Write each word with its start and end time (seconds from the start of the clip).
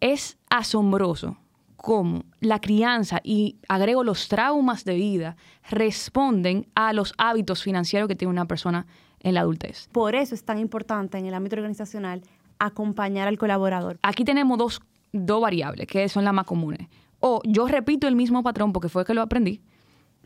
es 0.00 0.38
asombroso 0.50 1.36
cómo 1.76 2.24
la 2.40 2.60
crianza 2.60 3.20
y 3.22 3.56
agrego 3.68 4.02
los 4.04 4.28
traumas 4.28 4.84
de 4.84 4.96
vida 4.96 5.36
responden 5.70 6.66
a 6.74 6.92
los 6.92 7.14
hábitos 7.18 7.62
financieros 7.62 8.08
que 8.08 8.16
tiene 8.16 8.32
una 8.32 8.46
persona 8.46 8.86
en 9.20 9.34
la 9.34 9.40
adultez. 9.40 9.88
Por 9.92 10.14
eso 10.14 10.34
es 10.34 10.44
tan 10.44 10.58
importante 10.58 11.18
en 11.18 11.26
el 11.26 11.34
ámbito 11.34 11.56
organizacional 11.56 12.22
acompañar 12.58 13.28
al 13.28 13.38
colaborador. 13.38 13.98
Aquí 14.02 14.24
tenemos 14.24 14.58
dos, 14.58 14.82
dos 15.12 15.40
variables 15.40 15.86
que 15.86 16.08
son 16.08 16.24
las 16.24 16.34
más 16.34 16.46
comunes. 16.46 16.88
O 17.20 17.40
yo 17.44 17.66
repito 17.68 18.08
el 18.08 18.16
mismo 18.16 18.42
patrón 18.42 18.72
porque 18.72 18.88
fue 18.88 19.04
que 19.04 19.14
lo 19.14 19.22
aprendí, 19.22 19.60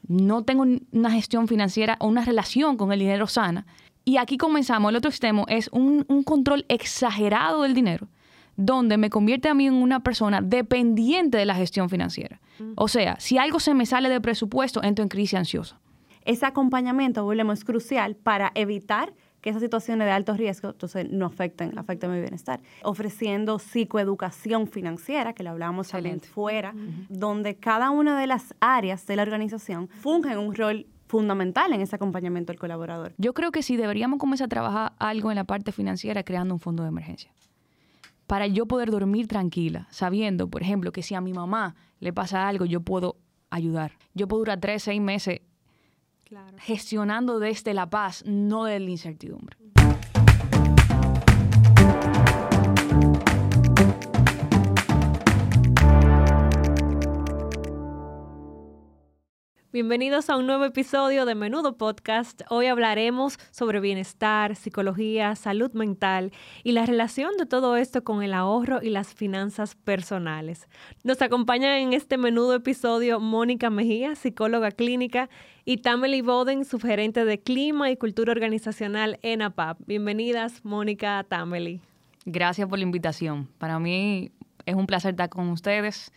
no 0.09 0.43
tengo 0.43 0.65
una 0.91 1.11
gestión 1.11 1.49
financiera 1.49 1.97
o 2.01 2.09
una 2.09 2.25
relación 2.25 2.77
con 2.77 2.93
el 2.93 2.99
dinero 2.99 3.27
sana. 3.27 3.67
Y 4.05 4.17
aquí 4.17 4.37
comenzamos, 4.37 4.91
el 4.91 4.97
otro 4.97 5.11
extremo 5.11 5.45
es 5.49 5.69
un, 5.71 6.05
un 6.09 6.25
control 6.25 6.65
exagerado 6.69 7.63
del 7.63 7.75
dinero 7.75 8.09
donde 8.57 8.97
me 8.97 9.11
convierte 9.11 9.49
a 9.49 9.55
mí 9.55 9.67
en 9.67 9.75
una 9.75 10.01
persona 10.01 10.41
dependiente 10.41 11.39
de 11.39 11.47
la 11.47 11.55
gestión 11.55 11.89
financiera. 11.89 12.41
O 12.77 12.89
sea, 12.89 13.19
si 13.19 13.39
algo 13.39 13.61
se 13.61 13.75
me 13.75 13.87
sale 13.87 14.09
de 14.09 14.21
presupuesto, 14.21 14.83
entro 14.83 15.03
en 15.03 15.09
crisis 15.09 15.39
ansiosa. 15.39 15.81
Ese 16.25 16.47
acompañamiento, 16.47 17.25
volvemos, 17.25 17.59
es 17.59 17.65
crucial 17.65 18.15
para 18.15 18.53
evitar 18.55 19.13
que 19.41 19.51
esas 19.51 19.61
situaciones 19.61 20.07
de 20.07 20.13
alto 20.13 20.35
riesgo 20.35 20.71
entonces 20.71 21.11
no 21.11 21.27
afecten, 21.27 21.77
afecten 21.77 22.13
mi 22.13 22.21
bienestar. 22.21 22.61
Ofreciendo 22.85 23.59
psicoeducación 23.59 24.69
financiera, 24.69 25.33
que 25.33 25.43
lo 25.43 25.51
hablábamos 25.51 25.89
también 25.89 26.21
fuera, 26.21 26.75
donde 27.09 27.57
cada 27.57 27.91
una 27.91 28.19
de 28.19 28.29
las 28.29 28.55
áreas 28.61 29.05
de 29.07 29.17
la 29.17 29.23
organización 29.23 29.89
fungen 29.89 30.39
un 30.39 30.55
rol 30.55 30.87
fundamental 31.09 31.73
en 31.73 31.81
ese 31.81 31.97
acompañamiento 31.97 32.53
del 32.53 32.61
colaborador. 32.61 33.13
Yo 33.19 33.35
creo 33.35 33.51
que 33.51 33.63
sí 33.63 33.77
deberíamos 33.77 34.21
comenzar 34.21 34.47
a 34.47 34.49
trabajar 34.49 34.93
algo 34.99 35.31
en 35.31 35.37
la 35.37 35.45
parte 35.45 35.73
financiera 35.73 36.23
creando 36.23 36.55
un 36.55 36.61
fondo 36.61 36.85
de 36.85 36.91
emergencia 36.91 37.33
para 38.27 38.47
yo 38.47 38.67
poder 38.67 38.91
dormir 38.91 39.29
tranquila, 39.29 39.87
sabiendo, 39.91 40.49
por 40.49 40.63
ejemplo, 40.63 40.93
que 40.93 41.03
si 41.03 41.15
a 41.15 41.21
mi 41.21 41.33
mamá 41.33 41.75
le 42.01 42.13
pasa 42.13 42.49
algo, 42.49 42.65
yo 42.65 42.81
puedo 42.81 43.17
ayudar. 43.51 43.93
Yo 44.15 44.29
puedo 44.29 44.41
durar 44.41 44.61
tres, 44.61 44.85
seis 44.85 45.01
meses 45.01 45.41
gestionando 46.59 47.39
desde 47.39 47.75
la 47.75 47.91
paz, 47.91 48.25
no 48.27 48.65
de 48.65 48.81
la 48.81 48.91
incertidumbre. 48.91 49.57
Bienvenidos 59.73 60.29
a 60.29 60.37
un 60.37 60.47
nuevo 60.47 60.67
episodio 60.67 61.25
de 61.25 61.35
Menudo 61.35 61.79
Podcast. 61.79 62.43
Hoy 62.51 62.67
hablaremos 62.67 63.39
sobre 63.53 63.81
bienestar, 63.81 64.55
psicología, 64.55 65.35
salud 65.35 65.73
mental 65.73 66.31
y 66.63 66.73
la 66.73 66.85
relación 66.85 67.39
de 67.39 67.47
todo 67.47 67.79
esto 67.79 68.05
con 68.05 68.23
el 68.23 68.35
ahorro 68.35 68.83
y 68.83 68.91
las 68.91 69.15
finanzas 69.15 69.75
personales. 69.75 70.69
Nos 71.05 71.23
acompaña 71.23 71.79
en 71.79 71.95
este 71.95 72.19
menudo 72.19 72.55
episodio 72.55 73.19
Mónica 73.19 73.71
Mejía, 73.71 74.15
psicóloga 74.15 74.73
clínica, 74.73 75.31
y 75.65 75.79
Tamely 75.79 76.21
Boden, 76.21 76.67
subgerente 76.67 77.25
de 77.25 77.41
Clima 77.41 77.91
y 77.91 77.97
Cultura 77.97 78.33
Organizacional 78.33 79.19
en 79.23 79.41
APAP. 79.41 79.79
Bienvenidas, 79.87 80.63
Mónica, 80.67 81.25
Tamely. 81.27 81.81
Gracias 82.27 82.69
por 82.69 82.79
la 82.79 82.83
invitación. 82.83 83.49
Para 83.57 83.79
mí 83.79 84.33
es 84.67 84.75
un 84.75 84.87
placer 84.87 85.13
estar 85.13 85.31
con 85.31 85.49
ustedes 85.49 86.13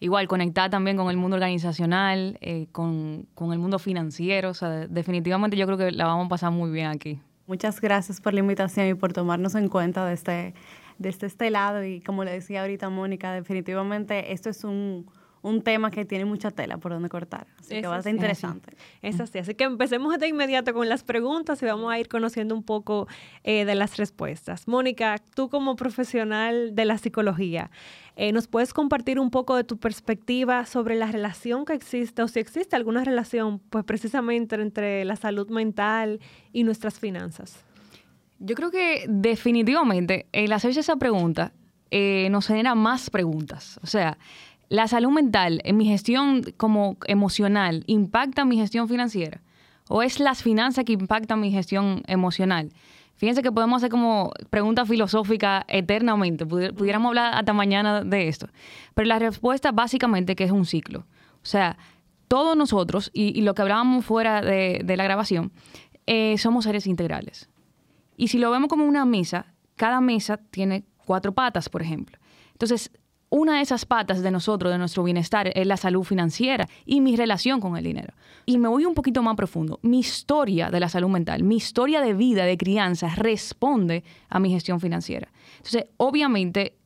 igual 0.00 0.26
conectar 0.26 0.70
también 0.70 0.96
con 0.96 1.10
el 1.10 1.16
mundo 1.16 1.36
organizacional, 1.36 2.38
eh, 2.40 2.66
con, 2.72 3.28
el 3.38 3.58
mundo 3.58 3.78
financiero. 3.78 4.50
O 4.50 4.54
sea, 4.54 4.88
definitivamente 4.88 5.56
yo 5.56 5.66
creo 5.66 5.78
que 5.78 5.92
la 5.92 6.06
vamos 6.06 6.26
a 6.26 6.28
pasar 6.30 6.50
muy 6.50 6.70
bien 6.70 6.86
aquí. 6.86 7.20
Muchas 7.46 7.80
gracias 7.80 8.20
por 8.20 8.32
la 8.32 8.40
invitación 8.40 8.88
y 8.88 8.94
por 8.94 9.12
tomarnos 9.12 9.54
en 9.54 9.68
cuenta 9.68 10.06
desde, 10.06 10.54
desde 10.98 11.26
este 11.26 11.50
lado. 11.50 11.84
Y 11.84 12.00
como 12.00 12.24
le 12.24 12.32
decía 12.32 12.62
ahorita 12.62 12.88
Mónica, 12.88 13.32
definitivamente 13.32 14.32
esto 14.32 14.48
es 14.48 14.64
un, 14.64 15.06
un 15.42 15.62
tema 15.62 15.90
que 15.90 16.04
tiene 16.04 16.24
mucha 16.24 16.50
tela 16.50 16.78
por 16.78 16.92
donde 16.92 17.08
cortar. 17.08 17.46
Así 17.58 17.80
que 17.80 17.86
va 17.86 17.96
a 17.96 18.02
ser 18.02 18.14
interesante. 18.14 18.76
Es 19.02 19.20
así. 19.20 19.38
Así 19.38 19.54
que 19.54 19.64
empecemos 19.64 20.18
de 20.18 20.28
inmediato 20.28 20.74
con 20.74 20.88
las 20.88 21.02
preguntas 21.02 21.62
y 21.62 21.66
vamos 21.66 21.92
a 21.92 21.98
ir 21.98 22.08
conociendo 22.08 22.54
un 22.54 22.62
poco 22.62 23.08
eh, 23.42 23.64
de 23.64 23.74
las 23.74 23.96
respuestas. 23.96 24.68
Mónica, 24.68 25.16
tú 25.34 25.48
como 25.48 25.76
profesional 25.76 26.74
de 26.74 26.84
la 26.84 26.98
psicología, 26.98 27.70
eh, 28.22 28.32
¿nos 28.32 28.48
puedes 28.48 28.74
compartir 28.74 29.18
un 29.18 29.30
poco 29.30 29.56
de 29.56 29.64
tu 29.64 29.78
perspectiva 29.78 30.66
sobre 30.66 30.94
la 30.94 31.06
relación 31.06 31.64
que 31.64 31.72
existe 31.72 32.20
o 32.20 32.28
si 32.28 32.38
existe 32.38 32.76
alguna 32.76 33.02
relación, 33.02 33.60
pues 33.70 33.82
precisamente 33.86 34.56
entre 34.56 35.06
la 35.06 35.16
salud 35.16 35.48
mental 35.48 36.20
y 36.52 36.64
nuestras 36.64 36.98
finanzas? 36.98 37.64
Yo 38.38 38.54
creo 38.56 38.70
que 38.70 39.06
definitivamente 39.08 40.26
el 40.32 40.52
hacerse 40.52 40.80
esa 40.80 40.96
pregunta 40.96 41.54
eh, 41.90 42.28
nos 42.30 42.46
genera 42.46 42.74
más 42.74 43.08
preguntas. 43.08 43.80
O 43.82 43.86
sea, 43.86 44.18
la 44.68 44.86
salud 44.86 45.12
mental 45.12 45.62
en 45.64 45.78
mi 45.78 45.86
gestión 45.86 46.42
como 46.58 46.98
emocional 47.06 47.84
impacta 47.86 48.44
mi 48.44 48.58
gestión 48.58 48.86
financiera 48.86 49.40
o 49.88 50.02
es 50.02 50.20
las 50.20 50.42
finanzas 50.42 50.84
que 50.84 50.92
impactan 50.92 51.40
mi 51.40 51.52
gestión 51.52 52.02
emocional. 52.06 52.68
Fíjense 53.20 53.42
que 53.42 53.52
podemos 53.52 53.76
hacer 53.76 53.90
como 53.90 54.32
pregunta 54.48 54.86
filosófica 54.86 55.66
eternamente, 55.68 56.46
pudiéramos 56.46 57.10
hablar 57.10 57.34
hasta 57.34 57.52
mañana 57.52 58.02
de 58.02 58.28
esto. 58.28 58.48
Pero 58.94 59.08
la 59.08 59.18
respuesta 59.18 59.72
básicamente 59.72 60.34
que 60.34 60.44
es 60.44 60.50
un 60.50 60.64
ciclo. 60.64 61.00
O 61.00 61.44
sea, 61.46 61.76
todos 62.28 62.56
nosotros, 62.56 63.10
y, 63.12 63.42
lo 63.42 63.54
que 63.54 63.60
hablábamos 63.60 64.06
fuera 64.06 64.40
de, 64.40 64.82
la 64.96 65.04
grabación, 65.04 65.52
eh, 66.06 66.38
somos 66.38 66.64
seres 66.64 66.86
integrales. 66.86 67.50
Y 68.16 68.28
si 68.28 68.38
lo 68.38 68.50
vemos 68.50 68.70
como 68.70 68.86
una 68.86 69.04
mesa, 69.04 69.52
cada 69.76 70.00
mesa 70.00 70.38
tiene 70.38 70.84
cuatro 71.04 71.32
patas, 71.32 71.68
por 71.68 71.82
ejemplo. 71.82 72.16
Entonces, 72.52 72.90
una 73.30 73.56
de 73.56 73.62
esas 73.62 73.86
patas 73.86 74.22
de 74.22 74.30
nosotros, 74.30 74.72
de 74.72 74.78
nuestro 74.78 75.04
bienestar, 75.04 75.52
es 75.54 75.66
la 75.66 75.76
salud 75.76 76.02
financiera 76.02 76.68
y 76.84 77.00
mi 77.00 77.16
relación 77.16 77.60
con 77.60 77.76
el 77.76 77.84
dinero. 77.84 78.12
Y 78.44 78.58
me 78.58 78.68
voy 78.68 78.84
un 78.84 78.94
poquito 78.94 79.22
más 79.22 79.36
profundo. 79.36 79.78
Mi 79.82 80.00
historia 80.00 80.70
de 80.70 80.80
la 80.80 80.88
salud 80.88 81.08
mental, 81.08 81.44
mi 81.44 81.56
historia 81.56 82.00
de 82.00 82.12
vida, 82.12 82.44
de 82.44 82.58
crianza, 82.58 83.08
responde 83.14 84.04
a 84.28 84.40
mi 84.40 84.50
gestión 84.50 84.80
financiera. 84.80 85.28
Entonces, 85.58 85.86
obviamente, 85.96 86.76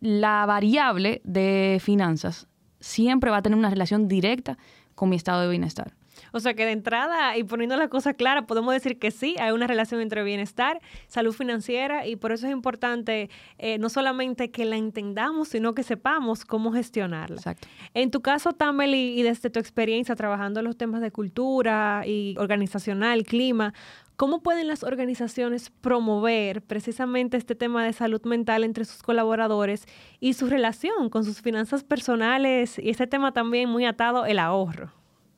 la 0.00 0.44
variable 0.44 1.22
de 1.24 1.78
finanzas 1.82 2.46
siempre 2.78 3.30
va 3.30 3.38
a 3.38 3.42
tener 3.42 3.58
una 3.58 3.70
relación 3.70 4.06
directa 4.06 4.58
con 4.94 5.08
mi 5.08 5.16
estado 5.16 5.42
de 5.42 5.48
bienestar. 5.48 5.94
O 6.36 6.40
sea 6.40 6.52
que 6.52 6.66
de 6.66 6.72
entrada 6.72 7.34
y 7.38 7.44
poniendo 7.44 7.78
la 7.78 7.88
cosa 7.88 8.12
clara, 8.12 8.46
podemos 8.46 8.74
decir 8.74 8.98
que 8.98 9.10
sí, 9.10 9.36
hay 9.40 9.52
una 9.52 9.66
relación 9.66 10.02
entre 10.02 10.22
bienestar, 10.22 10.82
salud 11.06 11.32
financiera 11.32 12.06
y 12.06 12.16
por 12.16 12.30
eso 12.30 12.46
es 12.46 12.52
importante 12.52 13.30
eh, 13.56 13.78
no 13.78 13.88
solamente 13.88 14.50
que 14.50 14.66
la 14.66 14.76
entendamos, 14.76 15.48
sino 15.48 15.74
que 15.74 15.82
sepamos 15.82 16.44
cómo 16.44 16.72
gestionarla. 16.72 17.36
Exacto. 17.36 17.68
En 17.94 18.10
tu 18.10 18.20
caso, 18.20 18.52
Tameli, 18.52 19.18
y 19.18 19.22
desde 19.22 19.48
tu 19.48 19.58
experiencia 19.58 20.14
trabajando 20.14 20.60
en 20.60 20.66
los 20.66 20.76
temas 20.76 21.00
de 21.00 21.10
cultura 21.10 22.02
y 22.06 22.34
organizacional, 22.36 23.24
clima, 23.24 23.72
¿Cómo 24.16 24.42
pueden 24.42 24.66
las 24.66 24.82
organizaciones 24.82 25.68
promover 25.68 26.62
precisamente 26.62 27.36
este 27.36 27.54
tema 27.54 27.84
de 27.84 27.92
salud 27.92 28.22
mental 28.22 28.64
entre 28.64 28.86
sus 28.86 29.02
colaboradores 29.02 29.84
y 30.20 30.32
su 30.32 30.46
relación 30.46 31.10
con 31.10 31.22
sus 31.22 31.42
finanzas 31.42 31.84
personales 31.84 32.78
y 32.78 32.88
ese 32.88 33.06
tema 33.06 33.32
también 33.32 33.68
muy 33.68 33.84
atado, 33.84 34.24
el 34.24 34.38
ahorro? 34.38 34.90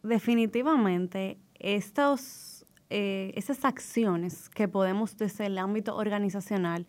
Definitivamente 0.02 1.38
estos, 1.54 2.66
eh, 2.90 3.32
esas 3.34 3.64
acciones 3.64 4.48
que 4.48 4.68
podemos 4.68 5.16
desde 5.16 5.46
el 5.46 5.58
ámbito 5.58 5.96
organizacional 5.96 6.86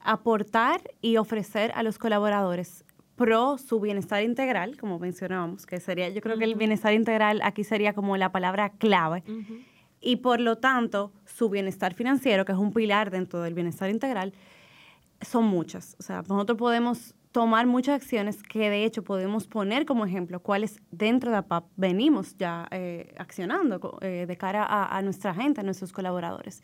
aportar 0.00 0.80
y 1.02 1.16
ofrecer 1.16 1.72
a 1.74 1.82
los 1.82 1.98
colaboradores 1.98 2.84
pro 3.16 3.58
su 3.58 3.80
bienestar 3.80 4.22
integral, 4.22 4.78
como 4.78 4.98
mencionábamos, 4.98 5.66
que 5.66 5.78
sería, 5.78 6.08
yo 6.08 6.22
creo 6.22 6.38
que 6.38 6.44
el 6.44 6.54
bienestar 6.54 6.94
integral 6.94 7.40
aquí 7.42 7.64
sería 7.64 7.92
como 7.92 8.16
la 8.16 8.32
palabra 8.32 8.70
clave, 8.70 9.22
y 10.00 10.16
por 10.16 10.40
lo 10.40 10.56
tanto 10.56 11.12
su 11.26 11.50
bienestar 11.50 11.92
financiero, 11.92 12.46
que 12.46 12.52
es 12.52 12.58
un 12.58 12.72
pilar 12.72 13.10
dentro 13.10 13.42
del 13.42 13.52
bienestar 13.52 13.90
integral, 13.90 14.32
son 15.20 15.44
muchas. 15.44 15.96
O 15.98 16.02
sea, 16.02 16.22
nosotros 16.26 16.56
podemos 16.56 17.14
tomar 17.32 17.66
muchas 17.66 17.96
acciones 17.96 18.42
que 18.42 18.70
de 18.70 18.84
hecho 18.84 19.02
podemos 19.02 19.46
poner 19.46 19.86
como 19.86 20.04
ejemplo 20.04 20.40
cuáles 20.40 20.80
dentro 20.90 21.30
de 21.30 21.38
APAP 21.38 21.64
venimos 21.76 22.36
ya 22.36 22.66
eh, 22.70 23.14
accionando 23.18 23.98
eh, 24.00 24.24
de 24.26 24.36
cara 24.36 24.66
a, 24.68 25.00
nuestra 25.02 25.34
gente, 25.34 25.60
a 25.60 25.64
nuestros 25.64 25.92
colaboradores. 25.92 26.62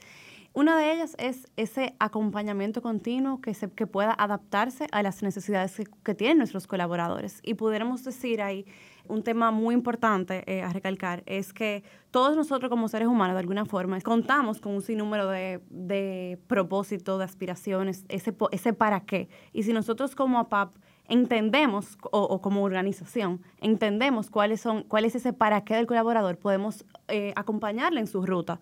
Una 0.52 0.78
de 0.78 0.90
ellas 0.90 1.14
es 1.18 1.46
ese 1.56 1.94
acompañamiento 1.98 2.80
continuo 2.80 3.42
que, 3.42 3.52
se, 3.52 3.70
que 3.70 3.86
pueda 3.86 4.14
adaptarse 4.16 4.86
a 4.90 5.02
las 5.02 5.22
necesidades 5.22 5.76
que, 5.76 5.84
que 6.02 6.14
tienen 6.14 6.38
nuestros 6.38 6.66
colaboradores. 6.66 7.40
Y 7.42 7.54
pudiéramos 7.54 8.04
decir 8.04 8.40
ahí 8.40 8.64
un 9.08 9.22
tema 9.22 9.50
muy 9.50 9.74
importante 9.74 10.42
eh, 10.46 10.62
a 10.62 10.72
recalcar 10.72 11.22
es 11.26 11.52
que 11.52 11.82
todos 12.10 12.36
nosotros 12.36 12.70
como 12.70 12.88
seres 12.88 13.08
humanos, 13.08 13.34
de 13.34 13.40
alguna 13.40 13.64
forma, 13.64 14.00
contamos 14.00 14.60
con 14.60 14.74
un 14.74 14.82
sinnúmero 14.82 15.28
de, 15.28 15.60
de 15.70 16.38
propósitos, 16.46 17.18
de 17.18 17.24
aspiraciones, 17.24 18.04
ese, 18.08 18.34
ese 18.50 18.72
para 18.72 19.00
qué. 19.00 19.28
Y 19.52 19.64
si 19.64 19.72
nosotros 19.72 20.14
como 20.14 20.38
APAP 20.38 20.74
entendemos, 21.08 21.98
o, 22.10 22.40
como 22.40 22.62
organización, 22.62 23.40
entendemos 23.60 24.30
cuáles 24.30 24.60
son, 24.60 24.82
cuál 24.82 25.04
es 25.04 25.14
ese 25.14 25.32
para 25.32 25.62
qué 25.62 25.74
del 25.74 25.86
colaborador, 25.86 26.38
podemos 26.38 26.84
eh, 27.08 27.32
acompañarle 27.36 28.00
en 28.00 28.06
su 28.06 28.26
ruta 28.26 28.58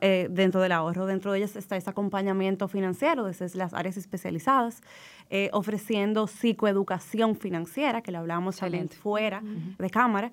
eh, 0.00 0.28
dentro 0.30 0.60
del 0.60 0.72
ahorro. 0.72 1.06
Dentro 1.06 1.32
de 1.32 1.38
ellas 1.38 1.56
está 1.56 1.76
ese 1.76 1.90
acompañamiento 1.90 2.68
financiero, 2.68 3.24
desde 3.24 3.56
las 3.56 3.74
áreas 3.74 3.96
especializadas, 3.96 4.82
eh, 5.30 5.50
ofreciendo 5.52 6.26
psicoeducación 6.26 7.36
financiera, 7.36 8.02
que 8.02 8.10
le 8.10 8.18
hablamos 8.18 8.56
también 8.56 8.88
fuera 8.88 9.42
de 9.78 9.90
cámara, 9.90 10.32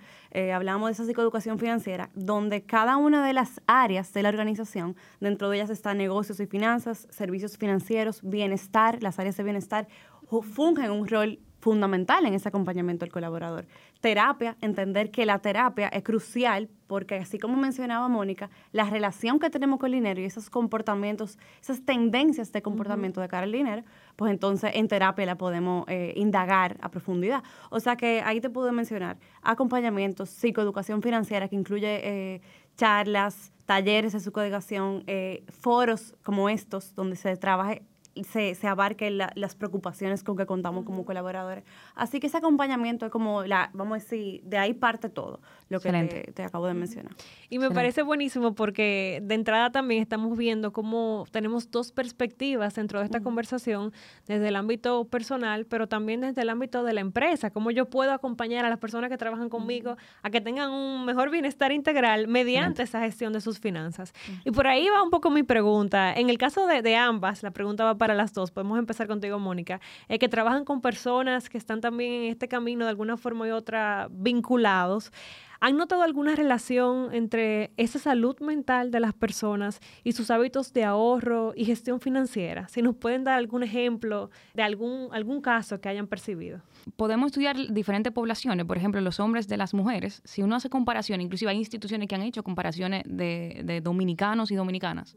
hablamos 0.54 0.90
de 0.90 0.94
esa 0.94 1.06
psicoeducación 1.06 1.60
financiera, 1.60 2.10
donde 2.14 2.64
cada 2.64 2.98
una 2.98 3.26
de 3.26 3.34
las 3.34 3.62
áreas 3.68 4.14
de 4.14 4.24
la 4.24 4.30
organización, 4.30 4.96
dentro 5.20 5.50
de 5.50 5.58
ellas 5.58 5.70
está 5.70 5.94
negocios 5.94 6.40
y 6.40 6.48
finanzas, 6.48 7.08
servicios 7.10 7.58
financieros, 7.58 8.22
bienestar, 8.24 9.02
las 9.02 9.20
áreas 9.20 9.38
de 9.38 9.44
bienestar, 9.44 9.88
fungen 10.42 10.92
un 10.92 11.08
rol 11.08 11.40
fundamental 11.62 12.26
en 12.26 12.34
ese 12.34 12.50
acompañamiento 12.50 13.06
del 13.06 13.14
colaborador. 13.14 13.68
Terapia, 14.02 14.58
entender 14.62 15.12
que 15.12 15.26
la 15.26 15.40
terapia 15.40 15.88
es 15.90 16.04
crucial 16.04 16.70
porque 16.88 17.16
así 17.16 17.38
como 17.40 17.56
mencionaba 17.56 18.10
Mónica, 18.10 18.50
la 18.74 18.90
relación 18.90 19.40
que 19.40 19.50
tenemos 19.50 19.80
con 19.80 19.88
el 19.88 19.94
dinero 19.94 20.20
y 20.20 20.26
esos 20.26 20.50
comportamientos, 20.50 21.38
esas 21.62 21.86
tendencias 21.86 22.52
de 22.52 22.62
comportamiento 22.62 23.22
de 23.22 23.30
cara 23.30 23.44
al 23.44 23.52
dinero, 23.52 23.84
pues 24.16 24.32
entonces 24.32 24.72
en 24.74 24.88
terapia 24.88 25.26
la 25.26 25.38
podemos 25.38 25.86
eh, 25.88 26.14
indagar 26.18 26.78
a 26.82 26.90
profundidad. 26.90 27.44
O 27.70 27.80
sea 27.80 27.96
que 27.96 28.22
ahí 28.26 28.42
te 28.42 28.50
puedo 28.50 28.72
mencionar 28.74 29.18
acompañamientos, 29.42 30.30
psicoeducación 30.30 31.02
financiera 31.02 31.48
que 31.48 31.56
incluye 31.56 32.02
eh, 32.04 32.42
charlas, 32.76 33.54
talleres 33.66 34.14
de 34.14 34.20
psicoeducación, 34.20 35.04
eh, 35.08 35.46
foros 35.48 36.16
como 36.24 36.50
estos 36.50 36.94
donde 36.96 37.16
se 37.16 37.38
trabaje 37.38 37.84
se, 38.24 38.56
se 38.56 38.68
abarquen 38.68 39.18
las 39.18 39.56
preocupaciones 39.56 40.24
con 40.24 40.38
que 40.38 40.46
contamos 40.46 40.86
como 40.86 41.06
colaboradores. 41.06 41.64
Así 41.96 42.20
que 42.20 42.28
ese 42.28 42.38
acompañamiento 42.38 43.06
es 43.06 43.12
como, 43.12 43.44
la, 43.44 43.70
vamos 43.74 43.98
a 43.98 44.04
decir, 44.04 44.42
de 44.44 44.58
ahí 44.58 44.74
parte 44.74 45.10
todo 45.10 45.40
lo 45.70 45.80
que 45.80 46.32
te, 46.34 46.44
acabo 46.44 46.68
de 46.68 46.74
mencionar. 46.74 47.14
Y 47.50 47.60
me 47.60 47.72
parece 47.72 48.02
buenísimo 48.02 48.56
porque 48.56 49.22
de 49.24 49.36
entrada 49.36 49.72
también 49.72 50.02
estamos 50.02 50.38
viendo 50.38 50.74
cómo 50.74 51.26
tenemos 51.32 51.72
dos 51.72 51.92
perspectivas 51.92 52.76
dentro 52.76 53.00
de 53.00 53.06
esta 53.06 53.22
conversación, 53.22 53.94
desde 54.28 54.50
el 54.50 54.56
ámbito 54.56 55.06
personal, 55.06 55.66
pero 55.66 55.88
también 55.88 56.22
desde 56.22 56.42
el 56.42 56.50
ámbito 56.50 56.84
de 56.84 56.94
la 56.94 57.02
empresa, 57.02 57.52
cómo 57.52 57.72
yo 57.72 57.90
puedo 57.90 58.12
acompañar 58.12 58.66
a 58.66 58.70
las 58.70 58.80
personas 58.80 59.10
que 59.10 59.18
trabajan 59.18 59.50
conmigo 59.50 59.96
a 60.24 60.30
que 60.30 60.42
tengan 60.42 60.72
un 60.72 61.06
mejor 61.06 61.30
bienestar 61.30 61.72
integral 61.72 62.28
mediante 62.28 62.84
esa 62.84 63.00
gestión 63.00 63.34
de 63.34 63.42
sus 63.42 63.60
finanzas. 63.60 64.14
Y 64.44 64.52
por 64.52 64.68
ahí 64.68 64.88
va 64.90 65.02
un 65.04 65.10
poco 65.10 65.30
mi 65.30 65.44
pregunta. 65.44 66.14
En 66.14 66.30
el 66.30 66.38
caso 66.38 66.68
de, 66.68 66.82
de 66.82 66.96
ambas, 66.96 67.44
la 67.44 67.52
pregunta 67.52 67.86
va 67.86 67.96
para 67.96 68.11
las 68.14 68.34
dos. 68.34 68.52
Podemos 68.52 68.78
empezar 68.80 69.08
contigo, 69.08 69.40
Mónica. 69.40 69.82
Eh, 70.10 70.20
que 70.20 70.30
trabajan 70.30 70.66
con 70.66 70.82
personas 70.82 71.50
que 71.50 71.58
están 71.58 71.82
también 71.82 72.24
en 72.24 72.30
este 72.32 72.48
camino 72.48 72.86
de 72.86 72.90
alguna 72.90 73.18
forma 73.18 73.48
y 73.48 73.52
otra 73.52 74.08
vinculados. 74.12 75.12
¿Han 75.64 75.78
notado 75.78 76.02
alguna 76.02 76.36
relación 76.36 77.14
entre 77.14 77.72
esa 77.78 78.00
salud 78.00 78.36
mental 78.40 78.90
de 78.90 79.00
las 79.00 79.14
personas 79.14 79.80
y 80.04 80.14
sus 80.14 80.32
hábitos 80.32 80.74
de 80.74 80.86
ahorro 80.86 81.54
y 81.56 81.66
gestión 81.66 82.00
financiera? 82.00 82.68
Si 82.68 82.82
nos 82.82 82.96
pueden 82.96 83.24
dar 83.24 83.36
algún 83.38 83.62
ejemplo 83.62 84.32
de 84.56 84.64
algún, 84.64 85.10
algún 85.12 85.40
caso 85.40 85.80
que 85.80 85.88
hayan 85.88 86.08
percibido. 86.08 86.62
Podemos 86.96 87.28
estudiar 87.28 87.56
diferentes 87.72 88.12
poblaciones, 88.12 88.66
por 88.66 88.76
ejemplo, 88.76 89.02
los 89.02 89.20
hombres 89.20 89.48
de 89.48 89.58
las 89.58 89.76
mujeres. 89.76 90.24
Si 90.26 90.42
uno 90.42 90.56
hace 90.56 90.72
comparación, 90.72 91.22
inclusive 91.22 91.52
hay 91.52 91.58
instituciones 91.58 92.08
que 92.08 92.16
han 92.16 92.24
hecho 92.24 92.42
comparaciones 92.42 93.04
de, 93.06 93.62
de 93.64 93.82
dominicanos 93.82 94.50
y 94.50 94.56
dominicanas, 94.56 95.16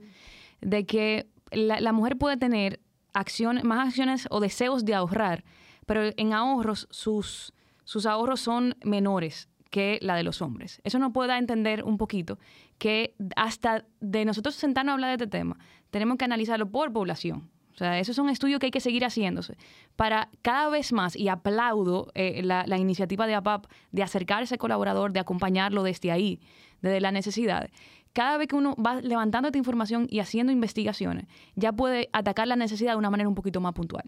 de 0.61 0.85
que 0.85 1.27
la, 1.55 1.93
mujer 1.93 2.17
puede 2.17 2.37
tener 2.37 2.81
acciones, 3.15 3.65
más 3.65 3.89
acciones 3.89 4.27
o 4.31 4.41
deseos 4.41 4.85
de 4.85 4.95
ahorrar, 4.95 5.45
pero 5.87 6.03
en 6.17 6.33
ahorros 6.33 6.87
sus, 6.91 7.53
sus 7.85 8.07
ahorros 8.07 8.41
son 8.41 8.77
menores 8.85 9.49
que 9.71 9.99
la 10.03 10.15
de 10.15 10.23
los 10.23 10.41
hombres. 10.41 10.81
Eso 10.85 10.99
nos 10.99 11.13
puede 11.13 11.37
entender 11.37 11.83
un 11.83 11.99
poquito 11.99 12.39
que 12.79 13.17
hasta 13.35 13.85
de 14.01 14.25
nosotros 14.25 14.55
sentarnos 14.55 14.93
a 14.93 14.95
hablar 14.95 15.11
de 15.11 15.25
este 15.25 15.39
tema, 15.39 15.59
tenemos 15.91 16.17
que 16.17 16.25
analizarlo 16.25 16.71
por 16.71 16.93
población. 16.93 17.51
O 17.75 17.77
sea, 17.77 17.99
eso 17.99 18.13
es 18.13 18.19
un 18.19 18.29
estudio 18.29 18.59
que 18.59 18.67
hay 18.67 18.71
que 18.71 18.81
seguir 18.81 19.05
haciéndose 19.05 19.57
para 19.97 20.29
cada 20.43 20.69
vez 20.69 20.93
más, 20.93 21.17
y 21.17 21.29
aplaudo 21.29 22.13
eh, 22.15 22.43
la, 22.45 22.65
la, 22.67 22.79
iniciativa 22.79 23.27
de 23.27 23.35
APAP 23.35 23.67
de 23.91 24.03
acercarse 24.03 24.55
al 24.55 24.59
colaborador, 24.59 25.13
de 25.13 25.21
acompañarlo 25.21 25.83
desde 25.83 26.13
ahí, 26.13 26.41
desde 26.81 27.01
la 27.01 27.11
necesidad, 27.11 27.69
cada 28.15 28.39
vez 28.39 28.47
que 28.47 28.55
uno 28.55 28.77
va 28.77 29.01
levantando 29.01 29.49
esta 29.49 29.59
información 29.59 30.07
y 30.09 30.21
haciendo 30.21 30.53
investigaciones, 30.53 31.27
ya 31.57 31.73
puede 31.73 32.09
atacar 32.13 32.47
la 32.47 32.57
necesidad 32.57 32.93
de 32.93 32.99
una 32.99 33.11
manera 33.11 33.29
un 33.29 33.35
poquito 33.35 33.61
más 33.61 33.75
puntual. 33.75 34.05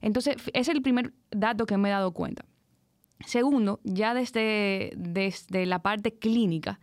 Entonces, 0.00 0.36
ese 0.36 0.58
es 0.58 0.68
el 0.68 0.80
primer 0.80 1.12
dato 1.30 1.66
que 1.66 1.76
me 1.76 1.90
he 1.90 1.92
dado 1.92 2.12
cuenta. 2.12 2.46
Segundo, 3.26 3.80
ya 3.84 4.14
desde, 4.14 4.92
desde 4.96 5.66
la 5.66 5.82
parte 5.82 6.18
clínica, 6.18 6.80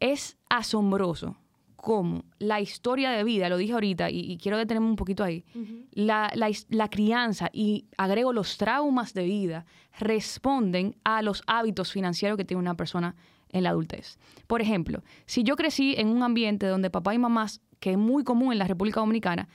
es 0.00 0.36
asombroso 0.50 1.36
cómo 1.86 2.24
la 2.40 2.60
historia 2.60 3.12
de 3.12 3.22
vida, 3.22 3.48
lo 3.48 3.58
dije 3.58 3.72
ahorita 3.72 4.10
y, 4.10 4.38
quiero 4.38 4.58
detenerme 4.58 4.88
un 4.88 4.96
poquito 4.96 5.22
ahí, 5.22 5.44
la, 5.92 6.32
la, 6.34 6.90
crianza 6.90 7.48
y 7.52 7.86
agrego 7.96 8.32
los 8.32 8.56
traumas 8.56 9.14
de 9.14 9.22
vida 9.22 9.66
responden 9.96 10.96
a 11.04 11.22
los 11.22 11.44
hábitos 11.46 11.92
financieros 11.92 12.36
que 12.36 12.44
tiene 12.44 12.60
una 12.60 12.74
persona 12.74 13.14
en 13.50 13.62
la 13.62 13.70
adultez. 13.70 14.18
Por 14.48 14.62
ejemplo, 14.62 15.04
si 15.26 15.44
yo 15.44 15.54
crecí 15.54 15.94
en 15.96 16.08
un 16.08 16.24
ambiente 16.24 16.66
donde 16.66 16.90
papá 16.90 17.14
y 17.14 17.18
mamás, 17.18 17.60
que 17.78 17.92
es 17.92 17.98
muy 17.98 18.24
común 18.24 18.52
en 18.52 18.58
la 18.58 18.66
República 18.66 18.98
Dominicana, 18.98 19.48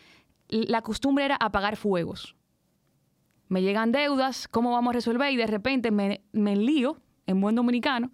la 0.47 0.81
costumbre 0.83 1.25
era 1.25 1.35
apagar 1.35 1.75
fuegos. 1.75 2.37
Me 3.49 3.61
llegan 3.61 3.91
deudas, 3.91 4.47
¿cómo 4.47 4.71
vamos 4.71 4.91
a 4.91 4.93
resolver? 4.93 5.33
Y 5.33 5.35
de 5.35 5.47
repente 5.47 5.91
me, 5.91 6.21
me 6.31 6.55
lío, 6.55 6.95
en 7.27 7.41
buen 7.41 7.55
dominicano, 7.55 8.09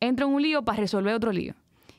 entro 0.00 0.26
en 0.26 0.32
un 0.32 0.40
lío 0.40 0.64
para 0.64 0.80
resolver 0.80 1.12
otro 1.12 1.32
lío. 1.32 1.54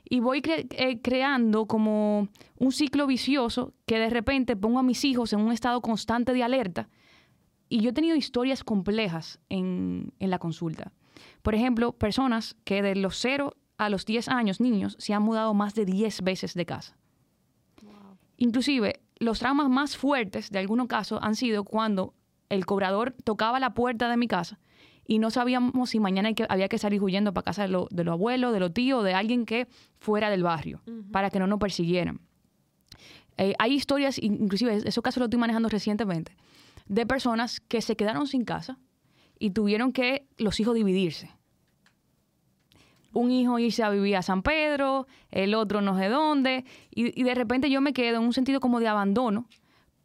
Y 0.10 0.20
voy 0.20 0.42
eh, 0.46 1.02
creando 1.02 1.66
como 1.66 2.28
un 2.60 2.72
ciclo 2.72 3.08
vicioso 3.08 3.74
que 3.86 4.00
de 4.00 4.10
repente 4.10 4.56
pongo 4.56 4.80
a 4.80 4.84
mis 4.84 5.06
hijos 5.06 5.34
en 5.34 5.40
un 5.40 5.52
estado 5.52 5.82
constante 5.82 6.34
de 6.34 6.44
alerta. 6.44 6.90
Y 7.70 7.80
yo 7.80 7.90
he 7.90 7.94
tenido 7.94 8.16
historias 8.16 8.64
complejas 8.64 9.40
en, 9.50 10.14
en 10.20 10.30
la 10.30 10.40
consulta 10.40 10.92
por 11.42 11.56
ejemplo, 11.56 11.94
personas 11.94 12.56
que 12.64 12.82
de 12.82 12.96
los 12.96 13.18
0 13.18 13.56
a 13.78 13.90
los 13.90 14.06
10 14.06 14.30
años, 14.30 14.62
niños, 14.62 14.96
se 15.00 15.14
han 15.14 15.24
mudado 15.24 15.54
más 15.54 15.76
de 15.76 15.86
10 15.86 16.22
veces 16.24 16.54
de 16.54 16.66
casa. 16.66 16.98
Inclusive, 18.38 19.02
los 19.20 19.40
traumas 19.40 19.70
más 19.70 19.98
fuertes 19.98 20.50
de 20.50 20.60
algunos 20.60 20.88
casos 20.88 21.20
han 21.22 21.36
sido 21.36 21.64
cuando 21.64 22.14
el 22.50 22.66
cobrador 22.66 23.16
tocaba 23.24 23.60
la 23.60 23.74
puerta 23.74 24.10
de 24.10 24.18
mi 24.18 24.28
casa 24.28 24.60
y 25.06 25.20
no 25.20 25.32
sabíamos 25.32 25.90
si 25.90 26.00
mañana 26.00 26.30
había 26.50 26.68
que 26.68 26.78
salir 26.78 27.02
huyendo 27.02 27.34
para 27.34 27.46
casa 27.46 27.64
de 27.64 27.70
los 27.70 27.90
de 27.90 28.04
lo 28.04 28.14
abuelos, 28.14 28.54
de 28.54 28.60
los 28.60 28.74
tíos, 28.74 29.04
de 29.04 29.14
alguien 29.14 29.46
que 29.46 29.68
fuera 30.00 30.30
del 30.30 30.44
barrio, 30.44 30.82
para 31.12 31.30
que 31.30 31.40
no 31.40 31.48
nos 31.48 31.60
persiguieran. 31.60 32.22
Eh, 33.38 33.54
hay 33.60 33.74
historias, 33.74 34.18
inclusive 34.22 34.76
esos 34.86 35.04
casos 35.04 35.20
los 35.20 35.28
estoy 35.28 35.40
manejando 35.40 35.70
recientemente, 35.70 36.36
de 36.88 37.06
personas 37.06 37.60
que 37.60 37.82
se 37.82 37.96
quedaron 37.96 38.28
sin 38.28 38.46
casa 38.46 38.78
y 39.40 39.52
tuvieron 39.52 39.92
que 39.92 40.28
los 40.38 40.60
hijos 40.60 40.76
dividirse. 40.76 41.32
Un 43.14 43.32
hijo 43.32 43.60
irse 43.60 43.84
a 43.84 43.90
vivir 43.90 44.16
a 44.16 44.22
San 44.22 44.42
Pedro, 44.42 45.08
el 45.30 45.54
otro 45.54 45.82
no 45.82 45.98
sé 45.98 46.10
dónde, 46.10 46.66
y, 46.90 47.24
de 47.24 47.36
repente 47.36 47.70
yo 47.70 47.80
me 47.80 47.94
quedo 47.94 48.18
en 48.18 48.24
un 48.24 48.34
sentido 48.34 48.60
como 48.60 48.80
de 48.80 48.88
abandono, 48.88 49.48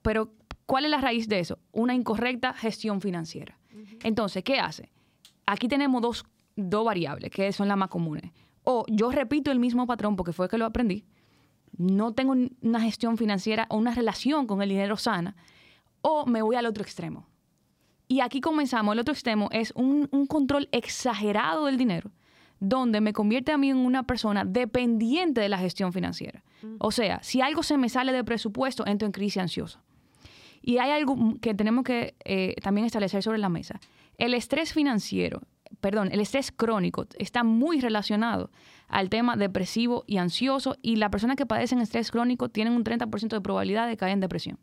pero 0.02 0.32
¿cuál 0.66 0.84
es 0.84 0.90
la 0.90 1.00
raíz 1.00 1.28
de 1.28 1.40
eso? 1.40 1.58
Una 1.72 1.94
incorrecta 1.94 2.52
gestión 2.52 3.00
financiera. 3.00 3.57
Entonces, 4.02 4.42
¿qué 4.44 4.58
hace? 4.58 4.90
Aquí 5.46 5.68
tenemos 5.68 6.02
dos, 6.02 6.24
dos 6.56 6.84
variables 6.84 7.30
que 7.30 7.52
son 7.52 7.68
las 7.68 7.76
más 7.76 7.88
comunes. 7.88 8.32
O 8.64 8.84
yo 8.88 9.10
repito 9.10 9.50
el 9.50 9.58
mismo 9.58 9.86
patrón 9.86 10.16
porque 10.16 10.32
fue 10.32 10.48
que 10.48 10.58
lo 10.58 10.66
aprendí, 10.66 11.04
no 11.76 12.12
tengo 12.12 12.34
una 12.60 12.80
gestión 12.80 13.16
financiera 13.16 13.66
o 13.70 13.76
una 13.76 13.94
relación 13.94 14.46
con 14.46 14.62
el 14.62 14.68
dinero 14.68 14.96
sana, 14.96 15.36
o 16.00 16.26
me 16.26 16.42
voy 16.42 16.56
al 16.56 16.66
otro 16.66 16.82
extremo. 16.82 17.26
Y 18.08 18.20
aquí 18.20 18.40
comenzamos, 18.40 18.94
el 18.94 19.00
otro 19.00 19.12
extremo 19.12 19.48
es 19.52 19.72
un, 19.76 20.08
control 20.26 20.68
exagerado 20.72 21.66
del 21.66 21.76
dinero, 21.76 22.10
donde 22.58 23.00
me 23.00 23.12
convierte 23.12 23.52
a 23.52 23.58
mí 23.58 23.70
en 23.70 23.76
una 23.76 24.04
persona 24.04 24.44
dependiente 24.44 25.40
de 25.40 25.48
la 25.48 25.58
gestión 25.58 25.92
financiera. 25.92 26.42
O 26.78 26.90
sea, 26.90 27.22
si 27.22 27.40
algo 27.40 27.62
se 27.62 27.76
me 27.76 27.88
sale 27.88 28.12
de 28.12 28.24
presupuesto, 28.24 28.86
entro 28.86 29.06
en 29.06 29.12
crisis 29.12 29.38
ansiosa. 29.38 29.82
Y 30.68 30.76
hay 30.76 30.90
algo 30.90 31.16
que 31.40 31.54
tenemos 31.54 31.82
que 31.82 32.14
eh, 32.26 32.54
también 32.62 32.86
establecer 32.86 33.22
sobre 33.22 33.38
la 33.38 33.48
mesa. 33.48 33.80
El 34.18 34.34
estrés 34.34 34.74
financiero, 34.74 35.40
perdón, 35.80 36.10
el 36.12 36.20
estrés 36.20 36.52
crónico 36.52 37.06
está 37.18 37.42
muy 37.42 37.80
relacionado 37.80 38.50
al 38.86 39.08
tema 39.08 39.34
depresivo 39.34 40.04
y 40.06 40.18
ansioso 40.18 40.76
y 40.82 40.96
las 40.96 41.08
personas 41.08 41.36
que 41.36 41.46
padecen 41.46 41.80
estrés 41.80 42.10
crónico 42.10 42.50
tienen 42.50 42.74
un 42.74 42.84
30% 42.84 43.28
de 43.28 43.40
probabilidad 43.40 43.88
de 43.88 43.96
caer 43.96 44.12
en 44.12 44.20
depresión. 44.20 44.58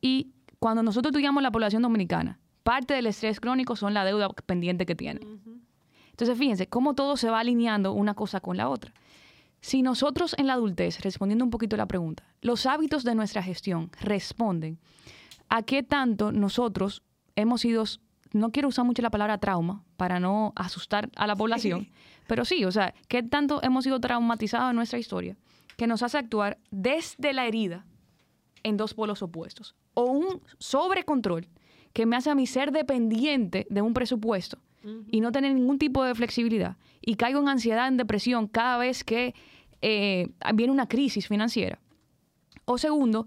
Y 0.00 0.28
cuando 0.60 0.84
nosotros 0.84 1.10
estudiamos 1.10 1.42
la 1.42 1.50
población 1.50 1.82
dominicana, 1.82 2.38
parte 2.62 2.94
del 2.94 3.08
estrés 3.08 3.40
crónico 3.40 3.74
son 3.74 3.94
la 3.94 4.04
deuda 4.04 4.28
pendiente 4.46 4.86
que 4.86 4.94
tienen. 4.94 5.40
Entonces, 6.10 6.38
fíjense 6.38 6.68
cómo 6.68 6.94
todo 6.94 7.16
se 7.16 7.30
va 7.30 7.40
alineando 7.40 7.94
una 7.94 8.14
cosa 8.14 8.38
con 8.38 8.56
la 8.56 8.68
otra. 8.68 8.92
Si 9.60 9.82
nosotros 9.82 10.34
en 10.38 10.46
la 10.46 10.54
adultez, 10.54 11.00
respondiendo 11.00 11.44
un 11.44 11.50
poquito 11.50 11.76
a 11.76 11.78
la 11.78 11.86
pregunta, 11.86 12.24
los 12.40 12.66
hábitos 12.66 13.04
de 13.04 13.14
nuestra 13.14 13.42
gestión 13.42 13.90
responden 14.00 14.78
a 15.48 15.62
qué 15.62 15.82
tanto 15.82 16.32
nosotros 16.32 17.02
hemos 17.36 17.60
sido 17.60 17.84
no 18.32 18.52
quiero 18.52 18.68
usar 18.68 18.84
mucho 18.84 19.02
la 19.02 19.10
palabra 19.10 19.38
trauma 19.38 19.84
para 19.96 20.20
no 20.20 20.52
asustar 20.54 21.10
a 21.16 21.26
la 21.26 21.36
población, 21.36 21.88
pero 22.26 22.44
sí, 22.44 22.64
o 22.64 22.70
sea, 22.70 22.94
¿qué 23.08 23.22
tanto 23.22 23.60
hemos 23.62 23.84
sido 23.84 24.00
traumatizados 24.00 24.70
en 24.70 24.76
nuestra 24.76 24.98
historia 24.98 25.36
que 25.76 25.86
nos 25.86 26.02
hace 26.02 26.18
actuar 26.18 26.58
desde 26.70 27.32
la 27.32 27.46
herida 27.46 27.86
en 28.62 28.76
dos 28.76 28.94
polos 28.94 29.22
opuestos? 29.22 29.74
O 29.94 30.04
un 30.04 30.40
sobrecontrol 30.58 31.48
que 31.92 32.06
me 32.06 32.16
hace 32.16 32.30
a 32.30 32.34
mí 32.34 32.46
ser 32.46 32.70
dependiente 32.70 33.66
de 33.68 33.82
un 33.82 33.94
presupuesto 33.94 34.60
y 34.82 35.20
no 35.20 35.32
tener 35.32 35.54
ningún 35.54 35.78
tipo 35.78 36.04
de 36.04 36.14
flexibilidad. 36.14 36.76
Y 37.00 37.16
caigo 37.16 37.40
en 37.40 37.48
ansiedad, 37.48 37.88
en 37.88 37.96
depresión 37.96 38.46
cada 38.46 38.78
vez 38.78 39.04
que 39.04 39.34
eh, 39.82 40.28
viene 40.54 40.72
una 40.72 40.86
crisis 40.86 41.26
financiera. 41.26 41.78
O 42.64 42.78
segundo, 42.78 43.26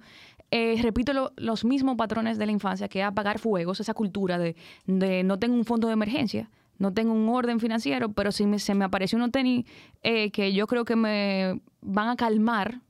eh, 0.52 0.80
repito 0.82 1.34
los 1.36 1.66
mismos 1.66 1.96
patrones 1.98 2.38
de 2.38 2.46
la 2.46 2.52
infancia, 2.52 2.88
que 2.88 3.00
es 3.00 3.06
apagar 3.06 3.40
fuegos, 3.40 3.80
esa 3.80 3.94
cultura 3.94 4.38
de, 4.38 4.56
no 4.86 5.40
tengo 5.40 5.56
un 5.56 5.66
fondo 5.66 5.88
de 5.88 5.94
emergencia, 5.94 6.50
no 6.78 6.94
tengo 6.94 7.14
un 7.14 7.30
orden 7.30 7.60
financiero, 7.60 8.12
pero 8.14 8.32
si 8.32 8.60
se 8.60 8.76
me 8.76 8.86
apareció 8.86 9.18
unos 9.18 9.32
tenis 9.32 9.66
eh, 10.02 10.32
que 10.32 10.54
yo 10.54 10.68
creo 10.68 10.86
que 10.86 10.96
me 10.96 11.62
van 11.82 12.10
a 12.10 12.16
calmar 12.16 12.82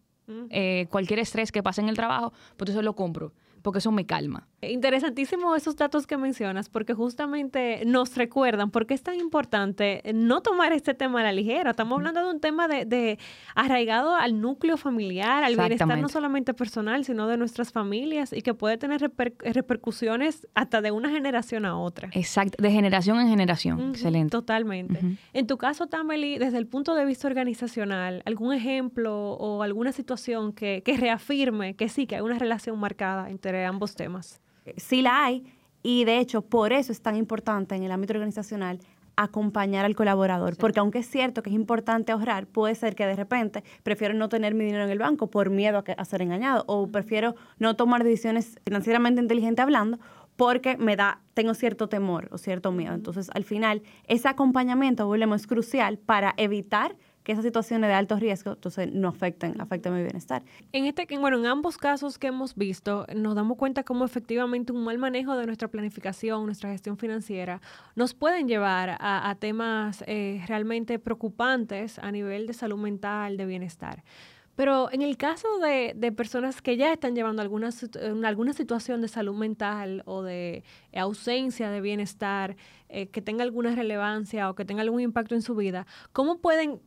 cualquier 0.89 1.19
estrés 1.19 1.51
que 1.51 1.61
pase 1.61 1.81
en 1.81 1.89
el 1.89 1.95
trabajo, 1.95 2.33
pues 2.57 2.71
eso 2.71 2.81
lo 2.81 2.95
compro 2.95 3.33
porque 3.63 3.79
eso 3.79 3.91
me 3.91 4.05
calma. 4.05 4.47
Interesantísimo 4.61 5.55
esos 5.55 5.75
datos 5.75 6.05
que 6.05 6.17
mencionas, 6.17 6.69
porque 6.69 6.93
justamente 6.93 7.81
nos 7.85 8.15
recuerdan 8.15 8.71
por 8.71 8.85
qué 8.85 8.93
es 8.93 9.01
tan 9.01 9.15
importante 9.15 10.01
no 10.13 10.41
tomar 10.41 10.73
este 10.73 10.93
tema 10.93 11.21
a 11.21 11.23
la 11.23 11.31
ligera. 11.31 11.71
Estamos 11.71 11.97
hablando 11.97 12.23
de 12.23 12.29
un 12.29 12.39
tema 12.39 12.67
de, 12.67 13.17
arraigado 13.55 14.15
al 14.15 14.39
núcleo 14.39 14.77
familiar, 14.77 15.43
al 15.43 15.55
bienestar 15.55 15.97
no 15.97 16.09
solamente 16.09 16.53
personal, 16.53 17.05
sino 17.05 17.27
de 17.27 17.37
nuestras 17.37 17.71
familias 17.71 18.33
y 18.33 18.41
que 18.41 18.53
puede 18.53 18.77
tener 18.77 19.01
repercusiones 19.01 20.47
hasta 20.53 20.81
de 20.81 20.91
una 20.91 21.09
generación 21.09 21.65
a 21.65 21.77
otra. 21.77 22.09
Exacto, 22.11 22.61
de 22.61 22.71
generación 22.71 23.19
en 23.19 23.29
generación. 23.29 23.89
Excelente. 23.89 24.31
Totalmente. 24.31 24.99
En 25.31 25.47
tu 25.47 25.57
caso, 25.57 25.87
Tameli, 25.87 26.37
desde 26.37 26.57
el 26.57 26.67
punto 26.67 26.95
de 26.95 27.05
vista 27.05 27.27
organizacional, 27.27 28.23
¿algún 28.25 28.53
ejemplo 28.53 29.31
o 29.33 29.63
alguna 29.63 29.93
situación 29.93 30.51
que, 30.51 30.83
que 30.83 30.97
reafirme 30.97 31.75
que 31.75 31.87
sí, 31.87 32.07
que 32.07 32.15
hay 32.15 32.21
una 32.21 32.37
relación 32.37 32.77
marcada 32.77 33.29
entre 33.29 33.52
ambos 33.65 33.95
temas. 33.95 34.41
Sí 34.77 35.01
la 35.01 35.25
hay 35.25 35.45
y 35.81 36.05
de 36.05 36.19
hecho 36.19 36.41
por 36.41 36.73
eso 36.73 36.91
es 36.91 37.01
tan 37.01 37.15
importante 37.15 37.75
en 37.75 37.83
el 37.83 37.91
ámbito 37.91 38.13
organizacional 38.13 38.79
acompañar 39.15 39.85
al 39.85 39.95
colaborador, 39.95 40.57
porque 40.57 40.79
aunque 40.79 40.99
es 40.99 41.09
cierto 41.09 41.43
que 41.43 41.49
es 41.49 41.55
importante 41.55 42.11
ahorrar, 42.11 42.47
puede 42.47 42.73
ser 42.75 42.95
que 42.95 43.05
de 43.05 43.15
repente 43.15 43.63
prefiero 43.83 44.13
no 44.13 44.29
tener 44.29 44.55
mi 44.55 44.65
dinero 44.65 44.85
en 44.85 44.89
el 44.89 44.97
banco 44.97 45.27
por 45.27 45.49
miedo 45.49 45.83
a, 45.85 46.05
ser 46.05 46.21
engañado 46.21 46.63
o 46.67 46.87
prefiero 46.87 47.35
no 47.59 47.75
tomar 47.75 48.03
decisiones 48.03 48.59
financieramente 48.65 49.21
inteligentes 49.21 49.61
hablando 49.61 49.99
porque 50.35 50.77
me 50.77 50.95
da 50.95 51.21
tengo 51.35 51.53
cierto 51.53 51.87
temor 51.89 52.27
o 52.31 52.39
cierto 52.39 52.71
miedo. 52.71 52.95
Entonces, 52.95 53.29
al 53.35 53.43
final, 53.43 53.83
ese 54.07 54.27
acompañamiento, 54.27 55.05
volvemos, 55.05 55.41
es 55.41 55.47
crucial 55.47 55.99
para 55.99 56.33
evitar 56.37 56.95
que 57.23 57.31
esas 57.31 57.43
situaciones 57.43 57.89
de 57.89 57.93
alto 57.93 58.17
riesgo 58.17 58.53
entonces 58.53 58.91
no 58.91 59.07
afecten, 59.07 59.59
afecten 59.59 59.95
mi 59.95 60.03
bienestar. 60.03 60.43
En 60.71 60.85
este, 60.85 61.07
bueno, 61.17 61.37
en 61.39 61.45
ambos 61.45 61.77
casos 61.77 62.17
que 62.17 62.27
hemos 62.27 62.55
visto, 62.55 63.05
nos 63.15 63.35
damos 63.35 63.57
cuenta 63.57 63.83
cómo 63.83 64.05
efectivamente 64.05 64.71
un 64.71 64.83
mal 64.83 64.97
manejo 64.97 65.35
de 65.37 65.45
nuestra 65.45 65.67
planificación, 65.67 66.45
nuestra 66.45 66.71
gestión 66.71 66.97
financiera, 66.97 67.61
nos 67.95 68.13
pueden 68.13 68.47
llevar 68.47 68.97
a, 68.99 69.35
temas 69.39 70.03
eh, 70.07 70.43
realmente 70.47 70.99
preocupantes 70.99 71.99
a 71.99 72.11
nivel 72.11 72.47
de 72.47 72.53
salud 72.53 72.77
mental, 72.77 73.37
de 73.37 73.45
bienestar. 73.45 74.03
Pero 74.55 74.91
en 74.91 75.01
el 75.01 75.17
caso 75.17 75.47
de, 75.59 75.93
de 75.95 76.11
personas 76.11 76.61
que 76.61 76.77
ya 76.77 76.93
están 76.93 77.15
llevando 77.15 77.41
alguna, 77.41 77.69
alguna 78.25 78.53
situación 78.53 79.01
de 79.01 79.07
salud 79.07 79.35
mental 79.35 80.03
o 80.05 80.21
de 80.21 80.63
ausencia 80.93 81.71
de 81.71 81.81
bienestar, 81.81 82.55
eh, 82.95 83.07
que 83.07 83.23
tenga 83.23 83.41
alguna 83.43 83.73
relevancia 83.73 84.47
o 84.51 84.53
que 84.53 84.65
tenga 84.65 84.83
algún 84.83 85.01
impacto 85.01 85.33
en 85.33 85.41
su 85.41 85.55
vida, 85.55 85.87
¿cómo 86.11 86.37
pueden, 86.37 86.79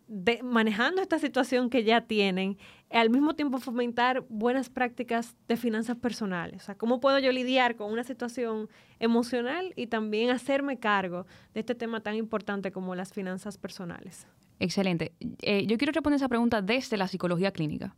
manejando 0.44 1.02
esta 1.02 1.18
situación 1.18 1.68
que 1.68 1.82
ya 1.82 2.02
tienen, 2.02 2.58
al 2.90 3.10
mismo 3.10 3.34
tiempo 3.34 3.58
fomentar 3.58 4.24
buenas 4.28 4.70
prácticas 4.70 5.34
de 5.48 5.56
finanzas 5.56 5.96
personales? 5.96 6.62
O 6.62 6.66
sea, 6.66 6.74
¿cómo 6.76 7.00
puedo 7.00 7.18
yo 7.18 7.32
lidiar 7.32 7.74
con 7.74 7.90
una 7.90 8.04
situación 8.04 8.68
emocional 9.00 9.72
y 9.74 9.88
también 9.88 10.30
hacerme 10.30 10.78
cargo 10.78 11.26
de 11.54 11.60
este 11.60 11.74
tema 11.74 11.98
tan 11.98 12.14
importante 12.14 12.70
como 12.70 12.94
las 12.94 13.12
finanzas 13.12 13.58
personales? 13.58 14.28
Excelente. 14.58 15.12
Eh, 15.42 15.66
yo 15.66 15.76
quiero 15.76 15.92
responder 15.92 16.16
esa 16.16 16.28
pregunta 16.28 16.62
desde 16.62 16.96
la 16.96 17.08
psicología 17.08 17.52
clínica 17.52 17.96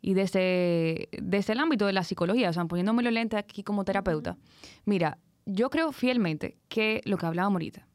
y 0.00 0.14
desde, 0.14 1.08
desde 1.20 1.52
el 1.52 1.60
ámbito 1.60 1.86
de 1.86 1.92
la 1.92 2.04
psicología, 2.04 2.50
o 2.50 2.52
sea, 2.52 2.64
poniéndome 2.66 3.02
lo 3.02 3.10
lente 3.10 3.36
aquí 3.36 3.62
como 3.62 3.84
terapeuta. 3.84 4.36
Mira, 4.84 5.18
yo 5.46 5.70
creo 5.70 5.92
fielmente 5.92 6.58
que 6.68 7.00
lo 7.04 7.16
que 7.16 7.26
hablábamos 7.26 7.56
ahorita, 7.56 7.88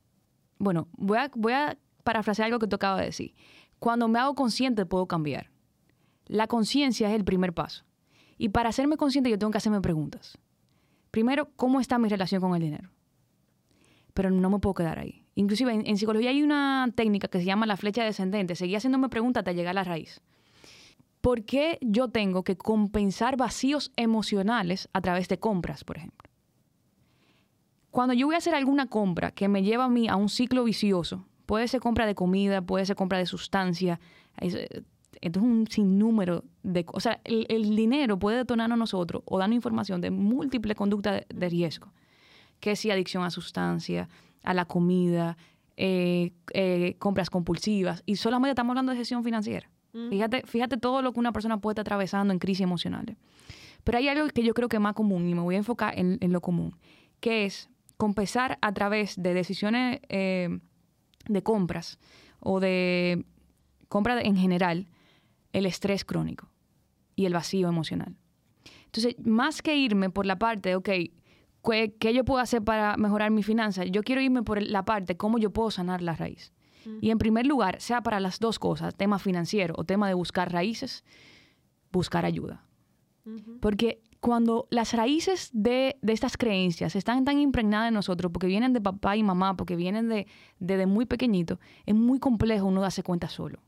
bueno, 0.58 0.88
voy 0.94 1.20
a, 1.20 1.32
voy 1.36 1.54
a 1.54 1.78
parafrasear 2.04 2.48
algo 2.48 2.60
que 2.60 2.68
tú 2.68 2.76
acabas 2.76 3.00
de 3.00 3.06
decir. 3.06 3.34
Cuando 3.80 4.08
me 4.08 4.20
hago 4.20 4.36
consciente 4.36 4.86
puedo 4.86 5.08
cambiar. 5.08 5.52
La 6.28 6.48
conciencia 6.48 7.10
es 7.10 7.16
el 7.16 7.24
primer 7.24 7.54
paso. 7.54 7.84
Y 8.38 8.50
para 8.50 8.70
hacerme 8.70 8.98
consciente 8.98 9.30
yo 9.30 9.40
tengo 9.40 9.52
que 9.52 9.58
hacerme 9.58 9.82
preguntas. 9.82 10.38
Primero, 11.12 11.50
¿cómo 11.56 11.80
está 11.80 11.98
mi 11.98 12.10
relación 12.10 12.42
con 12.42 12.56
el 12.56 12.62
dinero? 12.62 12.90
Pero 14.14 14.32
no 14.32 14.50
me 14.50 14.60
puedo 14.60 14.74
quedar 14.74 15.00
ahí. 15.00 15.21
Inclusive 15.36 15.72
en, 15.72 15.98
psicología 15.98 16.30
hay 16.30 16.44
una 16.44 16.90
técnica 16.94 17.28
que 17.28 17.40
se 17.40 17.46
llama 17.46 17.66
la 17.66 17.78
flecha 17.78 18.04
descendente. 18.04 18.56
Seguí 18.56 18.76
haciéndome 18.76 19.10
preguntas 19.10 19.42
hasta 19.42 19.54
llegar 19.54 19.72
a 19.72 19.82
la 19.82 19.84
raíz. 19.84 20.22
¿Por 21.22 21.44
qué 21.46 21.78
yo 21.82 22.10
tengo 22.10 22.44
que 22.44 22.58
compensar 22.58 23.38
vacíos 23.38 23.92
emocionales 23.96 24.90
a 24.94 25.02
través 25.02 25.28
de 25.30 25.40
compras, 25.40 25.84
por 25.84 25.98
ejemplo? 25.98 26.30
Cuando 27.92 28.14
yo 28.14 28.26
voy 28.26 28.36
a 28.36 28.40
hacer 28.40 28.56
alguna 28.56 28.88
compra 28.88 29.32
que 29.32 29.48
me 29.48 29.64
lleva 29.64 29.86
a 29.86 29.90
mí 29.90 30.08
a 30.08 30.16
un 30.16 30.30
ciclo 30.30 30.64
vicioso, 30.64 31.26
puede 31.46 31.68
ser 31.68 31.82
compra 31.82 32.06
de 32.06 32.16
comida, 32.16 32.62
puede 32.62 32.86
ser 32.86 32.96
compra 32.96 33.18
de 33.18 33.26
sustancia, 33.26 34.00
esto 35.22 35.40
es 35.40 35.46
un 35.46 35.68
sinnúmero 35.68 36.44
de. 36.64 36.86
O 36.94 37.00
sea, 37.00 37.22
el, 37.24 37.76
dinero 37.76 38.18
puede 38.18 38.38
detonarnos 38.38 38.76
a 38.76 38.80
nosotros 38.80 39.22
o 39.26 39.38
darnos 39.38 39.56
información 39.56 40.02
de 40.02 40.10
múltiples 40.10 40.76
conductas 40.76 41.26
de, 41.30 41.36
de 41.36 41.50
riesgo, 41.50 41.92
que 42.60 42.76
si 42.76 42.90
adicción 42.90 43.24
a 43.24 43.30
sustancia, 43.30 44.10
a 44.44 44.54
la 44.54 44.66
comida, 44.66 45.38
eh, 45.78 46.32
eh, 46.54 46.96
compras 47.00 47.30
compulsivas, 47.30 48.04
y 48.06 48.16
solamente 48.16 48.52
estamos 48.52 48.72
hablando 48.72 48.92
de 48.92 48.98
gestión 48.98 49.24
financiera. 49.24 49.70
Fíjate, 50.10 50.44
fíjate 50.46 50.78
todo 50.78 51.02
lo 51.02 51.12
que 51.12 51.20
una 51.20 51.34
persona 51.34 51.60
puede 51.60 51.74
estar 51.74 51.82
atravesando 51.82 52.32
en 52.32 52.40
crisis 52.40 52.62
emocionales. 52.62 53.18
Pero 53.84 53.98
hay 53.98 54.08
algo 54.08 54.26
que 54.30 54.42
yo 54.42 54.54
creo 54.54 54.70
que 54.70 54.78
es 54.78 54.82
más 54.82 54.94
común, 54.94 55.28
y 55.28 55.36
me 55.36 55.42
voy 55.42 55.56
a 55.56 55.58
enfocar 55.58 55.94
en, 55.98 56.18
lo 56.32 56.40
común, 56.40 56.78
que 57.20 57.46
es 57.46 57.70
compensar 57.98 58.58
a 58.62 58.72
través 58.74 59.22
de 59.22 59.34
decisiones 59.34 60.00
eh, 60.08 60.60
de 61.28 61.44
compras 61.44 62.00
o 62.40 62.60
de 62.60 63.26
compra 63.90 64.22
en 64.22 64.38
general 64.38 64.88
el 65.52 65.66
estrés 65.66 66.06
crónico 66.06 66.50
y 67.16 67.26
el 67.26 67.34
vacío 67.34 67.68
emocional. 67.68 68.16
Entonces, 68.86 69.16
más 69.26 69.62
que 69.62 69.76
irme 69.76 70.10
por 70.10 70.26
la 70.26 70.38
parte 70.38 70.70
de, 70.70 70.76
ok, 70.76 70.90
¿qué, 71.64 72.14
yo 72.14 72.26
puedo 72.26 72.40
hacer 72.40 72.64
para 72.64 72.98
mejorar 72.98 73.32
mi 73.32 73.44
finanzas? 73.44 73.86
Yo 73.92 74.04
quiero 74.04 74.22
irme 74.22 74.44
por 74.44 74.62
la 74.62 74.84
parte, 74.86 75.18
cómo 75.18 75.38
yo 75.38 75.52
puedo 75.52 75.72
sanar 75.72 76.02
la 76.02 76.16
raíz. 76.16 76.52
Y 77.00 77.12
en 77.12 77.20
primer 77.20 77.46
lugar, 77.46 77.80
sea 77.80 78.02
para 78.02 78.20
las 78.20 78.40
dos 78.40 78.58
cosas, 78.58 78.96
tema 78.96 79.20
financiero 79.20 79.76
o 79.78 79.84
tema 79.84 80.08
de 80.08 80.16
buscar 80.16 80.52
raíces, 80.52 81.04
buscar 81.92 82.26
ayuda. 82.26 82.66
Porque 83.60 84.02
cuando 84.20 84.68
las 84.72 84.94
raíces 84.94 85.52
de, 85.54 85.98
estas 86.02 86.38
creencias 86.38 86.96
están 86.96 87.24
tan 87.24 87.40
impregnadas 87.40 87.90
en 87.90 87.94
nosotros, 87.94 88.32
porque 88.32 88.48
vienen 88.48 88.74
de 88.74 88.82
papá 88.82 89.16
y 89.16 89.24
mamá, 89.24 89.56
porque 89.56 89.76
vienen 89.76 90.10
de, 90.10 90.28
desde 90.60 90.88
muy 90.88 91.06
pequeñito, 91.06 91.60
es 91.86 91.94
muy 91.94 92.20
complejo 92.20 92.66
uno 92.66 92.82
darse 92.82 93.04
cuenta 93.04 93.30
solo. 93.30 93.60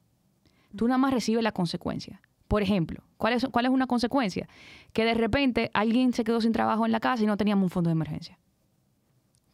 Tú 0.76 0.88
nada 0.88 0.98
más 0.98 1.14
recibes 1.14 1.44
la 1.44 1.52
consecuencia. 1.52 2.20
Por 2.54 2.62
ejemplo, 2.62 3.02
¿cuál 3.18 3.34
es, 3.34 3.48
¿cuál 3.50 3.66
es 3.66 3.72
una 3.72 3.88
consecuencia? 3.88 4.48
Que 4.94 5.06
de 5.06 5.16
repente 5.16 5.72
alguien 5.74 6.14
se 6.14 6.24
quedó 6.24 6.40
sin 6.40 6.52
trabajo 6.52 6.86
en 6.86 6.92
la 6.92 7.00
casa 7.00 7.24
y 7.24 7.26
no 7.26 7.36
teníamos 7.36 7.64
un 7.64 7.72
fondo 7.72 7.88
de 7.88 7.94
emergencia. 7.94 8.38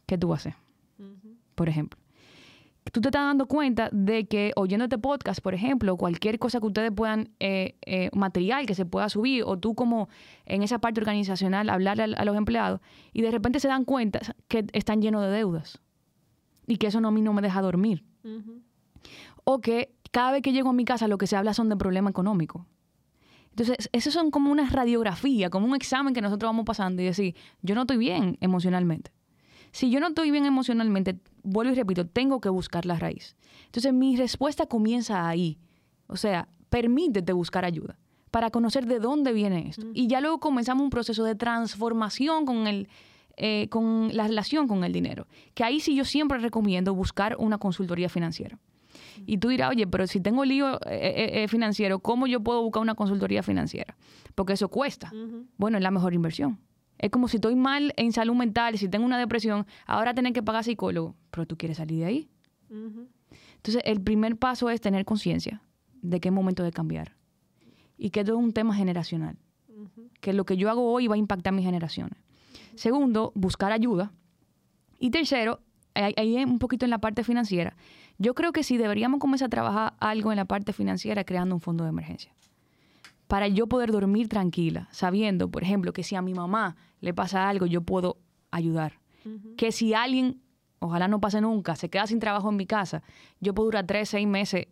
¿Qué 0.05 0.17
tú 0.17 0.33
haces? 0.33 0.53
Por 1.55 1.69
ejemplo. 1.69 1.97
Tú 2.91 2.99
te 2.99 3.07
estás 3.07 3.23
dando 3.23 3.45
cuenta 3.45 3.87
de 3.93 4.27
que 4.27 4.51
oyendo 4.57 4.83
este 4.83 4.97
podcast, 4.97 5.39
por 5.39 5.53
ejemplo, 5.53 5.95
cualquier 5.95 6.39
cosa 6.39 6.59
que 6.59 6.65
ustedes 6.65 6.91
puedan, 6.91 7.29
eh, 7.39 7.77
eh, 7.85 8.09
material 8.11 8.65
que 8.65 8.75
se 8.75 8.85
pueda 8.85 9.07
subir, 9.07 9.43
o 9.45 9.57
tú 9.57 9.75
como 9.75 10.09
en 10.45 10.61
esa 10.61 10.79
parte 10.79 10.99
organizacional 10.99 11.69
hablarle 11.69 12.03
a, 12.17 12.25
los 12.25 12.35
empleados, 12.35 12.81
y 13.13 13.21
de 13.21 13.31
repente 13.31 13.61
se 13.61 13.69
dan 13.69 13.85
cuenta 13.85 14.19
que 14.49 14.65
están 14.73 15.01
llenos 15.01 15.21
de 15.21 15.29
deudas 15.29 15.79
y 16.67 16.75
que 16.75 16.87
eso 16.87 16.99
no, 16.99 17.07
a 17.07 17.11
mí 17.11 17.21
no 17.21 17.31
me 17.31 17.41
deja 17.41 17.61
dormir. 17.61 18.03
O 19.45 19.61
que 19.61 19.95
cada 20.11 20.33
vez 20.33 20.41
que 20.41 20.51
llego 20.51 20.71
a 20.71 20.73
mi 20.73 20.83
casa 20.83 21.07
lo 21.07 21.17
que 21.17 21.27
se 21.27 21.37
habla 21.37 21.53
son 21.53 21.69
de 21.69 21.77
problema 21.77 22.09
económico. 22.09 22.65
Entonces, 23.59 23.89
eso 23.91 24.09
son 24.09 24.31
como 24.31 24.53
una 24.53 24.69
radiografía, 24.69 25.49
como 25.49 25.67
un 25.67 25.75
examen 25.75 26.13
que 26.13 26.21
nosotros 26.21 26.47
vamos 26.47 26.63
pasando 26.65 27.01
y 27.01 27.05
decir, 27.05 27.35
yo 27.61 27.75
no 27.75 27.81
estoy 27.81 27.97
bien 27.97 28.37
emocionalmente. 28.39 29.11
Si 29.71 29.91
yo 29.91 29.99
no 29.99 30.07
estoy 30.07 30.31
bien 30.31 30.45
emocionalmente, 30.45 31.19
vuelvo 31.43 31.73
y 31.73 31.75
repito, 31.75 32.07
tengo 32.07 32.39
que 32.39 32.47
buscar 32.47 32.85
la 32.85 32.95
raíz. 32.95 33.35
Entonces, 33.65 33.91
mi 33.91 34.15
respuesta 34.15 34.65
comienza 34.65 35.27
ahí. 35.27 35.59
O 36.07 36.15
sea, 36.15 36.47
permítete 36.69 37.33
buscar 37.33 37.65
ayuda 37.65 37.99
para 38.31 38.49
conocer 38.49 38.85
de 38.85 38.99
dónde 38.99 39.33
viene 39.33 39.67
esto. 39.67 39.87
Y 39.93 40.07
ya 40.07 40.21
luego 40.21 40.39
comenzamos 40.39 40.81
un 40.85 40.89
proceso 40.89 41.25
de 41.25 41.35
transformación 41.35 42.45
con 42.45 42.65
el, 42.65 42.87
eh, 43.35 43.67
con 43.69 44.15
la 44.15 44.25
relación 44.25 44.69
con 44.69 44.85
el 44.85 44.93
dinero. 44.93 45.27
Que 45.53 45.65
ahí 45.65 45.81
sí 45.81 45.95
yo 45.95 46.05
siempre 46.05 46.37
recomiendo 46.37 46.93
buscar 46.93 47.35
una 47.37 47.57
consultoría 47.57 48.07
financiera. 48.07 48.57
Y 49.25 49.37
tú 49.37 49.49
dirás, 49.49 49.69
oye, 49.69 49.87
pero 49.87 50.07
si 50.07 50.19
tengo 50.19 50.45
lío 50.45 50.75
eh, 50.75 50.79
eh, 50.89 51.43
eh, 51.43 51.47
financiero, 51.47 51.99
¿cómo 51.99 52.27
yo 52.27 52.41
puedo 52.41 52.61
buscar 52.61 52.81
una 52.81 52.95
consultoría 52.95 53.43
financiera? 53.43 53.95
Porque 54.35 54.53
eso 54.53 54.69
cuesta. 54.69 55.11
Bueno, 55.57 55.77
es 55.77 55.83
la 55.83 55.91
mejor 55.91 56.13
inversión. 56.13 56.59
Es 56.97 57.11
como 57.11 57.27
si 57.27 57.37
estoy 57.37 57.55
mal 57.55 57.93
en 57.95 58.11
salud 58.11 58.35
mental, 58.35 58.77
si 58.77 58.89
tengo 58.89 59.05
una 59.05 59.17
depresión, 59.17 59.65
ahora 59.85 60.13
tener 60.13 60.33
que 60.33 60.43
pagar 60.43 60.63
psicólogo, 60.63 61.15
pero 61.31 61.45
tú 61.45 61.57
quieres 61.57 61.77
salir 61.77 61.99
de 61.99 62.05
ahí. 62.05 62.29
Entonces, 63.55 63.81
el 63.85 64.01
primer 64.01 64.37
paso 64.37 64.69
es 64.69 64.81
tener 64.81 65.05
conciencia 65.05 65.61
de 66.01 66.19
qué 66.19 66.31
momento 66.31 66.63
de 66.63 66.71
cambiar. 66.71 67.15
Y 67.97 68.09
que 68.09 68.21
esto 68.21 68.33
es 68.33 68.37
un 68.37 68.53
tema 68.53 68.75
generacional. 68.75 69.37
Que 70.19 70.33
lo 70.33 70.45
que 70.45 70.57
yo 70.57 70.69
hago 70.69 70.91
hoy 70.91 71.07
va 71.07 71.15
a 71.15 71.17
impactar 71.17 71.53
a 71.53 71.55
mis 71.55 71.65
generaciones. 71.65 72.17
Segundo, 72.75 73.31
buscar 73.35 73.71
ayuda. 73.71 74.11
Y 74.99 75.11
tercero, 75.11 75.61
ahí 75.93 76.43
un 76.43 76.59
poquito 76.59 76.85
en 76.85 76.91
la 76.91 76.99
parte 76.99 77.23
financiera. 77.23 77.75
Yo 78.19 78.35
creo 78.35 78.51
que 78.51 78.63
sí 78.63 78.77
deberíamos 78.77 79.19
comenzar 79.19 79.47
a 79.47 79.49
trabajar 79.49 79.93
algo 79.99 80.31
en 80.31 80.35
la 80.35 80.45
parte 80.45 80.73
financiera 80.73 81.23
creando 81.23 81.55
un 81.55 81.61
fondo 81.61 81.85
de 81.85 81.89
emergencia. 81.89 82.35
Para 83.27 83.47
yo 83.47 83.67
poder 83.67 83.91
dormir 83.91 84.27
tranquila, 84.27 84.89
sabiendo, 84.91 85.49
por 85.49 85.63
ejemplo, 85.63 85.93
que 85.93 86.03
si 86.03 86.15
a 86.15 86.21
mi 86.21 86.33
mamá 86.33 86.75
le 86.99 87.13
pasa 87.13 87.47
algo, 87.49 87.65
yo 87.65 87.81
puedo 87.81 88.17
ayudar. 88.51 88.99
Que 89.55 89.71
si 89.71 89.93
alguien, 89.93 90.41
ojalá 90.79 91.07
no 91.07 91.21
pase 91.21 91.39
nunca, 91.39 91.75
se 91.75 91.89
queda 91.89 92.07
sin 92.07 92.19
trabajo 92.19 92.49
en 92.49 92.57
mi 92.57 92.65
casa, 92.65 93.03
yo 93.39 93.53
puedo 93.53 93.67
durar 93.67 93.85
tres, 93.85 94.09
seis 94.09 94.27
meses 94.27 94.67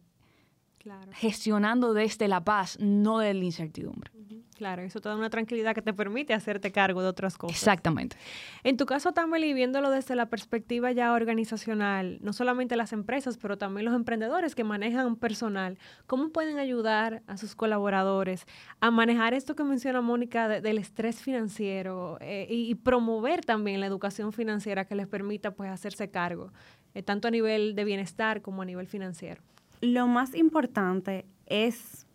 gestionando 1.13 1.93
desde 1.93 2.27
la 2.27 2.43
paz, 2.43 2.77
no 2.79 3.19
de 3.19 3.33
la 3.33 3.43
incertidumbre. 3.43 4.11
Claro, 4.57 4.81
eso 4.81 4.99
te 4.99 5.07
da 5.07 5.15
una 5.15 5.29
tranquilidad 5.29 5.75
que 5.75 5.83
te 5.83 5.93
permite 5.93 6.33
hacerte 6.33 6.71
cargo 6.71 7.03
de 7.03 7.07
otras 7.07 7.37
cosas. 7.37 7.57
Exactamente. 7.57 8.17
En 8.63 8.75
tu 8.75 8.87
caso, 8.87 9.11
Tameli, 9.11 9.53
viéndolo 9.53 9.91
desde 9.91 10.15
la 10.15 10.29
perspectiva 10.29 10.91
ya 10.91 11.13
organizacional, 11.13 12.17
no 12.21 12.33
solamente 12.33 12.75
las 12.75 12.91
empresas, 12.91 13.37
pero 13.37 13.59
también 13.59 13.85
los 13.85 13.93
emprendedores 13.93 14.55
que 14.55 14.63
manejan 14.63 15.15
personal, 15.15 15.77
¿cómo 16.07 16.29
pueden 16.29 16.57
ayudar 16.57 17.21
a 17.27 17.37
sus 17.37 17.53
colaboradores 17.53 18.47
a 18.79 18.89
manejar 18.89 19.35
esto 19.35 19.55
que 19.55 19.63
menciona 19.63 20.01
Mónica 20.01 20.49
del 20.49 20.79
estrés 20.79 21.21
financiero 21.21 22.17
eh, 22.19 22.47
y, 22.49 22.73
promover 22.73 23.45
también 23.45 23.79
la 23.79 23.85
educación 23.85 24.33
financiera 24.33 24.85
que 24.85 24.95
les 24.95 25.05
permita 25.05 25.51
pues 25.51 25.69
hacerse 25.69 26.09
cargo, 26.09 26.51
eh, 26.95 27.03
tanto 27.03 27.27
a 27.27 27.31
nivel 27.31 27.75
de 27.75 27.83
bienestar 27.83 28.41
como 28.41 28.63
a 28.63 28.65
nivel 28.65 28.87
financiero? 28.87 29.43
Lo 29.81 30.07
más 30.07 30.33
importante 30.33 31.27
es 31.45 32.07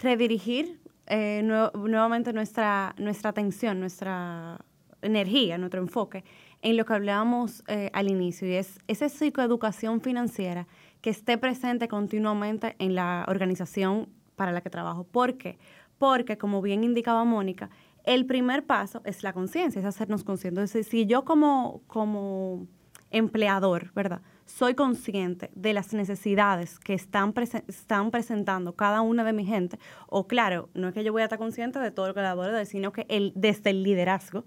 redirigir 0.00 0.85
eh, 1.06 1.42
nuevamente 1.42 2.32
nuestra, 2.32 2.94
nuestra 2.98 3.30
atención, 3.30 3.80
nuestra 3.80 4.58
energía, 5.02 5.58
nuestro 5.58 5.80
enfoque 5.80 6.24
en 6.62 6.76
lo 6.76 6.84
que 6.84 6.94
hablábamos 6.94 7.62
eh, 7.68 7.90
al 7.92 8.10
inicio, 8.10 8.48
y 8.48 8.54
es 8.54 8.78
esa 8.88 9.08
psicoeducación 9.08 10.00
financiera 10.00 10.66
que 11.00 11.10
esté 11.10 11.38
presente 11.38 11.86
continuamente 11.86 12.74
en 12.78 12.94
la 12.94 13.24
organización 13.28 14.08
para 14.34 14.52
la 14.52 14.60
que 14.60 14.70
trabajo. 14.70 15.04
¿Por 15.04 15.36
qué? 15.36 15.58
Porque, 15.98 16.38
como 16.38 16.62
bien 16.62 16.82
indicaba 16.82 17.24
Mónica, 17.24 17.70
el 18.04 18.26
primer 18.26 18.64
paso 18.64 19.00
es 19.04 19.22
la 19.22 19.32
conciencia, 19.32 19.80
es 19.80 19.84
hacernos 19.84 20.24
conscientes. 20.24 20.74
Es 20.74 20.86
si 20.88 21.06
yo 21.06 21.24
como, 21.24 21.82
como 21.86 22.66
empleador, 23.10 23.92
¿verdad? 23.94 24.22
Soy 24.46 24.74
consciente 24.74 25.50
de 25.54 25.74
las 25.74 25.92
necesidades 25.92 26.78
que 26.78 26.94
están, 26.94 27.34
están 27.68 28.10
presentando 28.10 28.74
cada 28.74 29.02
una 29.02 29.24
de 29.24 29.32
mi 29.32 29.44
gente, 29.44 29.78
o 30.08 30.26
claro, 30.26 30.70
no 30.72 30.88
es 30.88 30.94
que 30.94 31.04
yo 31.04 31.12
voy 31.12 31.22
a 31.22 31.24
estar 31.26 31.38
consciente 31.38 31.78
de 31.78 31.90
todo 31.90 32.06
lo 32.06 32.14
que 32.14 32.20
colaborador, 32.20 32.64
sino 32.64 32.92
que 32.92 33.04
el, 33.08 33.32
desde 33.34 33.70
el 33.70 33.82
liderazgo, 33.82 34.44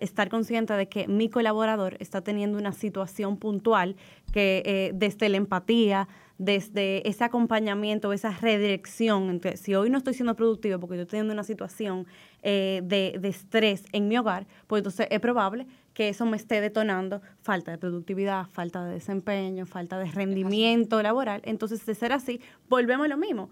estar 0.00 0.28
consciente 0.28 0.74
de 0.74 0.88
que 0.88 1.06
mi 1.08 1.28
colaborador 1.28 1.96
está 2.00 2.20
teniendo 2.20 2.58
una 2.58 2.72
situación 2.72 3.36
puntual 3.36 3.96
que 4.32 4.62
eh, 4.64 4.90
desde 4.94 5.28
la 5.28 5.36
empatía, 5.36 6.08
desde 6.38 7.06
ese 7.08 7.24
acompañamiento, 7.24 8.12
esa 8.12 8.30
redirección, 8.30 9.28
entre, 9.28 9.56
si 9.56 9.74
hoy 9.74 9.90
no 9.90 9.98
estoy 9.98 10.14
siendo 10.14 10.34
productivo 10.34 10.80
porque 10.80 10.94
estoy 10.94 11.10
teniendo 11.10 11.34
una 11.34 11.44
situación 11.44 12.06
eh, 12.42 12.80
de, 12.82 13.18
de, 13.20 13.28
estrés 13.28 13.84
en 13.92 14.08
mi 14.08 14.16
hogar, 14.16 14.46
pues 14.66 14.80
entonces 14.80 15.06
es 15.10 15.20
probable 15.20 15.66
que 15.92 16.08
eso 16.08 16.24
me 16.24 16.38
esté 16.38 16.60
detonando 16.60 17.20
falta 17.42 17.72
de 17.72 17.78
productividad, 17.78 18.46
falta 18.46 18.84
de 18.86 18.94
desempeño, 18.94 19.66
falta 19.66 19.98
de 19.98 20.06
rendimiento 20.06 21.02
laboral. 21.02 21.42
Entonces, 21.44 21.84
de 21.84 21.94
ser 21.94 22.12
así, 22.12 22.40
volvemos 22.68 23.04
a 23.04 23.08
lo 23.08 23.18
mismo 23.18 23.50